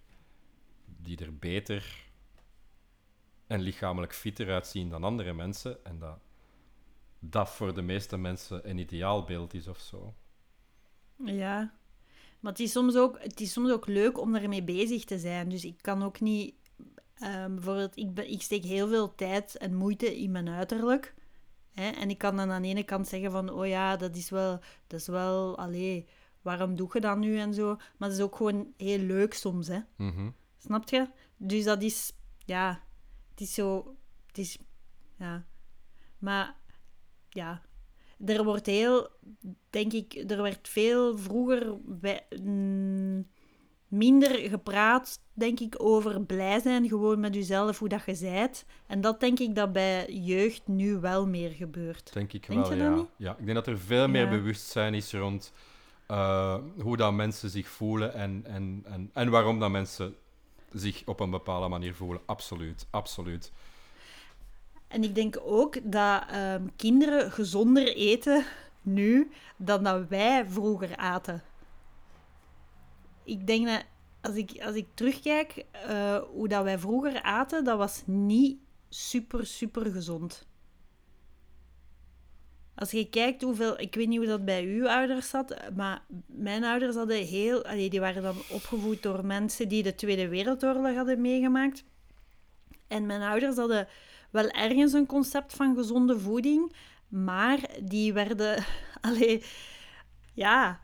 [0.85, 2.09] die er beter
[3.47, 5.85] en lichamelijk fitter uitzien dan andere mensen.
[5.85, 6.19] En dat
[7.19, 10.13] dat voor de meeste mensen een ideaalbeeld is of zo.
[11.25, 11.73] Ja.
[12.39, 15.49] Maar het is, soms ook, het is soms ook leuk om ermee bezig te zijn.
[15.49, 16.55] Dus ik kan ook niet...
[17.15, 21.13] ehm, bijvoorbeeld, ik, ik steek heel veel tijd en moeite in mijn uiterlijk.
[21.71, 21.89] Hè?
[21.89, 23.49] En ik kan dan aan de ene kant zeggen van...
[23.49, 24.59] Oh ja, dat is wel...
[24.87, 25.57] Dat is wel...
[25.57, 26.07] Allee,
[26.41, 27.75] waarom doe je dat nu en zo?
[27.97, 29.79] Maar het is ook gewoon heel leuk soms, hè.
[29.95, 30.29] Mhm.
[30.57, 31.07] Snap je?
[31.37, 32.13] Dus dat is...
[32.45, 32.83] Ja,
[33.29, 33.95] het is zo...
[34.27, 34.57] Het is...
[35.17, 35.45] Ja.
[36.19, 36.55] Maar...
[37.29, 37.61] Ja.
[38.25, 39.07] Er wordt heel...
[39.69, 40.23] Denk ik...
[40.27, 41.77] Er werd veel vroeger...
[41.83, 43.27] Bij, mm,
[43.91, 48.65] minder gepraat, denk ik, over blij zijn, gewoon met jezelf, hoe dat je zijt.
[48.87, 52.13] En dat denk ik dat bij jeugd nu wel meer gebeurt.
[52.13, 52.95] Denk ik Denk wel, ja.
[52.95, 53.05] niet?
[53.17, 53.31] ja.
[53.39, 54.29] Ik denk dat er veel meer Ja.
[54.29, 55.53] bewustzijn is rond
[56.07, 60.15] eh, hoe dat mensen zich voelen en, en, en, en waarom dat mensen
[60.73, 62.21] zich op een bepaalde manier voelen.
[62.25, 63.51] Absoluut, absoluut.
[64.91, 68.45] En ik denk ook dat ehm, kinderen gezonder eten
[68.81, 71.43] nu dan dat wij vroeger aten.
[73.23, 73.85] Ik denk dat
[74.21, 78.57] als ik, als ik terugkijk eh, hoe dat wij vroeger aten, dat was niet
[78.89, 80.47] super, super gezond.
[82.75, 86.63] Als je kijkt hoeveel, ik weet niet hoe dat bij uw ouders zat, maar mijn
[86.63, 91.21] ouders hadden heel, allee, die waren dan opgevoed door mensen die de Tweede Wereldoorlog hadden
[91.21, 91.83] meegemaakt.
[92.87, 93.87] En mijn ouders hadden
[94.31, 96.75] wel ergens een concept van gezonde voeding,
[97.07, 98.63] maar die werden,
[99.01, 99.43] allee,
[100.33, 100.79] ja,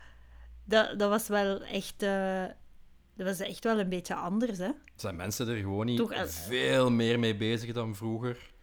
[0.64, 2.46] dat, dat was wel echt, eh,
[3.16, 4.70] dat was echt wel een beetje anders, hè?
[4.96, 8.56] Zijn mensen er gewoon niet eh, veel meer mee bezig dan vroeger?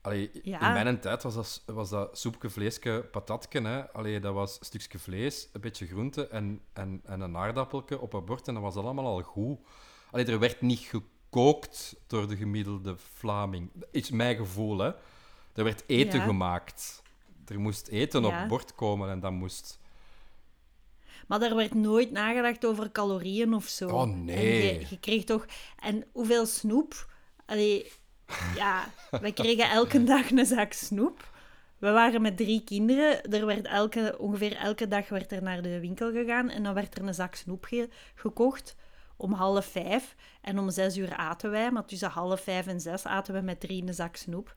[0.00, 0.66] Allee, Ja.
[0.66, 3.60] In mijn tijd was dat, was dat soepje, vleesje, patatje.
[3.60, 3.92] Hè?
[3.92, 8.12] Allee, dat was een stukje vlees, een beetje groente en, en, en een aardappeltje op
[8.12, 8.48] een bord.
[8.48, 9.58] En dat was allemaal al goed.
[10.10, 11.16] Allee, er werd niet gekookt
[12.06, 13.70] door de gemiddelde Vlaming.
[13.74, 14.90] Dat is mijn gevoel, hè.
[15.54, 16.24] Er werd eten Ja.
[16.24, 17.02] gemaakt.
[17.46, 18.46] Er moest eten op Ja.
[18.46, 19.78] bord komen en dat moest...
[21.26, 23.88] Maar daar werd nooit nagedacht over calorieën of zo.
[23.88, 24.78] Oh, En nee.
[24.80, 25.46] je, je kreeg toch...
[25.78, 27.12] En hoeveel snoep?
[27.46, 27.92] Allee,
[28.54, 28.84] ja,
[29.20, 31.36] wij kregen elke dag een zak snoep.
[31.78, 33.22] We waren met drie kinderen.
[33.22, 36.98] Er werd elke, ongeveer elke dag werd er naar de winkel gegaan en dan werd
[36.98, 38.76] er een zak snoep ge- gekocht
[39.18, 40.16] om half vijf.
[40.40, 43.60] En om zes uur aten wij, maar tussen half vijf en zes aten we met
[43.60, 44.56] drie een zak snoep.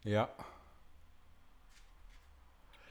[0.00, 0.30] Ja.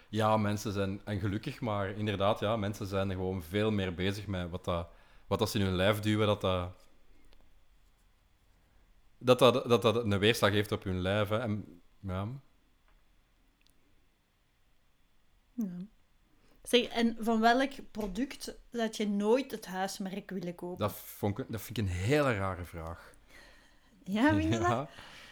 [0.09, 4.27] Ja, mensen zijn, en gelukkig maar, inderdaad, ja, mensen zijn er gewoon veel meer bezig
[4.27, 4.87] met wat, dat,
[5.27, 6.75] wat dat ze in hun lijf duwen, dat dat,
[9.17, 11.29] dat, dat, dat, dat een weerslag heeft op hun lijf.
[11.29, 11.39] Hè.
[11.39, 12.27] En, ja.
[16.67, 20.77] Zeg, en van welk product dat je nooit het huismerk willen kopen?
[20.77, 23.11] dat, vond ik, dat vind ik een hele rare vraag.
[24.03, 24.89] Ja, vind je dat?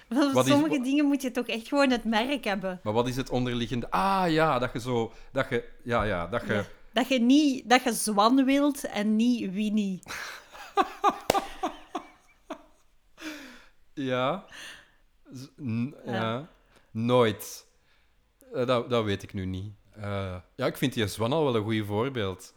[0.07, 2.79] Want Wat is- sommige dingen moet je toch echt gewoon het merk hebben.
[2.83, 3.91] Maar wat is het onderliggende?
[3.91, 6.65] Ah ja, dat je zo, dat je, ja, ja, dat je, Ja.
[6.93, 9.99] Dat je niet dat je Zwan wilt en niet Winnie.
[13.93, 14.45] Ja.
[16.05, 16.49] ja.
[16.91, 17.65] Nooit.
[18.53, 19.73] Eh, dat, dat weet ik nu niet.
[19.95, 22.53] Eh, ja, ik vind die Zwan al wel een goed voorbeeld.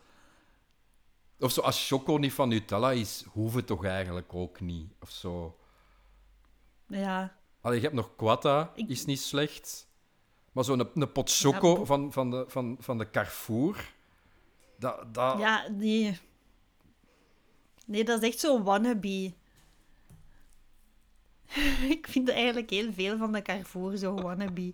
[1.39, 4.93] Of zo, als choco niet van Nutella is, hoeft het toch eigenlijk ook niet.
[5.01, 5.59] Of zo.
[6.87, 7.37] Ja.
[7.61, 9.87] Allee, je hebt nog Quatta, Ik- is niet slecht.
[10.53, 13.93] Maar zo'n een pot choco van, van, de, van, van de Carrefour...
[14.79, 15.39] Dat, dat...
[15.39, 16.19] Ja, nee.
[17.87, 19.33] Nee, dat is echt zo wannabe.
[21.95, 24.71] ik vind eigenlijk heel veel van de Carrefour zo wannabe.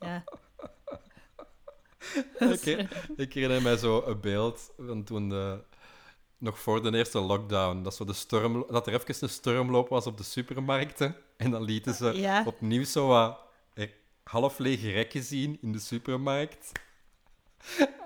[0.00, 0.24] Ja.
[2.38, 5.58] Ik, ik herinner mij zo een beeld van toen de,
[6.38, 10.06] nog voor de eerste lockdown, dat, zo de storm, dat er even een stormloop was
[10.06, 11.16] op de supermarkten.
[11.36, 12.42] En dan lieten ze Ja.
[12.46, 13.38] opnieuw zo wat
[13.74, 13.88] eh,
[14.24, 16.72] half lege rekken zien in de supermarkt.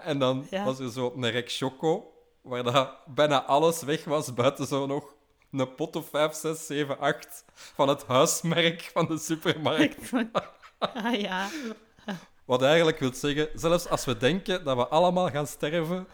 [0.01, 0.65] En dan Ja.
[0.65, 5.15] was er zo een rek choco, waar dat bijna alles weg was, buiten zo nog
[5.51, 10.13] een pot of 5, 6, 7, 8 van het huismerk van de supermarkt.
[10.79, 11.49] ah ja.
[12.47, 16.07] Wat eigenlijk wil zeggen, zelfs als we denken dat we allemaal gaan sterven,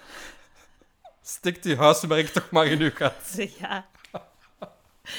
[1.22, 3.36] stikt die huismerk toch maar in uw gat.
[3.58, 3.90] Ja.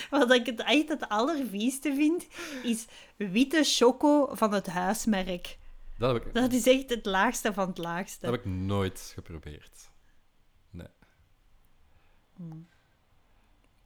[0.10, 2.28] Wat ik het echt het allervieste vind,
[2.64, 2.86] is
[3.18, 5.58] witte choco van het huismerk.
[5.98, 8.20] Dat heb ik, Dat is echt het laagste van het laagste.
[8.26, 9.90] dat heb ik nooit geprobeerd.
[10.70, 10.88] Nee.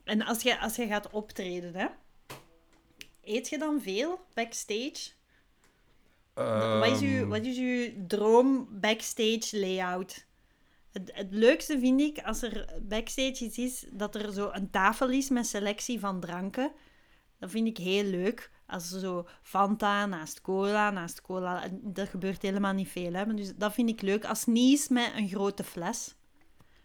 [0.04, 1.88] En als je, als je gaat optreden, hè,
[3.24, 5.16] eet je dan veel backstage?
[6.38, 10.26] Wat, is uw, Ehm, wat is uw droom backstage layout?
[10.92, 15.10] Het, het leukste vind ik als er backstage iets is dat er zo een tafel
[15.10, 16.72] is met selectie van dranken.
[17.40, 18.52] Dat vind ik heel leuk.
[18.68, 21.64] Als er zo Fanta naast cola, naast cola.
[21.72, 23.14] Dat gebeurt helemaal niet veel.
[23.14, 23.26] Hè?
[23.26, 24.26] Maar Dus dat vind ik leuk.
[24.26, 26.16] Als het niet is met een grote fles.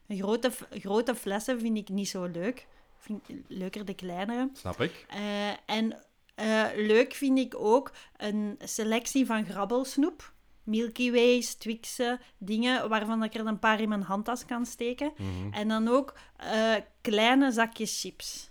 [0.06, 2.58] Een grote, grote flessen vind ik niet zo leuk.
[2.58, 4.50] Ik vind leuker de kleinere.
[4.52, 5.06] Snap ik.
[5.08, 6.04] Eh, en
[6.34, 10.32] eh, leuk vind ik ook een selectie van grabbelsnoep.
[10.64, 15.12] Milky Ways, Twixen, dingen waarvan ik er een paar in mijn handtas kan steken.
[15.16, 15.52] Mhm.
[15.52, 18.50] En dan ook eh, kleine zakjes chips.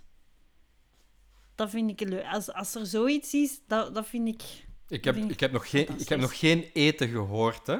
[1.54, 2.24] Dat vind ik leuk.
[2.24, 4.42] Als, als er zoiets is, dat, dat vind ik...
[4.88, 7.78] Ik heb, ik ik, heb nog geen, ik heb nog geen eten gehoord, hè.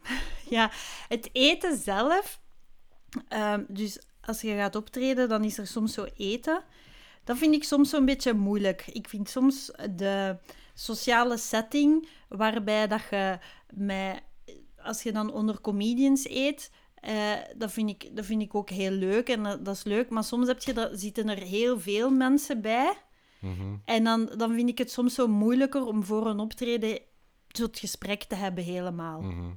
[0.56, 0.70] Ja,
[1.08, 2.40] het eten zelf...
[3.28, 6.64] ehm, dus als je gaat optreden, dan is er soms zo eten.
[7.26, 8.86] Dat vind ik soms zo'n beetje moeilijk.
[8.86, 10.36] Ik vind soms de
[10.74, 13.38] sociale setting waarbij dat je
[13.74, 14.22] met,
[14.76, 18.90] als je dan onder comedians eet, eh, dat, vind ik, dat vind ik ook heel
[18.90, 20.10] leuk en dat, dat is leuk.
[20.10, 22.96] Maar soms heb je, dat, zitten er heel veel mensen bij.
[23.38, 23.76] Mhm.
[23.84, 26.98] En dan, dan vind ik het soms zo moeilijker om voor een optreden
[27.48, 29.20] het gesprek te hebben helemaal.
[29.20, 29.50] Mhm.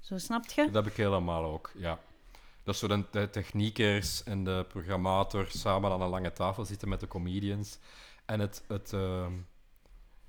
[0.00, 0.64] Zo snap je?
[0.64, 1.98] Dat heb ik helemaal ook, ja.
[2.64, 7.00] Dat zo de, de techniekers en de programmator samen aan een lange tafel zitten met
[7.00, 7.78] de comedians.
[8.26, 8.64] En het...
[8.68, 9.32] het ehm,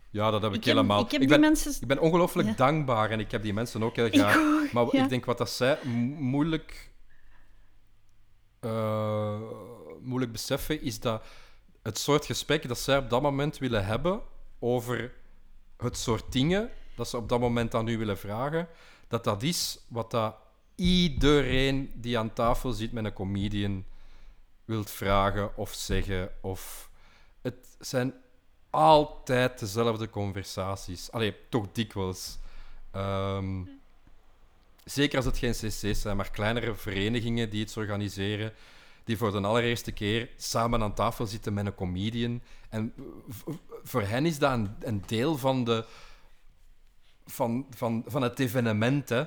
[0.10, 1.03] ja, dat heb ik, Ik heb- helemaal.
[1.03, 2.53] ik heb ben, mensen- ik ben ongelooflijk Ja.
[2.53, 4.36] dankbaar en ik heb die mensen ook heel Ik graag.
[4.38, 5.03] ook, maar ja.
[5.03, 6.91] ik denk wat dat zij mo- moeilijk,
[8.60, 9.40] eh,
[10.02, 11.24] moeilijk beseffen, is dat
[11.84, 14.22] het soort gesprek dat zij op dat moment willen hebben
[14.60, 15.14] over
[15.78, 18.68] het soort dingen dat ze op dat moment aan u willen vragen,
[19.07, 20.36] dat dat is wat dat
[20.76, 23.85] iedereen die aan tafel zit met een comedian
[24.65, 26.30] wilt vragen of zeggen.
[26.41, 26.89] Of
[27.41, 28.14] het zijn
[28.69, 31.11] altijd dezelfde conversaties.
[31.11, 32.38] Allee, toch dikwijls.
[32.91, 33.64] Ehm,
[34.84, 38.53] zeker als het geen cc's zijn, maar kleinere verenigingen die iets organiseren,
[39.03, 42.41] die voor de allereerste keer samen aan tafel zitten met een comedian.
[42.69, 42.93] En
[43.84, 45.85] voor hen is dat een, een deel van, de,
[47.26, 49.10] van, van, van het evenement.
[49.10, 49.23] Hè.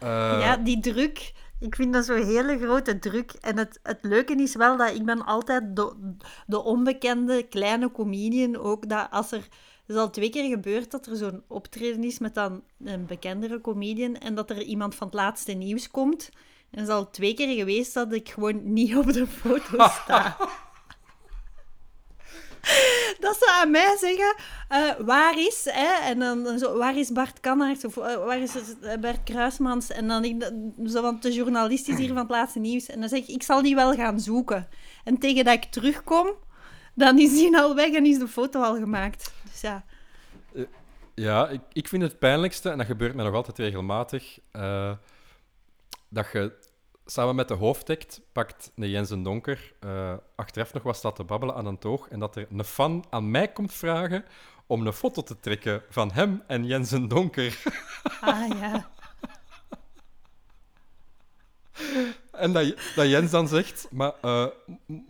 [0.00, 1.32] Eh, ja, die druk.
[1.60, 3.32] Ik vind dat zo'n hele grote druk.
[3.40, 6.14] En het, het leuke is wel dat ik ben altijd de,
[6.46, 8.56] de onbekende kleine comedian.
[8.56, 9.48] Ook dat als er...
[9.86, 13.60] Het is al twee keer gebeurd dat er zo'n optreden is met dan een bekendere
[13.60, 16.30] comedian en dat er iemand van het laatste nieuws komt.
[16.70, 20.36] En het is al twee keer geweest dat ik gewoon niet op de foto sta.
[23.24, 24.34] dat ze aan mij zeggen,
[24.68, 26.08] eh, waar is, hè?
[26.10, 29.90] En dan, zo, waar is Bart Kannaerts of eh, waar is eh, Bert Kruismans?
[29.90, 30.50] En dan ik,
[30.86, 32.86] zo van de journalist is hier van het laatste nieuws.
[32.86, 34.68] En dan zeg ik, ik zal die wel gaan zoeken.
[35.04, 36.34] En tegen dat ik terugkom,
[36.94, 39.32] dan is die al weg en is de foto al gemaakt.
[39.50, 39.84] Dus ja,
[41.14, 44.38] Ja, ik, ik vind het pijnlijkste, en dat gebeurt mij nog altijd regelmatig,
[46.08, 46.52] dat je
[47.10, 51.54] samen met de hoofdact pakt een Jensen Donker eh, achteraf nog wat staat te babbelen
[51.54, 54.24] aan een toog en dat er een fan aan mij komt vragen
[54.66, 57.62] om een foto te trekken van hem en Jensen Donker.
[58.20, 58.88] ah ja.
[62.32, 64.46] En dat, dat Jens dan zegt, maar eh,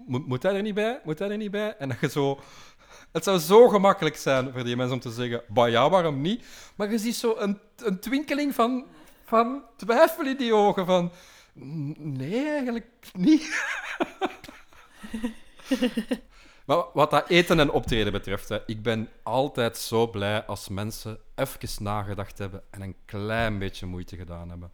[0.07, 1.01] mo- moet hij er niet bij?
[1.05, 1.77] Moet hij er niet bij?
[1.77, 2.41] En dat je zo...
[3.13, 6.45] Het zou zo gemakkelijk zijn voor die mensen om te zeggen, bah ja, waarom niet?
[6.77, 8.87] Maar je ziet zo een, een twinkeling van,
[9.25, 11.13] van twijfel in die ogen, van...
[11.65, 13.67] "N- Nee, eigenlijk niet.
[16.67, 21.19] maar wat dat eten en optreden betreft, hè, ik ben altijd zo blij als mensen
[21.35, 24.73] even nagedacht hebben en een klein beetje moeite gedaan hebben.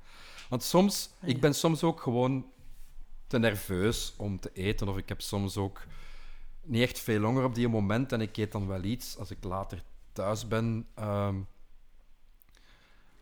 [0.49, 2.47] Want soms, ik ben soms ook gewoon
[3.27, 5.83] te nerveus om te eten, of ik heb soms ook
[6.63, 9.45] niet echt veel honger op die moment en ik eet dan wel iets als ik
[9.45, 9.83] later
[10.13, 10.87] thuis ben.
[10.95, 11.37] Ehm.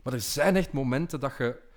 [0.02, 1.70] maar er zijn echt momenten dat je.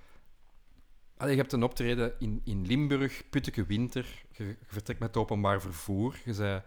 [1.17, 4.23] Allee, je hebt een optreden in, in Limburg, Putteke Winter.
[4.31, 6.19] Je, je vertrekt met openbaar vervoer.
[6.25, 6.63] Je bent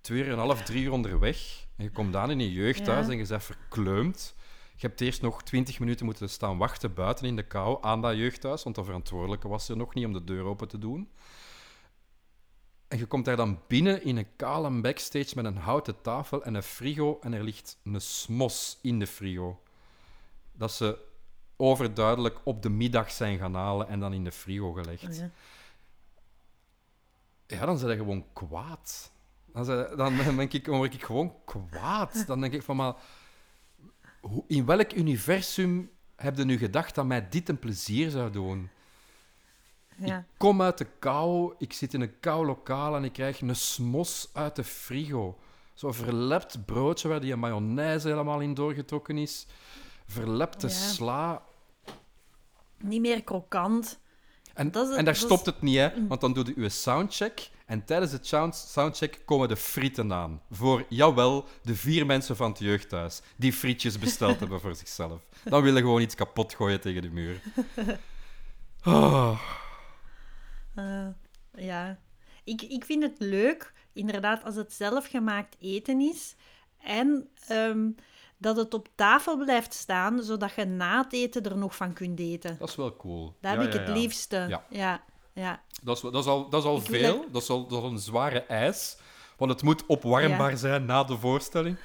[0.00, 1.66] twee uur en een half, drie uur onderweg.
[1.76, 3.12] En je komt aan in je jeugdhuis Ja.
[3.12, 4.34] en je bent verkleumd.
[4.76, 8.16] Je hebt eerst nog twintig minuten moeten staan wachten buiten in de kou aan dat
[8.16, 11.10] jeugdhuis, want de verantwoordelijke was er nog niet om de deur open te doen.
[12.88, 16.54] En je komt daar dan binnen in een kale backstage met een houten tafel en
[16.54, 19.62] een frigo en er ligt een smos in de frigo.
[20.52, 20.98] Dat ze
[21.60, 25.04] overduidelijk op de middag zijn gaan halen en dan in de frigo gelegd.
[25.08, 25.30] Oh ja.
[27.46, 29.12] Ja, dan zijn je gewoon kwaad.
[29.52, 29.64] Dan,
[29.96, 32.24] dan denk ik, dan word ik gewoon kwaad.
[32.26, 32.94] Dan denk ik van, maar
[34.20, 38.70] hoe- in welk universum heb je nu gedacht dat mij dit een plezier zou doen?
[39.96, 40.18] Ja.
[40.18, 43.56] Ik kom uit de kou, ik zit in een kou lokaal en ik krijg een
[43.56, 45.38] smos uit de frigo.
[45.74, 49.46] Zo'n verlept broodje waar die mayonaise helemaal in doorgetrokken is.
[50.06, 50.72] Verlepte Ja.
[50.72, 51.42] sla.
[52.82, 53.98] Niet meer krokant.
[54.54, 56.06] En, Dat is het- en daar dat is- stopt het niet, hè?
[56.06, 57.50] Want dan doe je je soundcheck.
[57.66, 60.42] En tijdens de sound- soundcheck komen de frieten aan.
[60.50, 63.20] Voor, jawel, de vier mensen van het jeugdhuis.
[63.36, 65.20] Die frietjes besteld hebben voor zichzelf.
[65.44, 67.40] Dan willen gewoon iets kapot gooien tegen de muur.
[68.84, 69.40] Oh.
[70.74, 71.06] Eh,
[71.54, 71.98] ja.
[72.44, 76.34] Ik, ik vind het leuk, inderdaad, als het zelfgemaakt eten is.
[76.82, 77.88] En ehm,
[78.40, 82.20] dat het op tafel blijft staan, zodat je na het eten er nog van kunt
[82.20, 82.56] eten.
[82.58, 83.24] Dat is wel cool.
[83.40, 83.94] Dat Ja, heb ik ja, het ja.
[83.94, 84.62] liefste.
[84.68, 85.02] Ja.
[85.32, 85.62] ja.
[85.82, 87.24] Dat is, dat is al, dat is al Ik veel.
[87.32, 88.96] Dat is al, dat is een zware eis.
[89.36, 91.76] Want het moet opwarmbaar zijn na de voorstelling.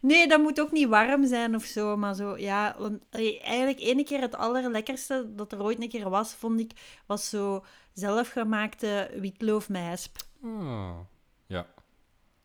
[0.00, 2.76] Nee, dat moet ook niet warm zijn of zo, maar zo, ja.
[2.78, 2.98] Want
[3.42, 6.70] eigenlijk ene keer het allerlekkerste dat er ooit een keer was, vond ik,
[7.06, 10.16] was zo zelfgemaakte witloof met hesp.
[10.42, 10.98] Ah,
[11.46, 11.66] ja.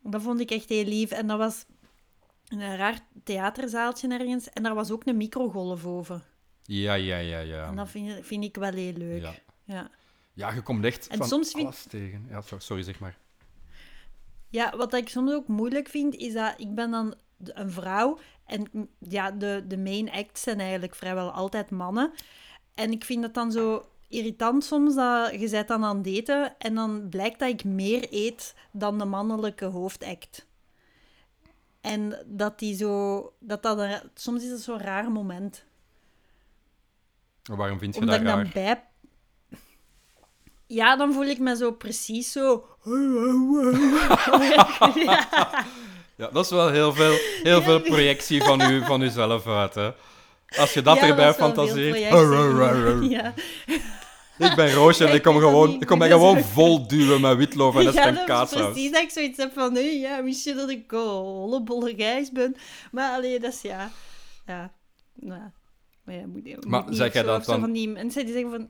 [0.02, 1.10] Dat vond ik echt heel lief.
[1.10, 1.64] En dat was
[2.52, 4.50] in een raar theaterzaaltje ergens.
[4.50, 6.20] En daar was ook een microgolf over.
[6.62, 7.66] Ja, ja, ja, ja.
[7.66, 9.22] En dat vind, vind ik wel heel leuk.
[9.22, 9.34] Ja.
[9.64, 9.90] Ja.
[10.32, 12.26] Ja, je komt echt En van soms vind- alles tegen.
[12.28, 13.16] Ja, so- sorry, zeg maar.
[14.48, 17.14] Ja, wat ik soms ook moeilijk vind, is dat ik ben dan
[17.44, 22.12] een vrouw en ja, de, de main acts zijn eigenlijk vrijwel altijd mannen.
[22.74, 26.58] En ik vind het dan zo irritant soms dat je bent dan aan het daten
[26.58, 30.46] en dan blijkt dat ik meer eet dan de mannelijke hoofdact.
[31.82, 33.32] En dat die zo...
[33.38, 35.64] Dat dat een- soms is dat zo'n raar moment.
[37.42, 38.42] Waarom vind je Omdat dat ik raar?
[38.42, 38.84] dan bij...
[40.66, 42.66] Ja, dan voel ik me zo precies zo...
[44.94, 45.64] ja.
[46.16, 49.90] Ja, dat is wel heel veel, heel veel projectie van, u, van uzelf uit, hè.
[50.58, 51.98] Als je dat Ja, erbij fantaseert.
[53.10, 53.34] Ja.
[54.44, 57.76] Ik ben Roosje en ik kom, gewoon, ik kom mij gewoon vol duwen met witloof
[57.76, 58.70] en dat is kaassaus.
[58.72, 62.56] precies dat ik zoiets heb van, nee, ja, je dat ik hollebolle gijs ben?
[62.92, 63.90] Maar alleen, dat is ja...
[64.46, 64.72] Ja,
[65.14, 65.40] nou,
[66.04, 68.50] maar ja, moet, moet Maar niet zeg jij dat dan- Van die mensen die zeggen
[68.50, 68.68] van...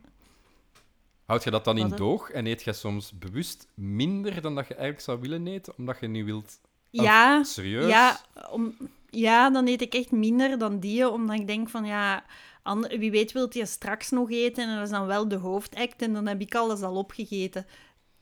[1.24, 4.66] Houd je dat dan in Wat, doog en eet je soms bewust minder dan dat
[4.68, 6.60] je eigenlijk zou willen eten, omdat je niet wilt...
[6.90, 7.88] Ja, serieus?
[7.88, 8.20] ja,
[8.50, 8.76] om,
[9.10, 12.24] ja, dan eet ik echt minder dan die, omdat ik denk van, ja...
[12.62, 16.02] ander- wie weet wilt je straks nog eten en dat is dan wel de hoofdact
[16.02, 17.66] en dan heb ik alles al opgegeten.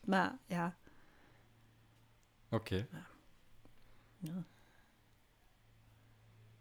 [0.05, 0.77] Maar ja,
[2.51, 2.87] Oké.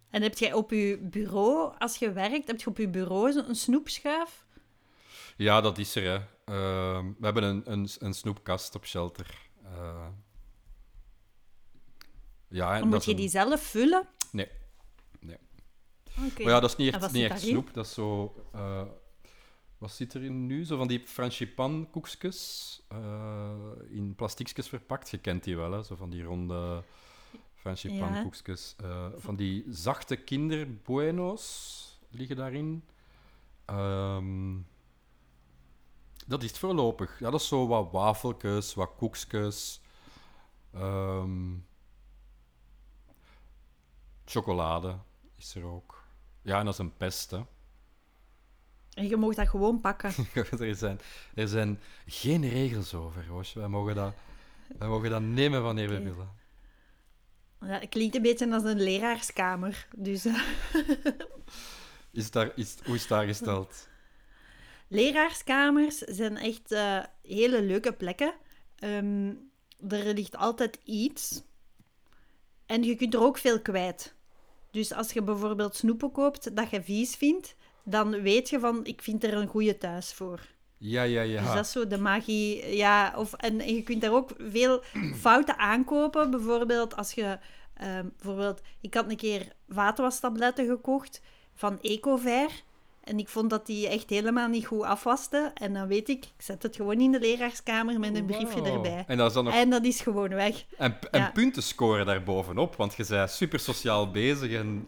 [0.10, 3.56] En heb jij op je bureau, als je werkt, heb je op je bureau zo'n
[3.56, 4.45] snoepschuif?
[5.38, 6.15] Ja, dat is er, hè.
[6.53, 9.49] Ehm, we hebben een, een, een snoepkast op shelter.
[9.64, 10.07] Eh,
[12.47, 14.07] ja, en moet je een- die zelf vullen?
[14.31, 14.47] Nee.
[16.18, 16.44] Oké.
[16.44, 17.73] Maar ja, dat is niet echt, niet echt snoep.
[17.73, 18.36] Dat is zo...
[18.52, 18.81] eh,
[19.77, 20.65] wat zit erin nu?
[20.65, 23.52] Zo van die frangipan koekjes eh,
[23.90, 25.10] in plastiekjes verpakt.
[25.10, 25.84] Je kent die wel, hè?
[25.84, 26.84] Zo van die ronde
[27.56, 28.22] frangipan Ja.
[28.22, 28.76] koekjes.
[28.77, 32.84] Eh, van die zachte kinderbueno's liggen daarin.
[33.65, 34.57] Ehm,
[36.27, 37.19] dat is het voorlopig.
[37.19, 39.81] Ja, dat is zo wat wafeltjes, wat koekjes.
[40.73, 41.53] Ehm,
[44.26, 44.98] chocolade
[45.38, 45.98] is er ook.
[46.49, 47.39] Ja, en dat is een pest, hè.
[48.93, 50.11] En je mag dat gewoon pakken.
[50.59, 50.99] er, zijn,
[51.35, 53.59] er zijn geen regels over, Roosje.
[53.59, 54.13] Wij mogen dat,
[54.77, 56.30] wij mogen dat nemen wanneer we willen.
[57.61, 59.88] Ja, het klinkt een beetje als een leraarskamer.
[59.95, 60.41] Dus eh,
[62.11, 63.88] Is daar, is, hoe is het daar gesteld?
[64.88, 68.34] leraarskamers zijn echt eh, hele leuke plekken.
[68.76, 69.34] Ehm,
[69.89, 71.41] er ligt altijd iets.
[72.65, 74.17] En je kunt er ook veel kwijt.
[74.71, 79.01] Dus als je bijvoorbeeld snoepen koopt dat je vies vindt, dan weet je van, ik
[79.01, 80.39] vind er een goede thuis voor.
[80.77, 81.41] Ja, ja, ja.
[81.41, 82.75] Dus dat is zo de magie.
[82.75, 84.83] Ja, of, en, en je kunt daar ook veel
[85.25, 86.31] fouten aankopen.
[86.31, 87.37] Bijvoorbeeld als je...
[87.73, 91.21] ehm, bijvoorbeeld, ik had een keer vaatwastabletten gekocht
[91.53, 92.49] van Ecover.
[93.03, 95.51] En ik vond dat die echt helemaal niet goed afwaste.
[95.53, 99.03] En dan weet ik, ik zet het gewoon in de leraarskamer met een briefje erbij.
[99.07, 100.65] En, dat is dan nog, En dat is gewoon weg.
[100.77, 101.31] en, en ja.
[101.31, 104.51] punten scoren daarbovenop, want je bent super sociaal bezig.
[104.51, 104.88] En,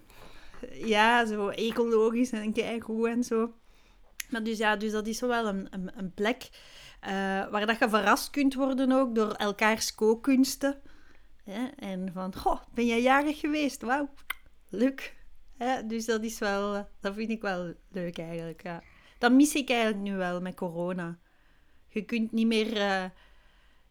[0.73, 3.53] Ja, zo ecologisch en keigoed en zo.
[4.29, 6.49] Maar dus ja, dus dat is zo wel een, een, een plek
[6.99, 7.11] eh,
[7.49, 10.81] waar dat je verrast kunt worden ook door elkaars kookkunsten.
[11.43, 11.67] Hè?
[11.75, 13.81] En van, goh, ben jij jarig geweest?
[13.81, 14.09] Wauw,
[14.69, 15.15] leuk.
[15.63, 15.85] Hè?
[15.85, 18.83] Dus dat is wel, dat vind ik wel leuk eigenlijk, ja.
[19.17, 21.19] Dat mis ik eigenlijk nu wel met corona.
[21.87, 22.77] Je kunt niet meer...
[22.77, 23.03] eh,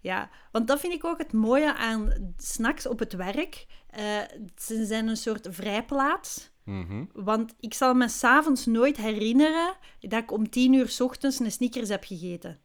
[0.01, 3.67] ja, want dat vind ik ook het mooie aan snacks op het werk.
[3.91, 4.21] Eh,
[4.57, 6.51] ze zijn een soort vrijplaats.
[6.65, 7.05] Mhm.
[7.13, 11.53] Want ik zal me s'avonds nooit herinneren dat ik om tien uur s ochtends een
[11.53, 12.61] Snickers heb gegeten.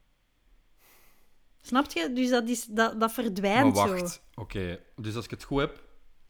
[1.61, 2.14] Snap je?
[2.14, 4.41] Dus dat, is, dat, dat Maar verdwijnt wacht, zo.
[4.41, 4.80] oké.
[4.95, 5.84] Dus als ik het goed heb,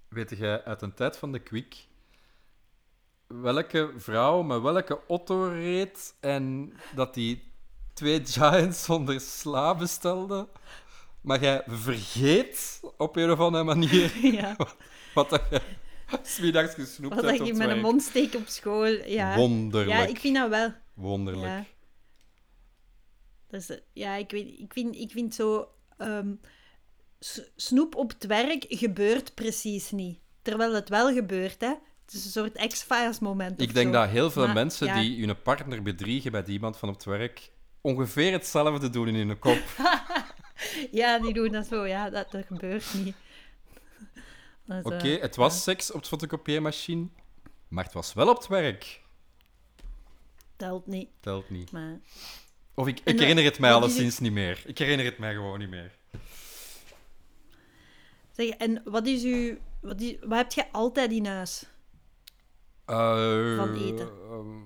[0.10, 1.88] weet jij uit een tijd van de Quick
[3.27, 7.52] welke vrouw met welke Otto reed en dat die
[7.93, 10.47] twee Giants zonder sla bestelde?
[11.22, 14.56] Maar jij vergeet op een of andere manier Ja,
[15.14, 15.61] wat dat je
[16.22, 17.81] smiddags gesnoept wat hebt ik op in het mijn werk.
[17.81, 18.85] mond steek op school.
[18.85, 19.91] Ja, Wonderlijk.
[19.91, 20.73] ja ik vind dat wel.
[20.93, 21.45] Wonderlijk.
[21.45, 21.65] Ja.
[23.47, 25.68] Dus, ja, ik, weet, ik, vind, ik vind zo...
[25.97, 26.34] ehm,
[27.56, 30.19] snoep op het werk gebeurt precies niet.
[30.41, 31.73] Terwijl het wel gebeurt, hè.
[32.06, 33.99] Het is een soort X-Files moment Ik denk zo.
[33.99, 34.99] dat heel veel Maar, mensen ja.
[35.02, 37.52] die hun partner bedriegen bij iemand van op het werk
[37.82, 39.64] ongeveer hetzelfde doen in hun kop.
[40.91, 41.86] Ja, die doen dat zo.
[41.86, 43.15] Ja, dat, dat gebeurt niet.
[44.84, 47.07] Oké, eh, het was seks op de fotocopieermachine,
[47.68, 49.02] maar het was wel op het werk.
[50.56, 51.72] Telt niet, Telt niet.
[51.72, 51.99] maar...
[52.73, 54.64] Of ik, ik eh, herinner het mij alleszins niet meer.
[54.65, 55.98] Ik herinner het mij gewoon niet meer.
[58.32, 59.57] Zeg, en wat is uw...
[59.80, 61.65] Wat, is, wat heb je altijd in huis?
[62.86, 64.07] Eh, Van eten.
[64.30, 64.60] ehm,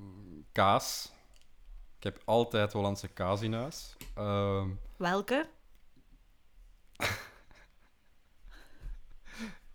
[0.52, 1.12] kaas.
[1.98, 3.96] Ik heb altijd Hollandse kaas in huis.
[4.16, 5.50] Ehm, Welke?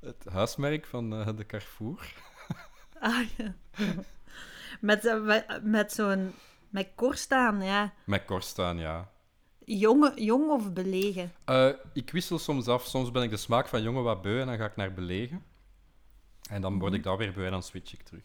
[0.00, 2.12] het huismerk van eh, de Carrefour.
[3.00, 3.54] Ah, ja.
[4.80, 6.32] met eh, met, zo'n...
[6.68, 7.92] Met korst aan, ja.
[8.04, 9.10] Met korst staan, ja.
[9.64, 11.32] Jong, jong of belegen?
[11.92, 12.84] Ik wissel soms af.
[12.84, 15.44] Soms ben ik de smaak van jongen wat beu en dan ga ik naar belegen.
[16.50, 17.08] En dan word ik Mhm.
[17.08, 18.24] dat weer beu en dan switch ik terug.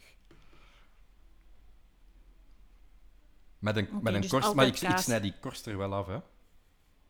[3.60, 5.04] Met een, met een dus korst, maar ik, ik kaas.
[5.04, 6.20] snij die korst er wel af, hè.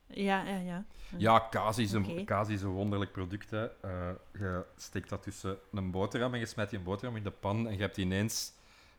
[0.07, 0.85] Ja, ja, ja.
[1.17, 3.49] Ja, kaas is een, kaas is een wonderlijk product.
[3.49, 3.65] Hè.
[3.81, 7.67] Eh, je steekt dat tussen een boterham en je smijt die boterham in de pan
[7.67, 8.51] en je hebt ineens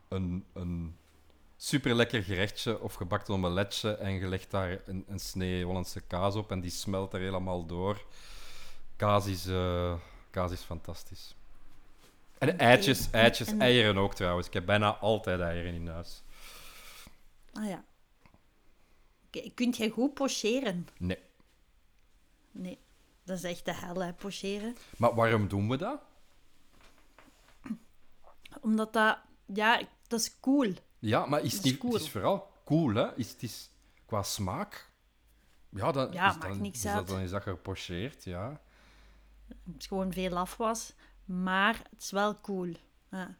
[0.08, 0.96] een, een
[1.56, 6.34] super lekker gerechtje of gebakt omeletje en je legt daar een, een snee Hollandse kaas
[6.34, 8.04] op en die smelt er helemaal door.
[8.96, 9.94] Kaas is, eh,
[10.30, 11.34] kaas is fantastisch.
[12.40, 14.46] En eitjes, eitjes, En- eieren ook trouwens.
[14.46, 16.22] Ik heb bijna altijd eieren in huis.
[17.52, 17.84] Ah ja.
[19.54, 20.86] Kunt jij goed pocheren?
[20.98, 21.18] Nee.
[22.50, 22.78] Nee.
[23.24, 24.76] Dat is echt de hel, hè, pocheren.
[24.96, 26.00] Maar waarom doen we dat?
[28.60, 29.18] Omdat dat...
[29.46, 30.72] Ja, dat is cool.
[30.98, 31.92] Ja, maar is is cool.
[31.92, 33.16] het is vooral cool, hè?
[33.16, 33.70] Is, het is
[34.06, 34.90] qua smaak.
[35.68, 38.60] Ja, dan, Ja, is dan, niks is dat, dan is dat gepocheerd, ja.
[39.48, 40.92] Het is gewoon veel afwas.
[41.30, 42.72] Maar het is wel cool.
[43.10, 43.36] Ja.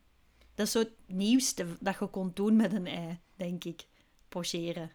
[0.55, 3.87] Dat is zo het nieuwste dat je kon doen met een ei, denk ik.
[4.29, 4.91] Pocheren.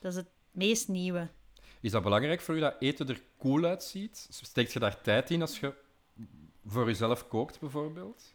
[0.00, 1.28] Dat is het meest nieuwe.
[1.80, 4.26] Is dat belangrijk voor u dat eten er cool uitziet?
[4.30, 5.74] Steekt je daar tijd in als je
[6.66, 8.34] voor jezelf kookt, bijvoorbeeld?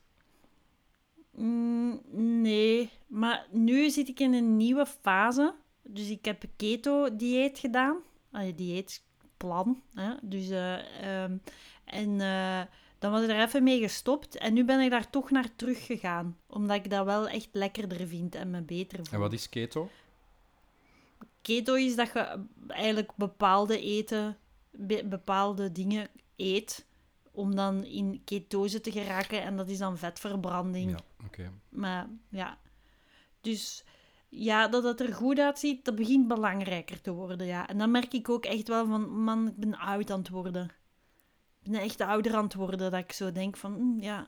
[1.32, 2.02] Mm,
[2.42, 5.56] nee, maar nu zit ik in een nieuwe fase.
[5.82, 7.98] Dus ik heb een keto-dieet gedaan.
[8.32, 9.82] Allee, dieetplan.
[9.94, 10.14] Hè?
[10.22, 11.38] Dus, eh, ehm,
[11.86, 12.62] en eh,
[13.04, 14.38] dan was ik er even mee gestopt.
[14.38, 16.38] En nu ben ik daar toch naar teruggegaan.
[16.48, 19.14] Omdat ik dat wel echt lekkerder vind en me beter voel.
[19.14, 19.90] En wat is keto?
[21.42, 24.38] Keto is dat je eigenlijk bepaalde eten,
[24.72, 26.86] be- bepaalde dingen eet.
[27.32, 29.42] Om dan in ketose te geraken.
[29.42, 30.92] En dat is dan vetverbranding.
[30.92, 31.52] Ja, oké.
[31.70, 32.58] Maar ja,
[33.42, 33.84] dus
[34.30, 37.48] ja, dat het er goed uitziet, dat begint belangrijker te worden.
[37.48, 37.68] Ja.
[37.68, 40.70] En dan merk ik ook echt wel van, man, ik ben oud aan het worden.
[41.64, 44.28] Ben echt ouder aan het worden, dat ik zo denk van, hm, ja.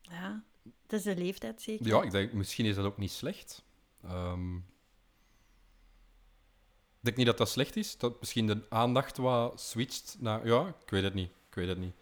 [0.00, 0.42] Ja,
[0.86, 1.86] dat is de leeftijd zeker.
[1.86, 3.64] Ja, ik denk, misschien is dat ook niet slecht.
[4.02, 7.96] Ehm, ik denk niet dat dat slecht is.
[7.96, 10.46] Dat misschien de aandacht wat switcht naar...
[10.46, 11.30] Ja, ik weet het niet.
[11.48, 11.94] Ik weet het niet.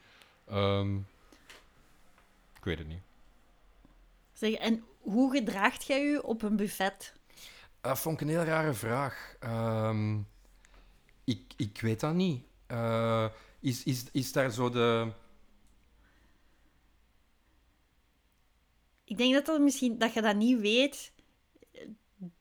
[0.44, 0.96] Ehm,
[2.56, 3.02] ik weet het niet.
[4.32, 7.14] Zeg, en hoe gedraagt jij je op een buffet?
[7.80, 9.36] Dat vond ik een heel rare vraag.
[9.40, 10.18] Ehm,
[11.24, 12.44] ik, ik weet dat niet.
[12.66, 13.26] Eh,
[13.60, 15.12] is, is, is daar zo de...
[19.04, 21.12] Ik denk dat dat misschien, dat je dat niet weet,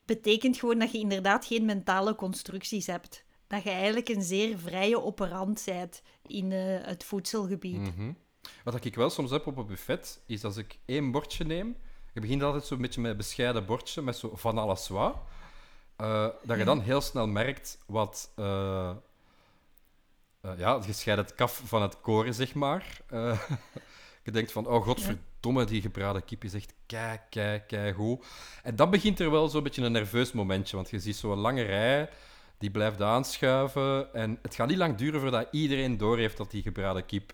[0.05, 3.23] betekent gewoon dat je inderdaad geen mentale constructies hebt.
[3.47, 7.95] Dat je eigenlijk een zeer vrije operant bent in eh, het voedselgebied.
[7.95, 8.11] Mhm.
[8.63, 11.75] Wat ik wel soms heb op een buffet, is als ik één bordje neem...
[12.13, 15.17] Je begint altijd zo'n beetje met een bescheiden bordje, met zo van alles wat.
[15.95, 18.31] eh, dat je dan heel snel merkt wat...
[20.57, 23.01] ja, je scheidt het kaf van het koren, zeg maar.
[23.07, 23.39] Eh,
[24.23, 28.25] je denkt van, oh godverdomme, die gebraden kip is echt kei, kei, kei goed.
[28.63, 31.61] En dan begint er wel zo'n beetje een nerveus momentje, want je ziet zo'n lange
[31.61, 32.09] rij,
[32.57, 34.13] die blijft aanschuiven.
[34.13, 37.33] En het gaat niet lang duren voordat iedereen doorheeft dat die gebraden kip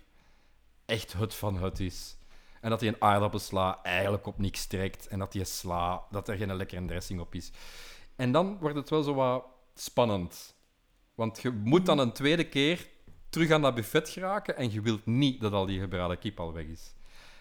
[0.86, 2.16] echt het van het is.
[2.60, 5.06] En dat die een aardappelsla eigenlijk op niks trekt.
[5.06, 7.50] En dat die sla, dat er geen lekkere dressing op is.
[8.16, 9.44] En dan wordt het wel zo wat
[9.74, 10.54] spannend.
[11.14, 12.88] Want je moet dan een tweede keer
[13.32, 16.52] terug aan dat buffet geraken en je wilt niet dat al die gebraden kip al
[16.52, 16.94] weg is.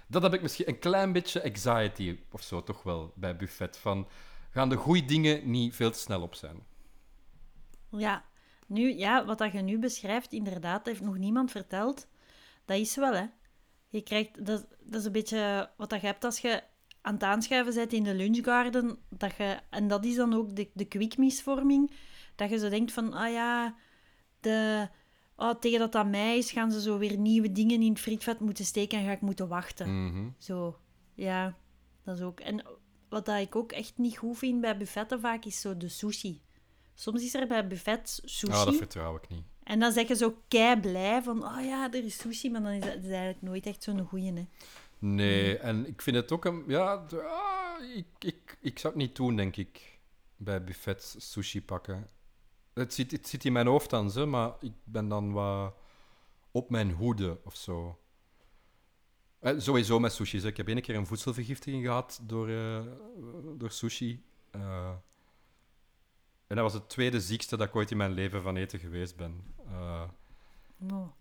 [0.08, 3.78] Dat heb ik misschien een klein beetje anxiety of zo toch wel bij buffet.
[3.78, 4.08] Van,
[4.50, 6.64] gaan de goede dingen niet veel te snel op zijn?
[7.90, 8.26] Ja,
[8.68, 12.08] nu, ja, wat dat je nu beschrijft, inderdaad, heeft nog niemand verteld.
[12.66, 13.26] Dat is wel, hè.
[13.88, 16.64] Je krijgt, dat, dat is een beetje wat dat je hebt als je
[17.02, 18.98] aan het aanschuiven bent in de lunchgarden.
[19.10, 21.92] Dat je, en dat is dan ook de, de kwikmisvorming.
[22.36, 23.76] Dat je zo denkt van, ah ja,
[24.40, 24.90] de,
[25.36, 28.40] oh, tegen dat dat mei is, gaan ze zo weer nieuwe dingen in het frietvet
[28.40, 30.06] moeten steken en ga ik moeten wachten.
[30.06, 30.30] Mhm.
[30.38, 30.78] Zo,
[31.14, 31.58] ja,
[32.04, 32.40] dat is ook.
[32.40, 32.66] En
[33.10, 36.42] wat dat ik ook echt niet goed vind bij buffetten vaak, is zo de sushi.
[36.94, 38.54] Soms is er bij buffets sushi.
[38.54, 39.44] Ah, dat vertrouw ik niet.
[39.64, 42.72] En dan zeg je zo kei blij van, oh ja, er is sushi, maar dan
[42.72, 44.48] is dat, is eigenlijk nooit echt zo'n goeie, hè.
[45.00, 46.64] Nee, en ik vind het ook een...
[46.68, 50.00] Ja, ah, ik, ik, ik zou het niet doen, denk ik,
[50.38, 52.10] bij buffets sushi pakken.
[52.74, 55.74] Het zit, het zit in mijn hoofd dan, zo, maar ik ben dan wat
[56.52, 58.00] op mijn hoede of zo.
[59.40, 60.48] Eh, sowieso met sushi.
[60.48, 62.82] Ik heb één keer een voedselvergiftiging gehad door, eh,
[63.58, 64.24] door sushi.
[64.52, 64.94] Eh,
[66.48, 69.16] en dat was het tweede ziekste dat ik ooit in mijn leven van eten geweest
[69.16, 69.54] ben.
[69.68, 70.04] Eh,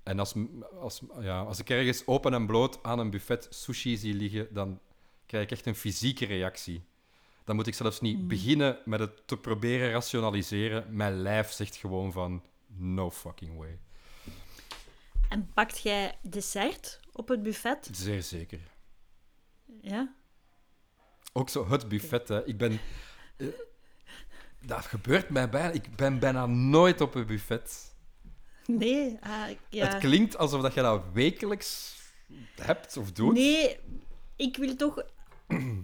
[0.02, 0.34] en als,
[0.80, 4.80] als, ja, als ik ergens open en bloot aan een buffet sushi zie liggen, dan
[5.26, 6.84] krijg ik echt een fysieke reactie.
[7.50, 10.96] Dan moet ik zelfs niet beginnen met het te proberen rationaliseren.
[10.96, 13.78] Mijn lijf zegt gewoon van, no fucking way.
[15.28, 17.88] En pakt jij dessert op het buffet?
[17.92, 18.60] Zeer zeker.
[19.80, 20.14] Ja?
[21.32, 22.46] Ook zo het buffet, hè.
[22.46, 22.80] Ik ben...
[23.36, 23.46] eh,
[24.60, 25.70] dat gebeurt mij bijna...
[25.70, 27.94] Ik ben bijna nooit op een buffet.
[28.66, 29.86] Nee, ah, ja.
[29.86, 31.96] Het klinkt alsof dat je dat wekelijks
[32.54, 33.34] hebt of doet.
[33.34, 33.78] Nee,
[34.36, 35.02] ik wil toch...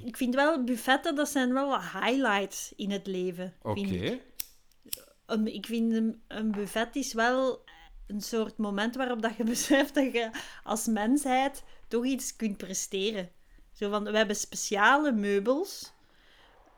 [0.04, 3.54] ik vind wel, buffetten, dat zijn wel highlights in het leven.
[3.62, 3.80] Oké.
[3.80, 5.66] vind ik.
[5.66, 7.64] Vind een, een buffet is wel
[8.06, 10.30] een soort moment waarop dat je beseft dat je
[10.62, 13.30] als mensheid toch iets kunt presteren.
[13.72, 15.92] Zo van, we hebben speciale meubels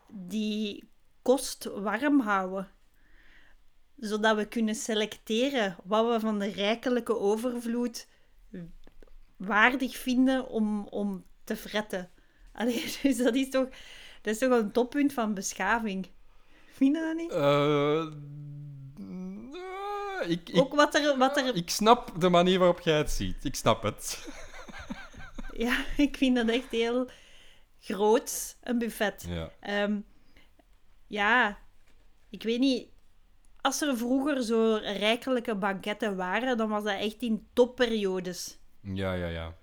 [0.08, 0.88] die
[1.22, 2.68] kost warm houden.
[3.96, 8.06] Zodat we kunnen selecteren wat we van de rijkelijke overvloed
[9.36, 12.10] waardig vinden om, om te fretten.
[12.58, 13.68] Allee, dus dat is toch,
[14.22, 16.08] dat is toch een toppunt van beschaving.
[16.72, 17.30] Vind je dat niet?
[17.30, 18.00] Eh,
[20.20, 23.10] eh, ik, ik, Ook wat er, wat er ik snap de manier waarop jij het
[23.10, 23.44] ziet.
[23.44, 24.04] Ik snap het.
[25.52, 27.10] Ja, ik vind dat echt heel
[27.80, 29.26] groot, een buffet.
[29.28, 29.50] Ja.
[29.60, 30.00] Ehm,
[31.06, 31.58] ja,
[32.30, 32.88] ik weet niet.
[33.60, 38.58] Als er vroeger zo rijkelijke banketten waren, dan was dat echt in topperiodes.
[38.80, 39.54] Ja, ja, ja.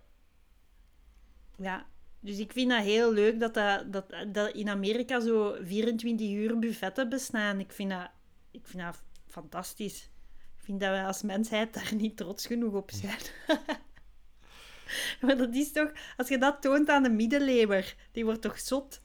[1.57, 1.85] Ja,
[2.25, 6.59] dus ik vind dat heel leuk dat, dat, dat, dat in Amerika zo 24 uur
[6.59, 7.59] buffetten bestaan.
[7.59, 8.09] Ik vind dat,
[8.51, 10.09] ik vind dat fantastisch.
[10.57, 13.19] Ik vind dat wij als mensheid daar niet trots genoeg op zijn.
[15.21, 19.01] maar dat is toch, als je dat toont aan de middeleeuwer, die wordt toch zot?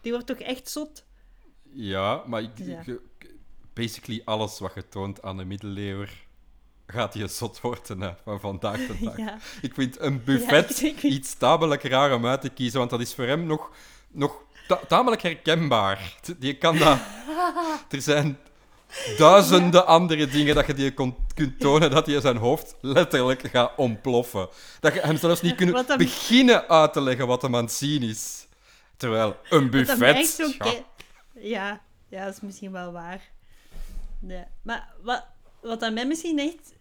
[0.00, 1.06] Die wordt toch echt zot?
[1.62, 2.84] Ja, maar ik, Ja.
[3.72, 6.08] basically alles wat je toont aan de middeleeuwen
[6.90, 9.16] gaat je zot worden hè, van vandaag de dag.
[9.16, 9.38] Ja.
[9.62, 12.90] Ik vind een buffet Ja, ik- ik- iets tamelijk raar om uit te kiezen, want
[12.90, 13.70] dat is voor hem nog,
[14.10, 16.14] nog ta- tamelijk herkenbaar.
[16.40, 16.98] Je kan dat...
[17.90, 18.38] Er zijn
[19.16, 23.48] duizenden andere dingen dat je die kon, kunt tonen dat hij in zijn hoofd letterlijk
[23.50, 24.48] gaat ontploffen.
[24.80, 28.02] Dat je hem zelfs niet hem- beginnen uit te leggen wat hem aan het zien
[28.02, 28.46] is.
[28.96, 30.54] Terwijl een buffet...
[31.34, 31.80] ja.
[32.08, 33.20] ja, dat is misschien wel waar.
[34.18, 34.44] Nee.
[34.62, 35.24] Maar wat,
[35.60, 36.72] wat dat mij misschien echt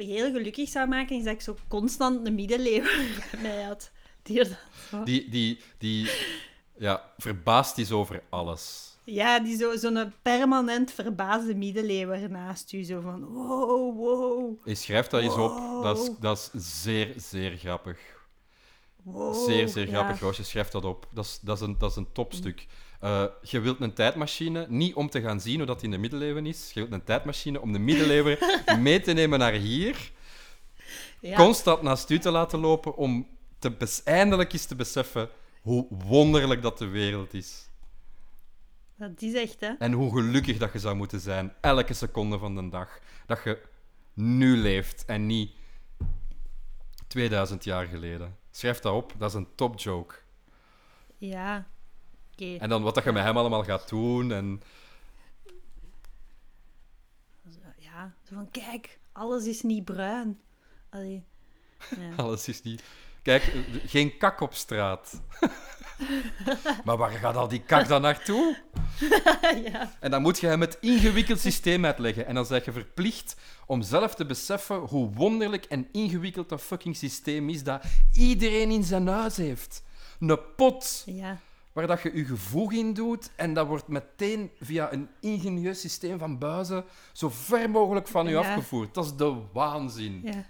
[0.00, 3.90] heel gelukkig zou maken, is dat ik zo constant een middeleeuwer bij mij had.
[4.22, 6.10] Die zo- Die, die, die
[6.78, 8.90] ja, verbaasd is over alles.
[9.04, 12.82] Ja, die zo- zo'n permanent verbaasde middeleeuwer naast u.
[12.82, 15.82] Zo van, wow, wow, Je schrijft dat eens op.
[15.82, 17.98] Dat is, dat is zeer, zeer grappig.
[19.02, 19.44] Wow.
[19.48, 19.92] Zeer, zeer Ja.
[19.92, 20.44] grappig, Roosje.
[20.44, 21.06] Schrijf dat op.
[21.12, 22.66] Dat is, dat is, een, dat is een topstuk.
[23.00, 26.46] Eh, je wilt een tijdmachine, niet om te gaan zien hoe dat in de middeleeuwen
[26.46, 26.70] is.
[26.74, 28.38] Je wilt een tijdmachine om de middeleeuwen
[28.82, 30.10] mee te nemen naar hier.
[31.20, 31.36] Ja.
[31.36, 33.26] Constant naast u te laten lopen om
[33.58, 35.28] te eindelijk eens te beseffen
[35.60, 37.68] hoe wonderlijk dat de wereld is.
[38.96, 39.72] Dat is echt, hè.
[39.78, 42.98] En hoe gelukkig dat je zou moeten zijn, elke seconde van de dag.
[43.26, 43.58] Dat je
[44.14, 45.50] nu leeft en niet
[47.06, 48.36] 2000 jaar geleden.
[48.54, 50.14] Schrijf dat op, dat is een topjoke.
[51.18, 51.66] Ja.
[52.32, 52.56] Oké.
[52.56, 54.32] En dan wat dat je met hem allemaal gaat doen.
[54.32, 54.62] En
[57.78, 60.40] Ja, zo van, kijk, alles is niet bruin.
[60.88, 61.24] Allee.
[61.98, 62.14] Ja.
[62.22, 62.82] alles is niet.
[63.22, 63.52] Kijk,
[63.86, 65.20] geen kak op straat.
[66.84, 68.56] maar waar gaat al die kak dan naartoe?
[69.72, 69.92] ja.
[70.00, 72.26] En dan moet je hem het ingewikkeld systeem uitleggen.
[72.26, 73.36] En dan zeg je verplicht
[73.66, 78.82] om zelf te beseffen hoe wonderlijk en ingewikkeld dat fucking systeem is dat iedereen in
[78.84, 79.82] zijn huis heeft.
[80.20, 81.38] Een pot Ja.
[81.72, 86.18] waar dat je je gevoeg in doet en dat wordt meteen via een ingenieus systeem
[86.18, 88.38] van buizen zo ver mogelijk van je Ja.
[88.38, 88.94] afgevoerd.
[88.94, 90.20] Dat is de waanzin.
[90.24, 90.44] Ja.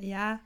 [0.00, 0.40] Ja.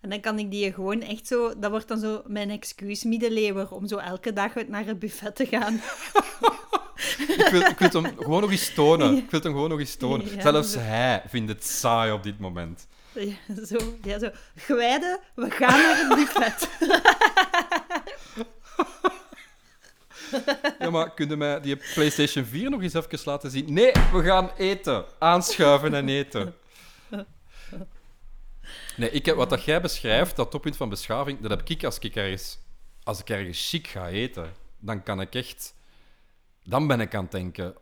[0.00, 1.58] En dan kan ik die gewoon echt zo...
[1.58, 5.46] Dat wordt dan zo mijn excuus middeleeuwer om zo elke dag naar het buffet te
[5.46, 5.80] gaan.
[7.18, 9.16] Ik, wil, ik wil hem gewoon nog eens tonen.
[9.16, 10.34] Ik wil hem gewoon nog eens tonen.
[10.34, 12.86] Ja, Zelfs zo- hij vindt het saai op dit moment.
[13.12, 13.34] Ja,
[13.66, 13.78] zo.
[14.02, 14.30] Ja, zo.
[15.34, 16.68] We gaan naar het buffet.
[20.78, 23.72] Ja, maar kun je mij die PlayStation 4 nog eens even laten zien?
[23.72, 25.04] Nee, we gaan eten.
[25.18, 26.54] Aanschuiven en eten.
[29.00, 31.98] Nee, ik heb, wat dat jij beschrijft, dat toppunt van beschaving, dat heb ik als
[31.98, 32.58] ik ergens,
[33.02, 34.52] als ik ergens chic ga eten.
[34.78, 35.74] Dan kan ik echt...
[36.62, 37.74] Dan ben ik aan het denken...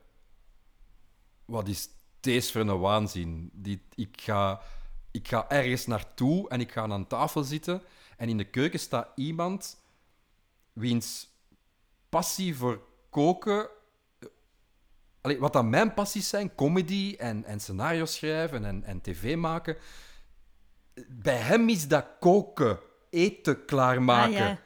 [1.45, 1.89] Wat is
[2.21, 3.51] deze voor een waanzin?
[3.53, 4.63] Die, ik, ga,
[5.11, 7.83] ik ga ergens naartoe en ik ga aan tafel zitten
[8.17, 9.83] en in de keuken staat iemand
[10.73, 11.29] wiens
[12.09, 13.69] passie voor koken...
[15.21, 19.77] Allee, wat dan mijn passies zijn, comedy en, en scenario schrijven en, en tv maken
[21.09, 22.79] bij hem is dat koken,
[23.11, 24.33] eten klaarmaken.
[24.33, 24.59] Ah, ja.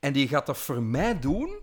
[0.00, 1.58] En die gaat dat voor mij doen.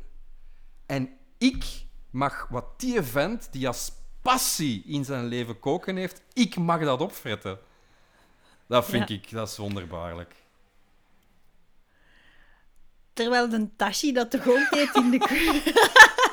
[0.86, 1.66] En ik
[2.10, 3.92] mag wat die vent, die als
[4.22, 7.60] passie in zijn leven koken heeft, ik mag dat opfretten.
[8.68, 9.16] Dat vind Ja.
[9.16, 10.36] ik, dat is wonderbaarlijk.
[13.14, 15.74] Terwijl de Tashi dat toch ook deed in de keuken.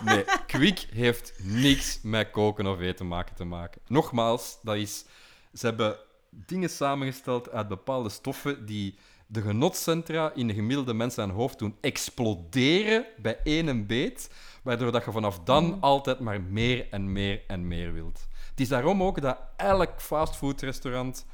[0.04, 3.80] Nee, Kwik heeft niks met koken of eten maken te maken.
[3.86, 5.04] Nogmaals, dat is,
[5.52, 5.98] ze hebben
[6.46, 11.76] dingen samengesteld uit bepaalde stoffen die de genotcentra in de gemiddelde mens zijn hoofd doen
[11.80, 14.30] exploderen bij één beet,
[14.62, 18.26] waardoor dat je vanaf dan altijd maar meer en meer en meer wilt.
[18.50, 21.26] Het is daarom ook dat elk fastfoodrestaurant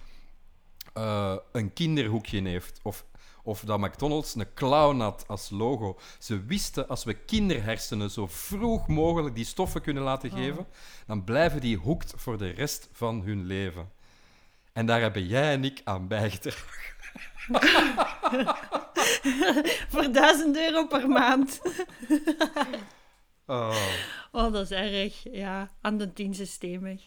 [0.93, 2.81] eh, een kinderhoekje heeft.
[2.82, 3.05] Of,
[3.43, 5.98] of dat McDonald's een clown had als logo.
[6.18, 10.66] Ze wisten, als we kinderhersenen zo vroeg mogelijk die stoffen kunnen laten geven,
[11.06, 13.93] dan blijven die hoekt voor de rest van hun leven.
[14.74, 16.82] En daar hebben jij en ik aan bijgedragen.
[19.88, 21.60] Voor 1000 euro per maand.
[23.46, 23.76] Oh.
[24.32, 25.22] Oh, dat is erg.
[25.32, 27.02] Ja, aan de tien systemig.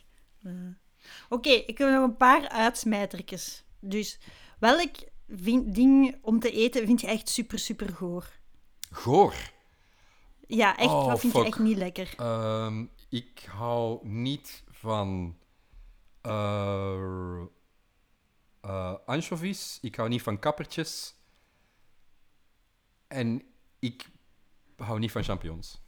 [1.30, 3.64] Oké, ik heb nog een paar uitsmijtertjes.
[3.80, 4.20] Dus,
[4.60, 4.92] welk
[5.28, 8.30] vin- ding om te eten vind je echt super, super goor?
[8.92, 9.34] Goor.
[10.48, 11.42] Ja, echt, Oh, wat vind fuck.
[11.42, 12.14] je echt niet lekker?
[12.18, 15.38] Ehm, ik hou niet van
[16.22, 17.42] eh
[18.68, 19.78] eh, anchovies.
[19.82, 21.16] Ik hou niet van kappertjes.
[23.08, 23.42] En
[23.80, 24.10] ik
[24.78, 25.82] hou niet van champignons.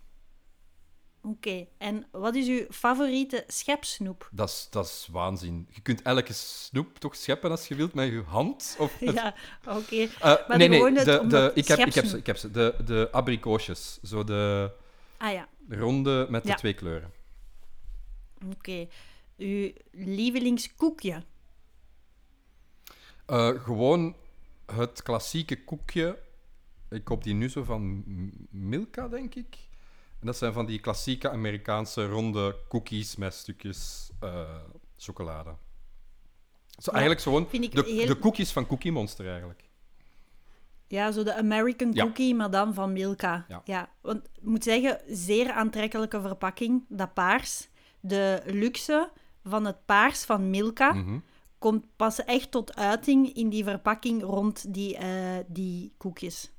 [1.21, 4.29] Oké, en wat is uw favoriete schepsnoep?
[4.31, 5.67] Dat is, dat is waanzin.
[5.71, 8.75] Je kunt elke snoep toch scheppen als je wilt met je hand?
[8.79, 9.35] Of met- Ja,
[9.67, 9.95] oké.
[9.95, 12.51] Eh, Maar nee, nee, het de, de, ik, heb, ik, heb ze, ik heb ze.
[12.51, 13.99] De, de abrikoosjes.
[14.01, 14.71] Zo de
[15.17, 16.55] Ah ja, ronde met de Ja.
[16.55, 17.11] twee kleuren.
[18.55, 18.87] oké.
[19.37, 21.23] Uw lievelingskoekje?
[23.29, 24.15] Eh, gewoon
[24.65, 26.19] het klassieke koekje.
[26.89, 28.03] Ik koop die nu zo van
[28.49, 29.55] Milka, denk ik.
[30.19, 34.55] En dat zijn van die klassieke Amerikaanse ronde cookies met stukjes eh,
[34.97, 35.55] chocolade.
[36.77, 39.69] Zo, eigenlijk gewoon de, heel- de koekjes van Cookie Monster, eigenlijk.
[40.87, 42.03] Ja, zo de American Ja.
[42.03, 43.45] cookie, maar dan van Milka.
[43.65, 43.89] Ja.
[44.01, 47.67] want ik moet zeggen, zeer aantrekkelijke verpakking, dat paars.
[47.99, 49.09] De luxe
[49.43, 51.19] van het paars van Milka Mhm.
[51.59, 56.51] Komt pas echt tot uiting in die verpakking rond die, eh, die koekjes.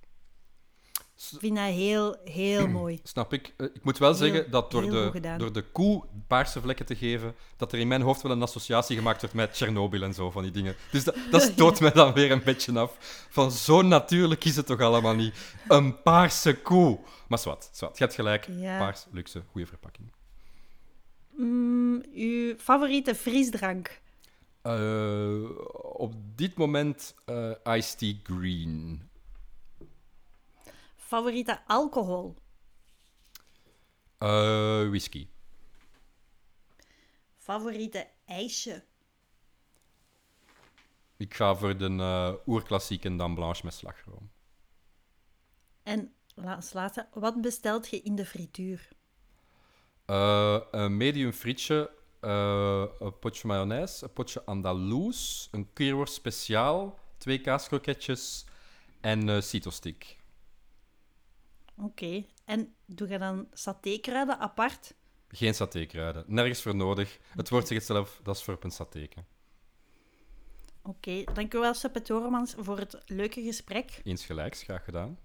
[1.16, 3.00] S- Ik vind dat heel, heel mooi.
[3.02, 3.54] Snap ik.
[3.56, 6.96] Eh, Ik moet wel Heel- zeggen dat door de, door de koe paarse vlekken te
[6.96, 10.30] geven, dat er in mijn hoofd wel een associatie gemaakt wordt met Tsjernobyl en zo
[10.30, 10.74] van die dingen.
[10.90, 12.96] Dus dat, dat stoot mij dan weer een beetje af.
[13.30, 15.34] Van zo natuurlijk is het toch allemaal niet.
[15.68, 16.98] Een paarse koe.
[17.28, 17.98] Maar zwart, zwart.
[17.98, 18.46] Je hebt gelijk.
[18.50, 18.78] Ja.
[18.78, 20.12] Paars, luxe, goede verpakking.
[21.36, 24.00] Mm, uw favoriete frisdrank?
[24.62, 25.50] Eh,
[25.82, 29.02] op dit moment eh Iced Tea Green.
[30.96, 32.34] Favoriete alcohol?
[34.18, 35.28] Eh, whisky.
[37.36, 38.84] Favoriete ijsje?
[41.16, 44.30] Ik ga voor de eh, oerklassieke Dame Blanche met slagroom.
[45.82, 48.88] En als laatste, wat bestelt je in de frituur?
[50.70, 58.44] Een medium frietje, eh, een potje mayonaise, een potje andaloes, een keerworst speciaal, twee kaaskroketjes
[59.00, 60.18] en een cito-stick.
[61.76, 62.24] Oké.
[62.44, 64.94] En doe je dan satékruiden apart?
[65.28, 67.18] Geen satékruiden, nergens voor nodig.
[67.36, 69.26] Het woord zegt zelf, dat is voor op een satéken.
[70.82, 74.00] Oké, dank u wel, Seppe Toremans, voor het leuke gesprek.
[74.04, 75.18] Eens gelijks, graag gedaan.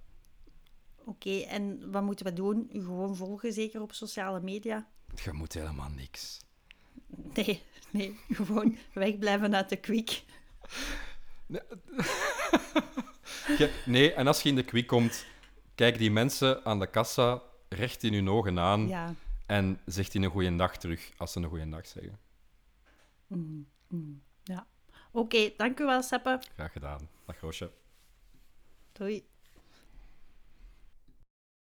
[1.05, 2.69] Oké, en wat moeten we doen?
[2.73, 4.88] U gewoon volgen, zeker op sociale media?
[5.23, 6.39] Je moet helemaal niks.
[7.34, 10.23] Nee, nee, gewoon wegblijven uit de kwik.
[13.57, 15.26] Je- nee, en als je in de kwik komt,
[15.76, 19.13] kijk die mensen aan de kassa recht in hun ogen aan Ja.
[19.45, 22.19] en zegt die een goeie dag terug als ze een goeie dag zeggen.
[24.43, 24.67] ja.
[25.11, 26.41] Oké, dank u wel, Seppe.
[26.55, 27.09] Graag gedaan.
[27.26, 27.72] Dag Roosje.
[28.91, 29.26] Doei.